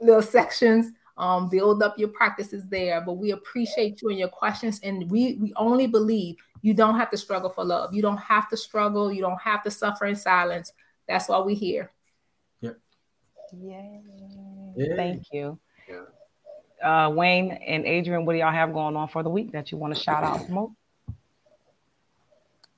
little 0.00 0.22
sections 0.22 0.92
um, 1.16 1.48
build 1.48 1.82
up 1.82 1.98
your 1.98 2.08
practices 2.08 2.68
there. 2.68 3.00
But 3.00 3.14
we 3.14 3.32
appreciate 3.32 4.02
you 4.02 4.08
and 4.08 4.18
your 4.18 4.28
questions, 4.28 4.80
and 4.82 5.10
we 5.10 5.34
we 5.34 5.52
only 5.56 5.86
believe 5.86 6.36
you 6.62 6.74
don't 6.74 6.98
have 6.98 7.10
to 7.10 7.16
struggle 7.16 7.50
for 7.50 7.64
love. 7.64 7.94
You 7.94 8.02
don't 8.02 8.18
have 8.18 8.48
to 8.50 8.56
struggle. 8.56 9.12
You 9.12 9.20
don't 9.20 9.40
have 9.40 9.62
to 9.64 9.70
suffer 9.70 10.06
in 10.06 10.16
silence. 10.16 10.72
That's 11.08 11.28
why 11.28 11.38
we're 11.38 11.56
here. 11.56 11.90
Yay. 13.60 14.00
Yay. 14.76 14.96
Thank 14.96 15.24
you. 15.32 15.58
Yeah. 15.88 17.06
Uh, 17.06 17.10
Wayne 17.10 17.52
and 17.52 17.84
Adrian, 17.84 18.24
what 18.24 18.32
do 18.32 18.38
y'all 18.38 18.52
have 18.52 18.72
going 18.72 18.96
on 18.96 19.08
for 19.08 19.22
the 19.22 19.30
week 19.30 19.52
that 19.52 19.70
you 19.70 19.78
want 19.78 19.94
to 19.94 20.00
shout 20.00 20.24
out 20.24 20.44
promote? 20.46 20.72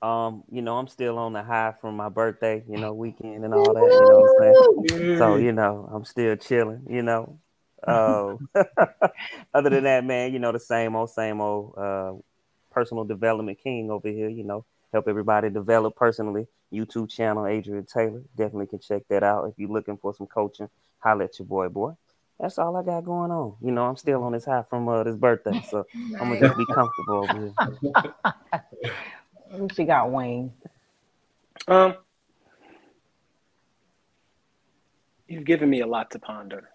Um, 0.02 0.44
you 0.50 0.60
know, 0.60 0.76
I'm 0.76 0.88
still 0.88 1.16
on 1.16 1.32
the 1.32 1.42
high 1.42 1.72
from 1.80 1.96
my 1.96 2.10
birthday, 2.10 2.62
you 2.68 2.76
know, 2.76 2.92
weekend 2.92 3.44
and 3.44 3.54
all 3.54 3.72
that, 3.72 3.80
you 3.80 4.06
know 4.06 4.20
what 4.20 4.44
I'm 4.44 4.88
saying? 4.88 5.18
So, 5.18 5.36
you 5.36 5.52
know, 5.52 5.88
I'm 5.90 6.04
still 6.04 6.36
chilling, 6.36 6.82
you 6.90 7.02
know. 7.02 7.38
Uh, 7.86 8.36
other 9.54 9.70
than 9.70 9.84
that, 9.84 10.04
man, 10.04 10.32
you 10.32 10.38
know, 10.38 10.52
the 10.52 10.60
same 10.60 10.96
old, 10.96 11.10
same 11.10 11.40
old 11.40 11.74
uh, 11.76 12.12
personal 12.70 13.04
development 13.04 13.58
king 13.62 13.90
over 13.90 14.08
here, 14.08 14.28
you 14.28 14.44
know, 14.44 14.64
help 14.92 15.08
everybody 15.08 15.50
develop 15.50 15.96
personally. 15.96 16.46
YouTube 16.72 17.08
channel, 17.08 17.46
Adrian 17.46 17.86
Taylor. 17.86 18.22
Definitely 18.36 18.66
can 18.66 18.80
check 18.80 19.02
that 19.08 19.22
out 19.22 19.44
if 19.44 19.54
you're 19.56 19.70
looking 19.70 19.96
for 19.96 20.12
some 20.14 20.26
coaching. 20.26 20.68
Holla 20.98 21.24
at 21.24 21.38
your 21.38 21.46
boy, 21.46 21.68
boy. 21.68 21.92
That's 22.40 22.58
all 22.58 22.76
I 22.76 22.82
got 22.82 23.04
going 23.04 23.30
on. 23.30 23.54
You 23.60 23.70
know, 23.70 23.84
I'm 23.84 23.96
still 23.96 24.24
on 24.24 24.32
this 24.32 24.44
high 24.44 24.62
from 24.62 24.88
uh, 24.88 25.04
this 25.04 25.14
birthday, 25.16 25.62
so 25.70 25.86
nice. 25.94 26.20
I'm 26.20 26.28
gonna 26.28 26.40
just 26.40 26.58
be 26.58 26.66
comfortable 26.66 27.28
over 27.30 27.52
here. 29.50 29.68
She 29.74 29.84
got 29.84 30.10
Wayne. 30.10 30.52
Um, 31.68 31.94
you've 35.28 35.44
given 35.44 35.70
me 35.70 35.80
a 35.80 35.86
lot 35.86 36.10
to 36.10 36.18
ponder. 36.18 36.70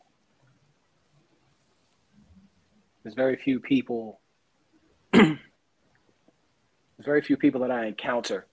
There's 3.04 3.16
very 3.16 3.38
few 3.38 3.60
people. 3.60 4.20
there's 5.14 5.38
very 7.00 7.22
few 7.22 7.38
people 7.38 7.62
that 7.62 7.72
I 7.72 7.86
encounter 7.86 8.48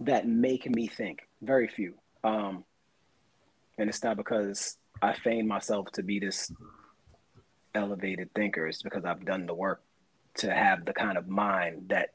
that 0.00 0.26
make 0.26 0.68
me 0.68 0.86
think. 0.86 1.20
Very 1.42 1.68
few. 1.68 1.94
Um, 2.24 2.64
and 3.78 3.88
it's 3.88 4.02
not 4.02 4.16
because 4.16 4.76
I 5.00 5.14
feign 5.14 5.48
myself 5.48 5.90
to 5.92 6.02
be 6.02 6.18
this 6.18 6.52
elevated 7.74 8.30
thinker. 8.34 8.66
It's 8.66 8.82
because 8.82 9.04
I've 9.04 9.24
done 9.24 9.46
the 9.46 9.54
work 9.54 9.82
to 10.38 10.52
have 10.52 10.84
the 10.84 10.92
kind 10.92 11.16
of 11.16 11.28
mind 11.28 11.86
that 11.88 12.10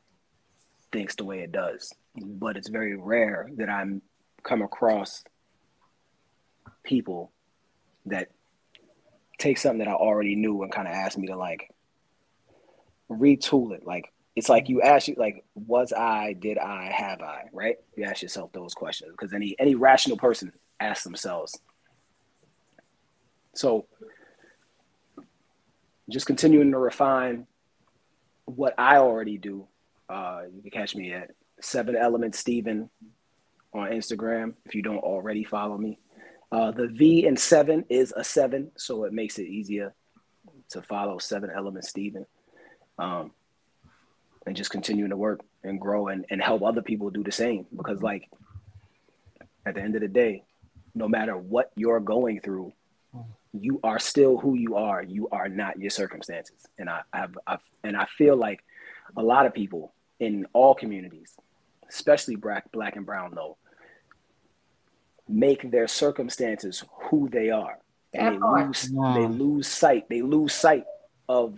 thinks 0.92 1.16
the 1.16 1.26
way 1.26 1.40
it 1.40 1.52
does. 1.52 1.92
But 2.16 2.58
it's 2.58 2.70
very 2.70 2.96
rare 2.96 3.50
that 3.58 3.70
I'm 3.70 4.02
come 4.44 4.62
across 4.62 5.24
people 6.84 7.32
that 8.06 8.30
take 9.38 9.58
something 9.58 9.80
that 9.80 9.88
I 9.88 9.94
already 9.94 10.36
knew 10.36 10.64
and 10.64 10.72
kind 10.72 10.88
of 10.88 10.94
ask 10.94 11.18
me 11.18 11.28
to 11.28 11.36
like 11.36 11.70
retool 13.10 13.74
it. 13.74 13.86
Like 13.86 14.12
it's 14.36 14.50
like 14.50 14.70
you 14.70 14.82
ask 14.82 15.08
you 15.08 15.16
like, 15.18 15.44
was 15.56 15.94
I, 15.94 16.34
did 16.34 16.58
I, 16.58 16.92
have 16.92 17.22
I, 17.22 17.44
right? 17.54 17.78
You 17.96 18.06
ask 18.06 18.22
yourself 18.22 18.52
those 18.52 18.74
questions 18.74 19.12
because 19.12 19.34
any 19.34 19.56
any 19.60 19.76
rational 19.76 20.18
person 20.18 20.52
asks 20.80 21.04
themselves. 21.04 21.58
So 23.54 23.88
just 26.10 26.26
continuing 26.26 26.72
to 26.72 26.78
refine 26.78 27.48
what 28.46 28.76
I 28.78 28.98
already 28.98 29.38
do 29.38 29.68
uh, 30.10 30.44
you 30.54 30.62
can 30.62 30.72
catch 30.72 30.96
me 30.96 31.14
at 31.14 31.32
Seven 31.62 31.96
Element 31.96 32.36
Steven 32.36 32.90
on 33.74 33.90
Instagram 33.90 34.54
if 34.66 34.76
you 34.76 34.82
don't 34.82 35.00
already 35.00 35.44
follow 35.44 35.78
me. 35.78 36.00
Uh, 36.52 36.72
the 36.72 36.88
V 36.88 37.26
in 37.26 37.36
seven 37.38 37.86
is 37.90 38.14
a 38.16 38.24
seven, 38.24 38.72
so 38.78 39.04
it 39.04 39.14
makes 39.14 39.40
it 39.40 39.48
easier 39.48 39.94
to 40.70 40.82
follow 40.82 41.18
Seven 41.18 41.50
Element 41.56 41.86
Stephen. 41.86 42.26
Um, 42.98 43.32
and 44.46 44.56
just 44.56 44.70
continuing 44.70 45.10
to 45.10 45.18
work 45.18 45.42
and 45.64 45.82
grow 45.82 46.08
and, 46.08 46.26
and 46.30 46.42
help 46.42 46.62
other 46.62 46.82
people 46.82 47.10
do 47.10 47.24
the 47.24 47.32
same. 47.32 47.66
Because, 47.76 48.04
like, 48.04 48.30
at 49.66 49.76
the 49.76 49.82
end 49.82 49.96
of 49.96 50.02
the 50.02 50.08
day, 50.08 50.44
no 50.94 51.08
matter 51.08 51.36
what 51.36 51.72
you're 51.76 52.00
going 52.00 52.40
through, 52.40 52.72
you 53.54 53.80
are 53.84 54.00
still 54.00 54.38
who 54.38 54.56
you 54.56 54.76
are. 54.76 55.02
You 55.02 55.28
are 55.32 55.50
not 55.50 55.80
your 55.80 55.90
circumstances. 55.90 56.66
And 56.78 56.90
I, 56.90 57.02
I've, 57.12 57.38
I've 57.48 57.60
and 57.84 57.98
I 57.98 58.06
feel 58.06 58.36
like 58.36 58.64
a 59.18 59.24
lot 59.24 59.46
of 59.46 59.54
people 59.54 59.94
in 60.20 60.46
all 60.54 60.76
communities, 60.76 61.34
especially 61.90 62.36
black, 62.36 62.72
black 62.72 62.96
and 62.96 63.06
brown, 63.06 63.34
though, 63.34 63.58
make 65.28 65.70
their 65.72 65.88
circumstances 65.88 66.84
who 67.10 67.30
they 67.30 67.50
are, 67.50 67.80
and 68.14 68.36
they 68.36 68.40
lose 68.40 68.90
wow. 68.92 69.14
they 69.14 69.28
lose 69.28 69.68
sight 69.68 70.08
they 70.10 70.22
lose 70.22 70.54
sight 70.54 70.86
of 71.28 71.58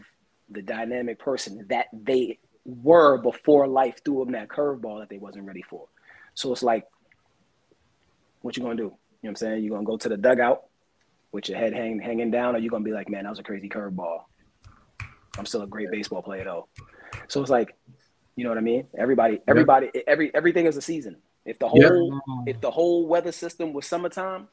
the 0.50 0.62
dynamic 0.62 1.20
person 1.20 1.66
that 1.70 1.88
they 1.94 2.40
were 2.66 3.18
before 3.18 3.68
life 3.68 4.02
threw 4.04 4.24
them 4.24 4.34
that 4.34 4.48
curveball 4.48 5.00
that 5.00 5.10
they 5.10 5.18
wasn't 5.18 5.46
ready 5.46 5.62
for. 5.62 5.88
So 6.36 6.52
it's 6.52 6.64
like, 6.64 6.86
what 8.42 8.56
you 8.56 8.64
gonna 8.64 8.76
do? 8.76 8.84
You 8.84 8.90
know 8.90 8.96
what 9.22 9.30
I'm 9.30 9.36
saying? 9.36 9.64
You 9.64 9.72
gonna 9.72 9.84
go 9.84 9.98
to 9.98 10.10
the 10.10 10.18
dugout 10.18 10.64
with 11.32 11.50
your 11.50 11.58
head 11.58 11.74
hang, 11.74 12.00
hanging 12.00 12.32
down, 12.32 12.56
or 12.56 12.60
you 12.60 12.70
gonna 12.70 12.86
be 12.86 12.92
like, 12.92 13.10
man, 13.10 13.24
that 13.24 13.30
was 13.30 13.40
a 13.40 13.44
crazy 13.44 13.70
curveball. 13.70 14.24
I'm 15.38 15.46
still 15.46 15.62
a 15.62 15.68
great 15.68 15.92
baseball 15.92 16.22
player 16.22 16.44
though. 16.44 16.68
So 17.28 17.42
it's 17.42 17.52
like 17.52 17.76
you 18.38 18.44
know 18.44 18.52
what 18.52 18.60
I 18.60 18.62
mean? 18.62 18.86
Everybody, 18.96 19.42
everybody, 19.48 19.90
every 20.06 20.34
everything 20.34 20.68
is 20.68 20.78
a 20.78 20.82
season. 20.82 21.18
If 21.48 21.60
the 21.60 21.68
whole 21.70 22.20
if 22.46 22.60
the 22.60 22.70
whole 22.70 23.08
weather 23.08 23.32
system 23.32 23.72
was 23.72 23.86
summertime, 23.86 24.50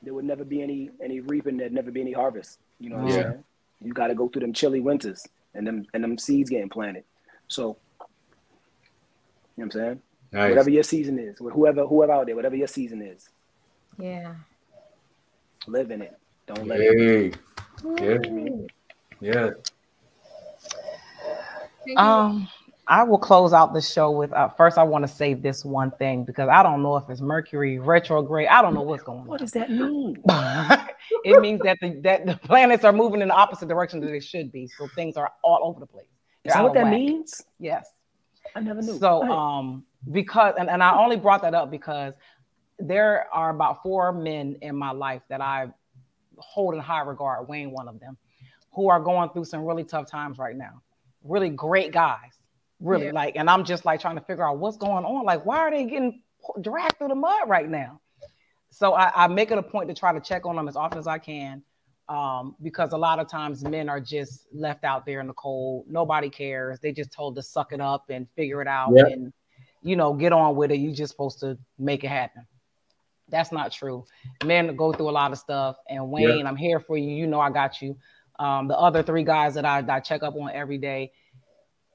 there 0.00 0.14
would 0.14 0.24
never 0.24 0.44
be 0.44 0.62
any 0.62 0.90
any 1.02 1.18
reaping. 1.18 1.56
There'd 1.56 1.72
never 1.72 1.90
be 1.90 2.00
any 2.00 2.12
harvest. 2.12 2.60
You 2.78 2.90
know 2.90 2.98
what 2.98 3.08
yeah. 3.08 3.16
I'm 3.16 3.22
saying? 3.22 3.44
You 3.82 3.92
got 3.92 4.06
to 4.06 4.14
go 4.14 4.28
through 4.28 4.42
them 4.42 4.52
chilly 4.52 4.78
winters 4.78 5.26
and 5.54 5.66
them 5.66 5.84
and 5.92 6.04
them 6.04 6.18
seeds 6.18 6.50
getting 6.50 6.68
planted. 6.68 7.02
So, 7.48 7.62
you 7.66 7.74
know 7.98 8.06
what 9.56 9.64
I'm 9.64 9.70
saying? 9.72 10.00
Nice. 10.32 10.50
Whatever 10.50 10.70
your 10.70 10.84
season 10.84 11.18
is, 11.18 11.38
whoever 11.38 11.84
whoever 11.84 12.12
out 12.12 12.26
there, 12.26 12.36
whatever 12.36 12.54
your 12.54 12.68
season 12.68 13.02
is. 13.02 13.28
Yeah. 13.98 14.34
Live 15.66 15.90
in 15.90 16.02
it. 16.02 16.16
Don't 16.46 16.68
let 16.68 16.78
hey. 16.78 17.32
it. 17.32 18.70
Yeah. 19.20 19.50
Yeah. 21.84 21.96
Um, 21.96 22.48
I 22.88 23.02
will 23.02 23.18
close 23.18 23.52
out 23.52 23.74
the 23.74 23.80
show 23.80 24.12
with 24.12 24.32
uh, 24.32 24.48
first. 24.50 24.78
I 24.78 24.84
want 24.84 25.02
to 25.06 25.12
say 25.12 25.34
this 25.34 25.64
one 25.64 25.90
thing 25.92 26.24
because 26.24 26.48
I 26.48 26.62
don't 26.62 26.82
know 26.82 26.96
if 26.96 27.10
it's 27.10 27.20
Mercury 27.20 27.80
retrograde. 27.80 28.46
I 28.48 28.62
don't 28.62 28.74
know 28.74 28.82
what's 28.82 29.02
going 29.02 29.20
on. 29.20 29.26
What 29.26 29.40
does 29.40 29.50
that 29.52 29.70
mean? 29.70 30.22
it 31.24 31.40
means 31.40 31.60
that 31.62 31.78
the 31.80 32.00
that 32.02 32.26
the 32.26 32.36
planets 32.36 32.84
are 32.84 32.92
moving 32.92 33.22
in 33.22 33.28
the 33.28 33.34
opposite 33.34 33.68
direction 33.68 34.00
that 34.00 34.06
they 34.06 34.20
should 34.20 34.52
be. 34.52 34.68
So 34.68 34.86
things 34.94 35.16
are 35.16 35.32
all 35.42 35.60
over 35.62 35.80
the 35.80 35.86
place. 35.86 36.06
They're 36.44 36.52
Is 36.52 36.54
that 36.54 36.62
what 36.62 36.74
that 36.74 36.84
whack. 36.84 36.92
means? 36.92 37.42
Yes. 37.58 37.90
I 38.54 38.60
never 38.60 38.80
knew. 38.80 38.98
So 38.98 39.22
um 39.24 39.84
because 40.12 40.54
and, 40.56 40.70
and 40.70 40.80
I 40.80 40.96
only 40.96 41.16
brought 41.16 41.42
that 41.42 41.54
up 41.54 41.72
because 41.72 42.14
there 42.78 43.26
are 43.32 43.50
about 43.50 43.82
four 43.82 44.12
men 44.12 44.58
in 44.62 44.76
my 44.76 44.92
life 44.92 45.22
that 45.28 45.40
I 45.40 45.68
hold 46.38 46.74
in 46.74 46.80
high 46.80 47.00
regard, 47.00 47.48
Wayne 47.48 47.72
one 47.72 47.88
of 47.88 47.98
them, 47.98 48.16
who 48.72 48.90
are 48.90 49.00
going 49.00 49.30
through 49.30 49.46
some 49.46 49.64
really 49.64 49.82
tough 49.82 50.08
times 50.08 50.38
right 50.38 50.56
now 50.56 50.82
really 51.28 51.50
great 51.50 51.92
guys, 51.92 52.35
really 52.80 53.06
yeah. 53.06 53.12
like, 53.12 53.36
and 53.36 53.48
I'm 53.48 53.64
just 53.64 53.84
like 53.84 54.00
trying 54.00 54.16
to 54.16 54.24
figure 54.24 54.46
out 54.46 54.58
what's 54.58 54.76
going 54.76 55.04
on. 55.04 55.24
Like, 55.24 55.44
why 55.44 55.58
are 55.58 55.70
they 55.70 55.84
getting 55.84 56.22
dragged 56.60 56.98
through 56.98 57.08
the 57.08 57.14
mud 57.14 57.48
right 57.48 57.68
now? 57.68 58.00
So 58.70 58.94
I, 58.94 59.24
I 59.24 59.26
make 59.28 59.50
it 59.50 59.58
a 59.58 59.62
point 59.62 59.88
to 59.88 59.94
try 59.94 60.12
to 60.12 60.20
check 60.20 60.44
on 60.44 60.56
them 60.56 60.68
as 60.68 60.76
often 60.76 60.98
as 60.98 61.06
I 61.06 61.18
can, 61.18 61.62
um, 62.08 62.56
because 62.62 62.92
a 62.92 62.98
lot 62.98 63.18
of 63.18 63.28
times 63.28 63.64
men 63.64 63.88
are 63.88 64.00
just 64.00 64.46
left 64.52 64.84
out 64.84 65.06
there 65.06 65.20
in 65.20 65.26
the 65.26 65.34
cold. 65.34 65.86
Nobody 65.88 66.28
cares. 66.28 66.78
They 66.80 66.92
just 66.92 67.12
told 67.12 67.36
to 67.36 67.42
suck 67.42 67.72
it 67.72 67.80
up 67.80 68.10
and 68.10 68.26
figure 68.36 68.60
it 68.60 68.68
out 68.68 68.92
yep. 68.94 69.06
and 69.06 69.32
you 69.82 69.96
know 69.96 70.12
get 70.12 70.32
on 70.32 70.56
with 70.56 70.70
it. 70.70 70.76
You're 70.76 70.94
just 70.94 71.12
supposed 71.12 71.40
to 71.40 71.56
make 71.78 72.04
it 72.04 72.08
happen. 72.08 72.46
That's 73.28 73.50
not 73.50 73.72
true. 73.72 74.04
Men 74.44 74.76
go 74.76 74.92
through 74.92 75.08
a 75.08 75.10
lot 75.10 75.32
of 75.32 75.38
stuff. 75.38 75.76
And 75.88 76.10
Wayne, 76.10 76.38
yep. 76.38 76.46
I'm 76.46 76.56
here 76.56 76.78
for 76.78 76.96
you. 76.96 77.10
You 77.10 77.26
know 77.26 77.40
I 77.40 77.50
got 77.50 77.82
you 77.82 77.96
um, 78.38 78.68
the 78.68 78.76
other 78.76 79.02
three 79.02 79.24
guys 79.24 79.54
that 79.54 79.64
I, 79.64 79.82
that 79.82 79.92
I 79.92 80.00
check 80.00 80.22
up 80.22 80.34
on 80.34 80.50
every 80.52 80.78
day. 80.78 81.12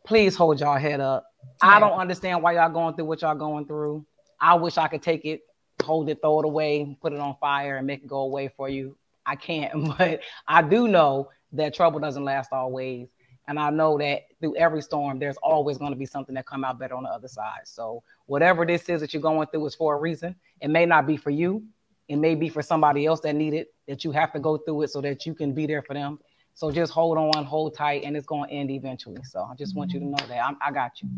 Please 0.05 0.35
hold 0.35 0.59
y'all 0.59 0.77
head 0.77 0.99
up. 0.99 1.25
Yeah. 1.63 1.69
I 1.69 1.79
don't 1.79 1.99
understand 1.99 2.41
why 2.41 2.53
y'all 2.53 2.69
going 2.69 2.95
through 2.95 3.05
what 3.05 3.21
y'all 3.21 3.35
going 3.35 3.65
through. 3.65 4.05
I 4.39 4.55
wish 4.55 4.77
I 4.77 4.87
could 4.87 5.03
take 5.03 5.25
it, 5.25 5.41
hold 5.83 6.09
it, 6.09 6.19
throw 6.21 6.39
it 6.39 6.45
away, 6.45 6.97
put 7.01 7.13
it 7.13 7.19
on 7.19 7.35
fire, 7.39 7.77
and 7.77 7.85
make 7.85 8.03
it 8.03 8.07
go 8.07 8.21
away 8.21 8.49
for 8.55 8.67
you. 8.67 8.97
I 9.25 9.35
can't, 9.35 9.87
but 9.97 10.21
I 10.47 10.61
do 10.61 10.87
know 10.87 11.29
that 11.53 11.73
trouble 11.73 11.99
doesn't 11.99 12.23
last 12.23 12.51
always. 12.51 13.09
And 13.47 13.59
I 13.59 13.69
know 13.69 13.97
that 13.97 14.23
through 14.39 14.55
every 14.55 14.81
storm, 14.81 15.19
there's 15.19 15.37
always 15.37 15.77
going 15.77 15.91
to 15.91 15.97
be 15.97 16.05
something 16.05 16.35
that 16.35 16.45
come 16.45 16.63
out 16.63 16.79
better 16.79 16.95
on 16.95 17.03
the 17.03 17.09
other 17.09 17.27
side. 17.27 17.61
So 17.65 18.03
whatever 18.27 18.65
this 18.65 18.87
is 18.87 19.01
that 19.01 19.13
you're 19.13 19.21
going 19.21 19.47
through 19.47 19.65
is 19.65 19.75
for 19.75 19.95
a 19.95 19.99
reason. 19.99 20.35
It 20.61 20.69
may 20.69 20.85
not 20.85 21.05
be 21.07 21.17
for 21.17 21.31
you. 21.31 21.63
It 22.07 22.17
may 22.17 22.35
be 22.35 22.49
for 22.49 22.61
somebody 22.61 23.05
else 23.05 23.19
that 23.21 23.35
need 23.35 23.53
it, 23.53 23.73
that 23.87 24.03
you 24.03 24.11
have 24.11 24.31
to 24.33 24.39
go 24.39 24.57
through 24.57 24.83
it 24.83 24.89
so 24.89 25.01
that 25.01 25.25
you 25.25 25.33
can 25.33 25.53
be 25.53 25.65
there 25.65 25.81
for 25.81 25.93
them. 25.93 26.19
So 26.53 26.71
just 26.71 26.91
hold 26.91 27.17
on, 27.17 27.43
hold 27.45 27.75
tight, 27.75 28.03
and 28.03 28.15
it's 28.15 28.27
going 28.27 28.49
to 28.49 28.55
end 28.55 28.69
eventually. 28.69 29.23
So 29.23 29.41
I 29.41 29.55
just 29.55 29.75
want 29.75 29.91
you 29.91 29.99
to 29.99 30.05
know 30.05 30.17
that 30.27 30.43
I'm, 30.43 30.57
i 30.61 30.71
got 30.71 31.01
you. 31.01 31.09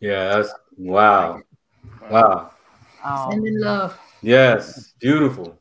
Yeah, 0.00 0.36
that's 0.36 0.54
wow, 0.76 1.42
wow. 2.10 2.50
Um, 3.04 3.30
Send 3.30 3.46
in 3.46 3.60
love. 3.60 3.98
Yes, 4.22 4.92
beautiful. 5.00 5.58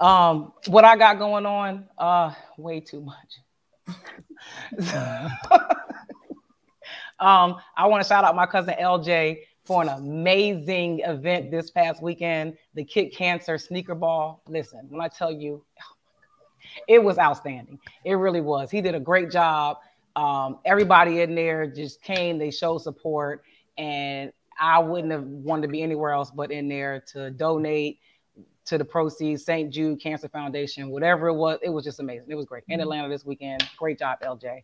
Um, 0.00 0.52
what 0.66 0.84
I 0.84 0.96
got 0.96 1.18
going 1.18 1.46
on, 1.46 1.88
uh, 1.98 2.32
way 2.58 2.80
too 2.80 3.00
much. 3.00 3.40
um, 7.18 7.56
I 7.76 7.86
want 7.86 8.02
to 8.02 8.08
shout 8.08 8.24
out 8.24 8.34
my 8.34 8.46
cousin 8.46 8.74
LJ 8.80 9.40
for 9.64 9.82
an 9.82 9.88
amazing 9.88 11.00
event 11.00 11.50
this 11.50 11.70
past 11.70 12.02
weekend, 12.02 12.56
the 12.74 12.84
Kick 12.84 13.14
Cancer 13.14 13.56
Sneaker 13.56 13.94
Ball. 13.94 14.42
Listen, 14.46 14.86
when 14.90 15.00
I 15.00 15.08
tell 15.08 15.32
you, 15.32 15.64
it 16.88 17.02
was 17.02 17.18
outstanding. 17.18 17.78
It 18.04 18.14
really 18.14 18.40
was. 18.40 18.70
He 18.70 18.80
did 18.80 18.94
a 18.94 19.00
great 19.00 19.30
job. 19.30 19.78
Um, 20.16 20.58
everybody 20.64 21.20
in 21.20 21.34
there 21.34 21.66
just 21.66 22.02
came, 22.02 22.38
they 22.38 22.50
showed 22.50 22.78
support, 22.78 23.42
and 23.76 24.32
I 24.60 24.78
wouldn't 24.78 25.12
have 25.12 25.24
wanted 25.24 25.62
to 25.62 25.68
be 25.68 25.82
anywhere 25.82 26.12
else 26.12 26.30
but 26.30 26.52
in 26.52 26.68
there 26.68 27.02
to 27.12 27.30
donate 27.30 27.98
to 28.66 28.78
the 28.78 28.84
proceeds, 28.84 29.44
St. 29.44 29.70
Jude 29.70 30.00
Cancer 30.00 30.28
Foundation, 30.28 30.88
whatever 30.90 31.28
it 31.28 31.34
was. 31.34 31.58
It 31.62 31.68
was 31.68 31.84
just 31.84 32.00
amazing. 32.00 32.26
It 32.28 32.34
was 32.34 32.46
great. 32.46 32.64
In 32.68 32.74
mm-hmm. 32.74 32.82
Atlanta 32.82 33.08
this 33.08 33.24
weekend. 33.24 33.68
Great 33.76 33.98
job, 33.98 34.18
LJ. 34.22 34.62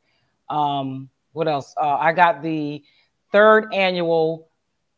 Um, 0.49 1.11
what 1.33 1.49
else? 1.49 1.75
Uh, 1.77 1.97
I 1.97 2.13
got 2.13 2.43
the 2.43 2.83
third 3.31 3.73
annual 3.75 4.49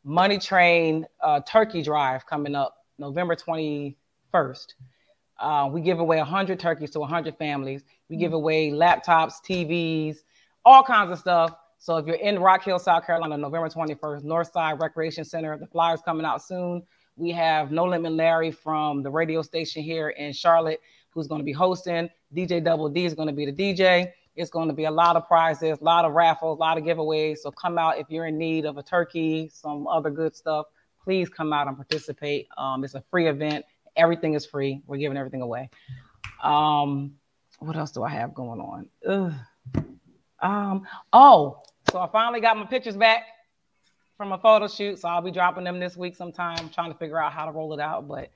Money 0.04 0.38
Train 0.38 1.06
uh, 1.20 1.40
Turkey 1.40 1.82
Drive 1.82 2.26
coming 2.26 2.54
up 2.54 2.76
November 2.98 3.36
21st. 3.36 3.94
Uh, 5.42 5.68
we 5.70 5.80
give 5.80 5.98
away 5.98 6.18
100 6.18 6.60
turkeys 6.60 6.90
to 6.90 7.00
100 7.00 7.36
families. 7.36 7.82
We 8.08 8.16
give 8.16 8.28
mm-hmm. 8.28 8.36
away 8.36 8.70
laptops, 8.70 9.34
TVs, 9.44 10.18
all 10.64 10.84
kinds 10.84 11.10
of 11.10 11.18
stuff. 11.18 11.52
So 11.78 11.96
if 11.96 12.06
you're 12.06 12.14
in 12.14 12.38
Rock 12.38 12.64
Hill, 12.64 12.78
South 12.78 13.04
Carolina, 13.04 13.36
November 13.36 13.68
21st, 13.68 14.22
Northside 14.24 14.80
Recreation 14.80 15.24
Center, 15.24 15.58
the 15.58 15.66
flyers 15.66 16.00
coming 16.04 16.24
out 16.24 16.42
soon. 16.42 16.84
We 17.16 17.32
have 17.32 17.72
No 17.72 17.84
Limit 17.84 18.12
Larry 18.12 18.52
from 18.52 19.02
the 19.02 19.10
radio 19.10 19.42
station 19.42 19.82
here 19.82 20.10
in 20.10 20.32
Charlotte, 20.32 20.80
who's 21.10 21.26
going 21.26 21.40
to 21.40 21.44
be 21.44 21.52
hosting. 21.52 22.08
DJ 22.34 22.62
Double 22.62 22.88
D 22.88 23.04
is 23.04 23.14
going 23.14 23.26
to 23.26 23.34
be 23.34 23.50
the 23.50 23.52
DJ. 23.52 24.12
It's 24.36 24.50
going 24.50 24.68
to 24.68 24.74
be 24.74 24.84
a 24.84 24.90
lot 24.90 25.16
of 25.16 25.26
prizes, 25.26 25.78
a 25.80 25.84
lot 25.84 26.04
of 26.04 26.12
raffles, 26.12 26.58
a 26.58 26.60
lot 26.60 26.78
of 26.78 26.84
giveaways. 26.84 27.38
So 27.38 27.50
come 27.50 27.78
out 27.78 27.98
if 27.98 28.06
you're 28.08 28.26
in 28.26 28.38
need 28.38 28.64
of 28.64 28.78
a 28.78 28.82
turkey, 28.82 29.50
some 29.52 29.88
other 29.88 30.08
good 30.08 30.36
stuff. 30.36 30.66
Please 31.02 31.28
come 31.28 31.52
out 31.52 31.66
and 31.66 31.76
participate. 31.76 32.46
Um, 32.56 32.84
it's 32.84 32.94
a 32.94 33.02
free 33.10 33.26
event. 33.26 33.64
Everything 33.96 34.34
is 34.34 34.46
free. 34.46 34.82
We're 34.86 34.96
giving 34.96 35.16
everything 35.16 35.42
away. 35.42 35.70
Um, 36.42 37.14
what 37.58 37.76
else 37.76 37.92
do 37.92 38.02
I 38.02 38.10
have 38.10 38.34
going 38.34 38.60
on? 38.60 38.88
Ugh. 39.06 39.32
Um, 40.40 40.86
oh, 41.12 41.62
so 41.90 42.00
I 42.00 42.08
finally 42.08 42.40
got 42.40 42.56
my 42.56 42.66
pictures 42.66 42.96
back 42.96 43.24
from 44.16 44.32
a 44.32 44.38
photo 44.38 44.68
shoot. 44.68 44.98
So 44.98 45.08
I'll 45.08 45.22
be 45.22 45.30
dropping 45.30 45.64
them 45.64 45.78
this 45.78 45.96
week 45.96 46.16
sometime. 46.16 46.56
I'm 46.58 46.68
trying 46.68 46.92
to 46.92 46.98
figure 46.98 47.20
out 47.20 47.32
how 47.32 47.46
to 47.46 47.52
roll 47.52 47.72
it 47.72 47.80
out, 47.80 48.08
but 48.08 48.30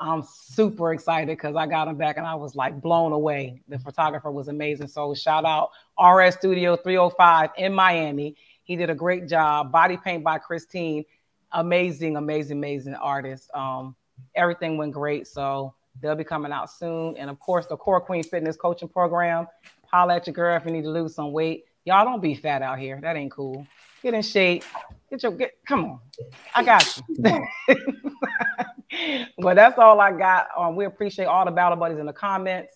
I'm 0.00 0.22
super 0.22 0.92
excited 0.92 1.28
because 1.28 1.56
I 1.56 1.66
got 1.66 1.86
them 1.86 1.96
back 1.96 2.16
and 2.16 2.26
I 2.26 2.34
was 2.34 2.56
like 2.56 2.80
blown 2.80 3.12
away. 3.12 3.62
The 3.68 3.78
photographer 3.78 4.30
was 4.30 4.48
amazing. 4.48 4.88
So 4.88 5.14
shout 5.14 5.44
out 5.44 5.70
RS 5.98 6.34
Studio 6.34 6.76
305 6.76 7.50
in 7.56 7.72
Miami. 7.72 8.36
He 8.64 8.76
did 8.76 8.90
a 8.90 8.94
great 8.94 9.28
job. 9.28 9.70
Body 9.70 9.96
paint 9.96 10.24
by 10.24 10.38
Christine. 10.38 11.04
Amazing, 11.52 12.16
amazing, 12.16 12.58
amazing 12.58 12.94
artist. 12.94 13.50
Um, 13.54 13.94
everything 14.34 14.76
went 14.76 14.92
great. 14.92 15.26
So 15.26 15.74
they'll 16.00 16.14
be 16.14 16.24
coming 16.24 16.52
out 16.52 16.70
soon. 16.70 17.16
And 17.16 17.30
of 17.30 17.38
course, 17.38 17.66
the 17.66 17.76
Core 17.76 18.00
Queen 18.00 18.22
Fitness 18.22 18.56
Coaching 18.56 18.88
Program. 18.88 19.46
Holla 19.86 20.16
at 20.16 20.26
your 20.26 20.34
girl 20.34 20.56
if 20.56 20.64
you 20.64 20.72
need 20.72 20.82
to 20.82 20.90
lose 20.90 21.14
some 21.14 21.32
weight. 21.32 21.64
Y'all 21.84 22.04
don't 22.04 22.20
be 22.20 22.34
fat 22.34 22.62
out 22.62 22.78
here. 22.78 22.98
That 23.00 23.16
ain't 23.16 23.30
cool. 23.30 23.66
Get 24.02 24.14
in 24.14 24.22
shape. 24.22 24.64
Get 25.10 25.22
your 25.22 25.32
get. 25.32 25.52
Come 25.66 25.84
on, 25.84 26.00
I 26.54 26.64
got 26.64 27.00
you. 27.16 27.46
but 29.38 29.54
that's 29.54 29.78
all 29.78 30.00
I 30.00 30.12
got. 30.12 30.48
Um, 30.56 30.76
we 30.76 30.84
appreciate 30.84 31.26
all 31.26 31.44
the 31.44 31.50
battle 31.50 31.76
buddies 31.76 31.98
in 31.98 32.06
the 32.06 32.12
comments. 32.12 32.74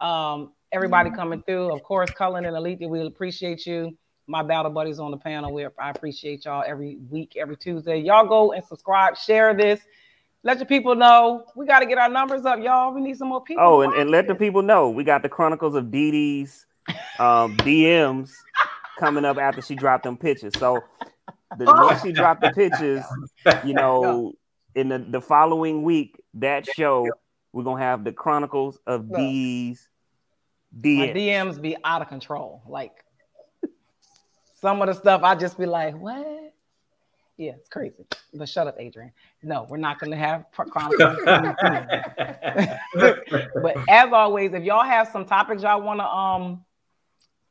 Um, 0.00 0.52
everybody 0.72 1.10
coming 1.10 1.42
through. 1.42 1.72
Of 1.72 1.82
course, 1.82 2.10
Cullen 2.10 2.44
and 2.44 2.54
Elitia, 2.56 2.88
we 2.88 3.00
appreciate 3.06 3.66
you. 3.66 3.96
My 4.26 4.42
battle 4.42 4.70
buddies 4.70 4.98
on 4.98 5.10
the 5.10 5.16
panel. 5.16 5.52
We 5.52 5.64
I 5.78 5.90
appreciate 5.90 6.44
y'all 6.44 6.64
every 6.66 6.98
week, 7.08 7.36
every 7.36 7.56
Tuesday. 7.56 7.98
Y'all 7.98 8.26
go 8.26 8.52
and 8.52 8.64
subscribe, 8.64 9.16
share 9.16 9.54
this. 9.54 9.80
Let 10.44 10.58
your 10.58 10.66
people 10.66 10.94
know 10.94 11.44
we 11.56 11.66
got 11.66 11.80
to 11.80 11.86
get 11.86 11.98
our 11.98 12.08
numbers 12.08 12.44
up, 12.44 12.60
y'all. 12.62 12.94
We 12.94 13.00
need 13.00 13.16
some 13.16 13.28
more 13.28 13.42
people. 13.42 13.64
Oh, 13.64 13.80
and, 13.80 13.92
and 13.94 14.10
let 14.10 14.28
the 14.28 14.34
people 14.34 14.62
know 14.62 14.88
we 14.88 15.02
got 15.02 15.22
the 15.22 15.28
Chronicles 15.28 15.74
of 15.74 15.90
Dee 15.90 16.10
Dee's 16.10 16.66
um, 17.18 17.56
DMs 17.58 18.30
coming 18.98 19.24
up 19.24 19.36
after 19.38 19.62
she 19.62 19.74
dropped 19.74 20.04
them 20.04 20.16
pictures. 20.16 20.52
So 20.56 20.84
the 21.56 21.64
once 21.80 22.02
she 22.02 22.12
dropped 22.12 22.40
the 22.40 22.50
pictures, 22.50 23.02
you 23.64 23.74
know, 23.74 24.32
in 24.74 24.88
the, 24.88 24.98
the 24.98 25.20
following 25.20 25.82
week, 25.82 26.20
that 26.34 26.66
show, 26.66 27.08
we're 27.52 27.64
gonna 27.64 27.82
have 27.82 28.04
the 28.04 28.12
Chronicles 28.12 28.78
of 28.86 29.12
D's 29.12 29.88
DMs. 30.78 30.98
My 30.98 31.08
DMs 31.08 31.60
be 31.60 31.76
out 31.82 32.02
of 32.02 32.08
control. 32.08 32.62
Like 32.66 32.92
some 34.60 34.80
of 34.82 34.86
the 34.86 34.94
stuff 34.94 35.22
I 35.24 35.34
just 35.34 35.58
be 35.58 35.66
like, 35.66 35.98
what? 35.98 36.52
Yeah, 37.38 37.52
it's 37.52 37.68
crazy. 37.68 38.04
But 38.34 38.48
shut 38.48 38.66
up, 38.66 38.74
Adrian. 38.80 39.12
No, 39.44 39.64
we're 39.70 39.76
not 39.76 40.00
going 40.00 40.10
to 40.10 40.16
have 40.16 40.44
but 43.62 43.76
as 43.88 44.12
always, 44.12 44.52
if 44.54 44.64
y'all 44.64 44.84
have 44.84 45.06
some 45.08 45.24
topics 45.24 45.62
y'all 45.62 45.80
want 45.80 46.00
to 46.00 46.06
um 46.06 46.64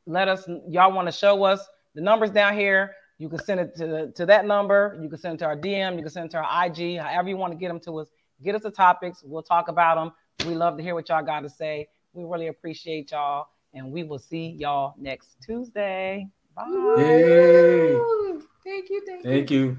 let 0.06 0.28
us 0.28 0.46
y'all 0.68 0.92
want 0.92 1.08
to 1.08 1.12
show 1.12 1.42
us 1.44 1.66
the 1.94 2.02
numbers 2.02 2.30
down 2.30 2.54
here. 2.54 2.94
You 3.16 3.28
can 3.28 3.40
send 3.40 3.58
it 3.58 3.74
to, 3.76 3.86
the, 3.86 4.12
to 4.14 4.26
that 4.26 4.46
number. 4.46 4.96
You 5.02 5.08
can 5.08 5.18
send 5.18 5.36
it 5.36 5.38
to 5.38 5.46
our 5.46 5.56
dm 5.56 5.96
you 5.96 6.02
can 6.02 6.10
send 6.10 6.26
it 6.26 6.32
to 6.32 6.38
our 6.38 6.66
ig 6.66 6.98
however 6.98 7.30
you 7.30 7.36
want 7.36 7.52
to 7.52 7.58
get 7.58 7.68
them 7.68 7.80
to 7.80 7.98
us 7.98 8.08
get 8.44 8.54
us 8.54 8.62
the 8.62 8.70
topics. 8.70 9.22
We'll 9.24 9.42
talk 9.42 9.68
about 9.68 9.96
them 9.96 10.12
we 10.46 10.54
love 10.54 10.76
to 10.76 10.82
hear 10.82 10.94
what 10.94 11.08
y'all 11.08 11.24
got 11.24 11.40
to 11.40 11.48
say. 11.48 11.88
We 12.12 12.24
really 12.24 12.48
appreciate 12.48 13.10
y'all 13.10 13.46
and 13.74 13.90
we 13.90 14.04
will 14.04 14.18
see 14.18 14.54
y'all 14.58 14.94
next 14.98 15.36
tuesday 15.44 16.28
bye 16.66 16.96
Yay. 16.96 17.98
thank 18.64 18.90
you 18.90 19.00
thank, 19.06 19.22
thank 19.22 19.50
you. 19.50 19.50
you 19.50 19.78